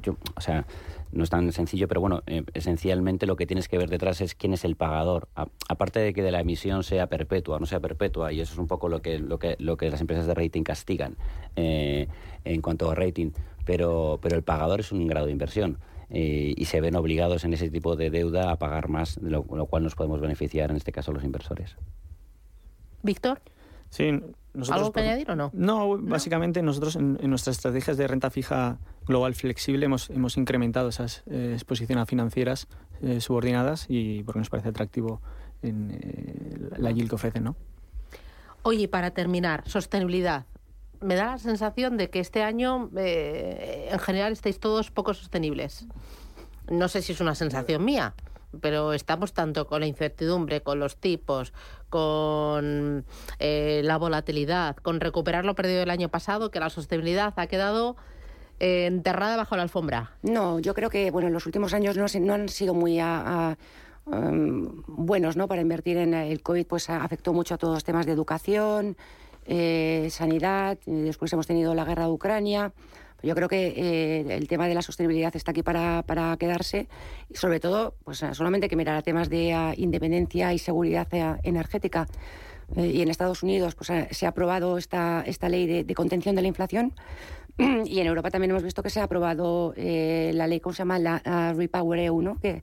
yo, 0.03 0.17
o 0.37 0.41
sea, 0.43 0.67
no 1.13 1.25
es 1.25 1.31
tan 1.31 1.51
sencillo, 1.53 1.89
pero 1.89 2.01
bueno, 2.01 2.23
eh, 2.27 2.45
esencialmente 2.55 3.27
lo 3.27 3.37
que 3.37 3.47
tienes 3.47 3.69
que 3.69 3.79
ver 3.79 3.89
detrás 3.89 4.21
es 4.21 4.35
quién 4.35 4.53
es 4.53 4.65
el 4.65 4.77
pagador. 4.77 5.29
A, 5.35 5.47
aparte 5.69 6.01
de 6.01 6.13
que 6.13 6.23
de 6.23 6.31
la 6.31 6.41
emisión 6.41 6.85
sea 6.85 7.09
perpetua, 7.09 7.59
no 7.59 7.67
sea 7.67 7.81
perpetua, 7.81 8.33
y 8.33 8.41
eso 8.41 8.53
es 8.53 8.59
un 8.59 8.67
poco 8.67 8.89
lo 8.89 9.03
que, 9.03 9.19
lo 9.19 9.39
que, 9.39 9.57
lo 9.59 9.77
que 9.77 9.91
las 9.91 10.01
empresas 10.01 10.27
de 10.27 10.35
rating 10.35 10.63
castigan 10.63 11.17
eh, 11.57 12.09
en 12.45 12.63
cuanto 12.63 12.91
a 12.91 12.95
rating, 12.95 13.31
pero, 13.65 14.19
pero 14.23 14.37
el 14.37 14.43
pagador 14.43 14.81
es 14.81 14.93
un 14.93 15.07
grado 15.07 15.27
de 15.27 15.33
inversión. 15.33 15.79
Eh, 16.13 16.55
y 16.57 16.65
se 16.65 16.81
ven 16.81 16.97
obligados 16.97 17.45
en 17.45 17.53
ese 17.53 17.71
tipo 17.71 17.95
de 17.95 18.11
deuda 18.11 18.51
a 18.51 18.57
pagar 18.57 18.89
más, 18.89 19.21
de 19.21 19.31
lo, 19.31 19.47
lo 19.49 19.67
cual 19.67 19.85
nos 19.85 19.95
podemos 19.95 20.21
beneficiar, 20.21 20.71
en 20.71 20.77
este 20.77 20.91
caso, 20.91 21.13
los 21.13 21.23
inversores. 21.23 21.77
Víctor. 23.03 23.41
Sí, 23.91 24.11
nosotros, 24.53 24.83
¿Algo 24.83 24.93
que 24.93 25.01
añadir 25.01 25.31
o 25.31 25.37
no? 25.37 25.51
No, 25.53 25.99
básicamente 25.99 26.63
nosotros 26.63 26.97
en, 26.97 27.19
en, 27.21 27.31
nuestras 27.31 27.57
estrategias 27.57 27.97
de 27.97 28.07
renta 28.09 28.31
fija 28.31 28.79
global 29.07 29.35
flexible 29.35 29.87
hemos, 29.87 30.11
hemos 30.11 30.37
incrementado 30.37 30.89
esas 30.89 31.23
eh, 31.31 31.53
exposiciones 31.55 32.09
financieras 32.09 32.67
eh, 33.03 33.21
subordinadas 33.21 33.87
y 33.89 34.23
porque 34.25 34.41
nos 34.41 34.51
parece 34.51 34.71
atractivo 34.71 35.21
en 35.63 35.91
eh, 35.93 36.71
la 36.79 36.91
yield 36.91 37.09
que 37.09 37.15
ofrecen, 37.15 37.45
¿no? 37.45 37.57
Oye, 38.63 38.89
para 38.89 39.13
terminar, 39.13 39.63
sostenibilidad. 39.67 40.47
Me 41.01 41.15
da 41.15 41.27
la 41.27 41.39
sensación 41.39 41.97
de 41.97 42.11
que 42.11 42.21
este 42.21 42.43
año, 42.43 42.91
eh, 42.97 43.89
en 43.91 43.99
general, 43.99 44.33
estáis 44.33 44.61
todos 44.61 44.91
poco 44.91 45.15
sostenibles. 45.15 45.87
No 46.69 46.89
sé 46.89 47.01
si 47.01 47.13
es 47.13 47.21
una 47.21 47.35
sensación 47.35 47.85
mía, 47.85 48.15
pero 48.61 48.93
estamos 48.93 49.33
tanto 49.33 49.67
con 49.67 49.81
la 49.81 49.87
incertidumbre, 49.87 50.63
con 50.63 50.79
los 50.79 50.97
tipos, 50.97 51.53
con 51.89 53.05
eh, 53.39 53.81
la 53.85 53.97
volatilidad, 53.97 54.77
con 54.77 55.01
recuperar 55.01 55.45
lo 55.45 55.55
perdido 55.55 55.83
el 55.83 55.91
año 55.91 56.09
pasado, 56.09 56.51
que 56.51 56.61
la 56.61 56.71
sostenibilidad 56.71 57.33
ha 57.37 57.47
quedado 57.47 57.97
eh, 58.59 58.87
enterrada 58.87 59.37
bajo 59.37 59.57
la 59.57 59.63
alfombra. 59.63 60.13
No, 60.23 60.59
yo 60.59 60.75
creo 60.75 60.91
que 60.91 61.11
bueno, 61.11 61.29
en 61.29 61.35
los 61.35 61.47
últimos 61.47 61.73
años 61.73 61.97
no, 61.97 62.35
han 62.35 62.49
sido 62.49 62.75
muy 62.75 62.99
a, 62.99 63.51
a, 63.51 63.57
um, 64.05 64.83
buenos 64.87 65.37
¿no? 65.37 65.49
para 65.49 65.63
invertir 65.63 65.97
en 65.97 66.13
el 66.13 66.43
COVID, 66.43 66.67
pues 66.67 66.91
afectó 66.91 67.33
mucho 67.33 67.55
a 67.55 67.59
todos 67.59 67.75
los 67.75 67.85
temas 67.85 68.05
de 68.05 68.13
educación, 68.13 68.97
eh, 69.51 70.09
sanidad, 70.11 70.79
después 70.87 71.33
hemos 71.33 71.47
tenido 71.47 71.75
la 71.75 71.85
guerra 71.85 72.05
de 72.05 72.13
Ucrania. 72.13 72.73
Yo 73.23 73.35
creo 73.35 73.49
que 73.49 73.75
eh, 73.77 74.37
el 74.37 74.49
tema 74.49 74.69
de 74.69 74.75
la 74.75 74.81
sostenibilidad 74.81 75.35
está 75.35 75.51
aquí 75.51 75.63
para, 75.63 76.03
para, 76.07 76.37
quedarse 76.37 76.89
y 77.29 77.37
sobre 77.37 77.61
todo, 77.61 77.95
pues 78.05 78.25
solamente 78.33 78.67
hay 78.67 78.71
que 78.71 78.77
mirar 78.77 78.97
a 78.97 79.03
temas 79.03 79.29
de 79.29 79.55
uh, 79.55 79.79
independencia 79.79 80.55
y 80.55 80.59
seguridad 80.59 81.09
uh, 81.13 81.39
energética. 81.43 82.07
Eh, 82.77 82.93
y 82.95 83.03
en 83.03 83.09
Estados 83.09 83.43
Unidos 83.43 83.75
pues, 83.75 83.91
se 84.11 84.27
ha 84.27 84.29
aprobado 84.29 84.79
esta, 84.79 85.25
esta 85.27 85.49
ley 85.49 85.67
de, 85.67 85.83
de, 85.85 85.95
contención 85.95 86.37
de 86.37 86.43
la 86.43 86.49
inflación 86.49 86.95
y 87.59 87.99
en 87.99 88.07
Europa 88.07 88.31
también 88.31 88.53
hemos 88.53 88.63
visto 88.63 88.83
que 88.83 88.91
se 88.91 89.01
ha 89.01 89.05
aprobado 89.05 89.75
eh, 89.77 90.31
la 90.35 90.47
ley, 90.47 90.61
¿cómo 90.61 90.73
se 90.73 90.79
llama? 90.79 90.99
La 91.01 91.53
Repower 91.55 91.99
EU, 91.99 92.23
¿no? 92.23 92.39
Que, 92.39 92.63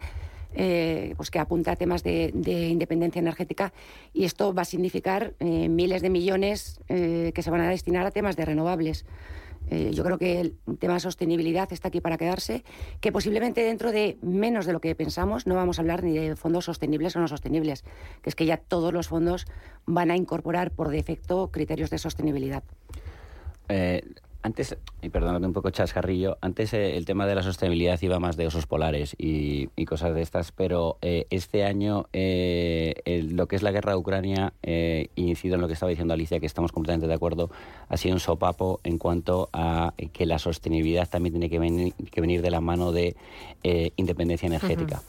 eh, 0.59 1.13
pues 1.17 1.29
que 1.29 1.37
apunta 1.37 1.73
a 1.73 1.75
temas 1.75 2.01
de, 2.01 2.31
de, 2.33 2.69
independencia 2.69 3.19
energética 3.19 3.73
y 4.11 4.25
esto 4.25 4.55
va 4.55 4.63
a 4.63 4.65
significar 4.65 5.35
eh, 5.39 5.69
miles 5.69 6.01
de 6.01 6.09
millones 6.09 6.81
eh, 6.89 7.31
que 7.35 7.43
se 7.43 7.51
van 7.51 7.61
a 7.61 7.69
destinar 7.69 8.07
a 8.07 8.11
temas 8.11 8.35
de 8.35 8.45
renovables. 8.45 9.05
Yo 9.69 10.01
creo 10.05 10.17
que 10.17 10.39
el 10.39 10.55
tema 10.79 10.93
de 10.93 11.01
sostenibilidad 11.01 11.67
está 11.73 11.89
aquí 11.89 11.99
para 11.99 12.17
quedarse, 12.17 12.63
que 13.01 13.11
posiblemente 13.11 13.61
dentro 13.63 13.91
de 13.91 14.17
menos 14.21 14.65
de 14.65 14.71
lo 14.71 14.79
que 14.79 14.95
pensamos 14.95 15.45
no 15.45 15.55
vamos 15.55 15.77
a 15.77 15.81
hablar 15.81 16.03
ni 16.03 16.17
de 16.17 16.37
fondos 16.37 16.63
sostenibles 16.63 17.17
o 17.17 17.19
no 17.19 17.27
sostenibles, 17.27 17.83
que 18.21 18.29
es 18.29 18.35
que 18.35 18.45
ya 18.45 18.55
todos 18.55 18.93
los 18.93 19.09
fondos 19.09 19.45
van 19.85 20.09
a 20.09 20.15
incorporar 20.15 20.71
por 20.71 20.87
defecto 20.87 21.51
criterios 21.51 21.89
de 21.89 21.97
sostenibilidad. 21.97 22.63
Antes, 24.47 24.75
y 25.01 25.09
perdóname 25.09 25.45
un 25.45 25.53
poco 25.53 25.69
chascarrillo, 25.69 26.37
antes 26.41 26.73
eh, 26.73 26.97
el 26.97 27.05
tema 27.05 27.27
de 27.27 27.35
la 27.35 27.43
sostenibilidad 27.43 28.01
iba 28.01 28.19
más 28.19 28.37
de 28.37 28.47
osos 28.47 28.65
polares 28.65 29.15
y, 29.19 29.69
y 29.75 29.85
cosas 29.85 30.15
de 30.15 30.21
estas, 30.21 30.51
pero 30.51 30.97
eh, 31.01 31.27
este 31.29 31.63
año 31.63 32.07
eh, 32.13 33.23
lo 33.29 33.47
que 33.47 33.55
es 33.55 33.61
la 33.61 33.71
guerra 33.71 33.91
de 33.91 33.97
Ucrania, 33.97 34.53
eh, 34.63 35.09
incido 35.15 35.55
en 35.55 35.61
lo 35.61 35.67
que 35.67 35.73
estaba 35.73 35.89
diciendo 35.89 36.13
Alicia, 36.13 36.39
que 36.39 36.45
estamos 36.45 36.71
completamente 36.71 37.07
de 37.07 37.13
acuerdo, 37.13 37.51
ha 37.89 37.97
sido 37.97 38.15
un 38.15 38.19
sopapo 38.19 38.79
en 38.83 38.97
cuanto 38.97 39.49
a 39.53 39.93
que 40.13 40.25
la 40.25 40.39
sostenibilidad 40.39 41.07
también 41.09 41.33
tiene 41.33 41.49
que 41.49 41.59
venir, 41.59 41.93
que 42.11 42.21
venir 42.21 42.41
de 42.41 42.49
la 42.49 42.61
mano 42.61 42.91
de 42.91 43.15
eh, 43.63 43.91
independencia 43.97 44.47
energética. 44.47 45.01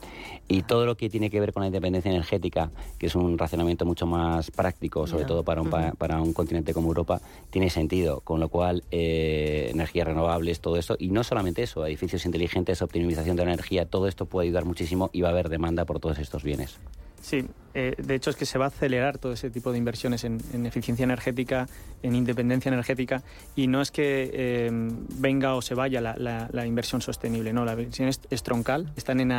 Y 0.51 0.63
todo 0.63 0.87
lo 0.87 0.97
que 0.97 1.11
tiene 1.11 1.29
que 1.29 1.39
ver 1.39 1.53
con 1.53 1.61
la 1.61 1.67
independencia 1.67 2.09
energética, 2.09 2.71
que 2.97 3.05
es 3.05 3.15
un 3.15 3.37
racionamiento 3.37 3.85
mucho 3.85 4.07
más 4.07 4.49
práctico, 4.49 5.05
sobre 5.05 5.25
todo 5.25 5.43
para 5.43 5.61
un, 5.61 5.69
para 5.69 6.19
un 6.19 6.33
continente 6.33 6.73
como 6.73 6.87
Europa, 6.87 7.21
tiene 7.51 7.69
sentido. 7.69 8.21
Con 8.21 8.39
lo 8.39 8.49
cual, 8.49 8.83
eh, 8.89 9.28
energías 9.69 10.07
renovables, 10.07 10.59
todo 10.59 10.77
esto, 10.77 10.95
y 10.99 11.09
no 11.09 11.23
solamente 11.23 11.63
eso, 11.63 11.85
edificios 11.85 12.25
inteligentes, 12.25 12.81
optimización 12.81 13.35
de 13.35 13.45
la 13.45 13.53
energía, 13.53 13.85
todo 13.85 14.07
esto 14.07 14.25
puede 14.25 14.47
ayudar 14.47 14.65
muchísimo 14.65 15.09
y 15.13 15.21
va 15.21 15.29
a 15.29 15.31
haber 15.31 15.49
demanda 15.49 15.85
por 15.85 15.99
todos 15.99 16.19
estos 16.19 16.43
bienes. 16.43 16.79
Sí, 17.21 17.45
eh, 17.73 17.95
de 17.97 18.15
hecho 18.15 18.29
es 18.29 18.35
que 18.35 18.45
se 18.45 18.57
va 18.57 18.65
a 18.65 18.67
acelerar 18.69 19.17
todo 19.17 19.33
ese 19.33 19.49
tipo 19.49 19.71
de 19.71 19.77
inversiones 19.77 20.23
en, 20.23 20.39
eficiencia 20.65 21.03
energética, 21.03 21.67
en 22.01 22.15
independencia 22.15 22.69
energética, 22.69 23.23
y 23.55 23.67
no 23.67 23.81
es 23.81 23.91
que 23.91 24.31
eh, 24.33 24.69
venga 24.71 25.55
o 25.55 25.61
se 25.61 25.75
vaya 25.75 26.01
la, 26.01 26.65
inversión 26.65 27.01
sostenible, 27.01 27.51
no, 27.53 27.65
la 27.65 27.73
inversión 27.73 28.07
es, 28.07 28.43
troncal, 28.43 28.91
está 28.95 29.11
en, 29.11 29.31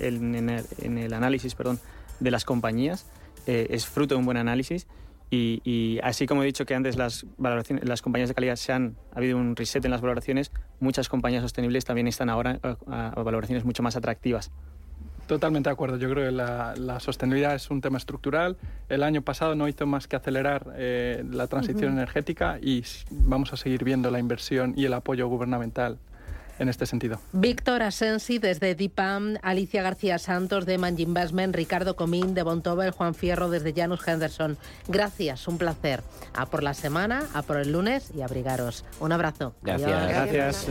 el, 0.00 1.12
análisis 1.12 1.54
perdón, 1.54 1.78
de 2.20 2.30
las 2.30 2.44
compañías, 2.44 3.06
eh, 3.46 3.66
es 3.70 3.86
fruto 3.86 4.14
de 4.14 4.20
un 4.20 4.24
buen 4.24 4.38
análisis, 4.38 4.86
y, 5.30 5.98
así 6.02 6.26
como 6.26 6.42
he 6.42 6.46
dicho 6.46 6.64
que 6.64 6.74
antes 6.74 6.96
las, 6.96 7.26
valoraciones, 7.36 7.86
las 7.86 8.02
compañías 8.02 8.28
de 8.28 8.34
calidad 8.34 8.56
se 8.56 8.72
han 8.72 8.96
ha 9.12 9.18
habido 9.18 9.36
un 9.36 9.56
reset 9.56 9.84
en 9.84 9.90
las 9.90 10.00
valoraciones, 10.00 10.52
muchas 10.80 11.08
compañías 11.08 11.42
sostenibles 11.42 11.84
también 11.84 12.08
están 12.08 12.30
ahora 12.30 12.58
a 12.86 13.22
valoraciones 13.22 13.64
mucho 13.64 13.82
más 13.82 13.96
atractivas. 13.96 14.50
Totalmente 15.28 15.68
de 15.68 15.74
acuerdo. 15.74 15.98
Yo 15.98 16.08
creo 16.08 16.24
que 16.24 16.32
la, 16.32 17.00
sostenibilidad 17.00 17.54
es 17.54 17.70
un 17.70 17.82
tema 17.82 17.98
estructural. 17.98 18.56
El 18.88 19.02
año 19.02 19.20
pasado 19.20 19.54
no 19.54 19.68
hizo 19.68 19.86
más 19.86 20.08
que 20.08 20.16
acelerar 20.16 20.72
eh, 20.74 21.22
la 21.30 21.46
transición 21.46 21.92
energética 21.92 22.58
y 22.62 22.82
vamos 23.10 23.52
a 23.52 23.58
seguir 23.58 23.84
viendo 23.84 24.10
la 24.10 24.18
inversión 24.20 24.72
y 24.74 24.86
el 24.86 24.94
apoyo 24.94 25.28
gubernamental 25.28 25.98
en 26.58 26.68
este 26.68 26.86
sentido. 26.86 27.20
Víctor 27.32 27.82
Asensi 27.82 28.38
desde 28.38 28.74
DIPAM, 28.74 29.36
Alicia 29.42 29.82
García 29.82 30.18
Santos 30.18 30.66
de 30.66 30.78
Mangy 30.78 31.02
Investment, 31.02 31.54
Ricardo 31.54 31.96
Comín 31.96 32.34
de 32.34 32.42
Bontobel, 32.42 32.90
Juan 32.90 33.14
Fierro 33.14 33.50
desde 33.50 33.72
Janus 33.72 34.06
Henderson. 34.06 34.58
Gracias, 34.88 35.48
un 35.48 35.58
placer. 35.58 36.02
A 36.34 36.46
por 36.46 36.62
la 36.62 36.74
semana, 36.74 37.24
a 37.34 37.42
por 37.42 37.56
el 37.58 37.72
lunes 37.72 38.12
y 38.16 38.22
abrigaros. 38.22 38.84
Un 39.00 39.12
abrazo. 39.12 39.54
Gracias. 39.62 40.08
Gracias. 40.32 40.66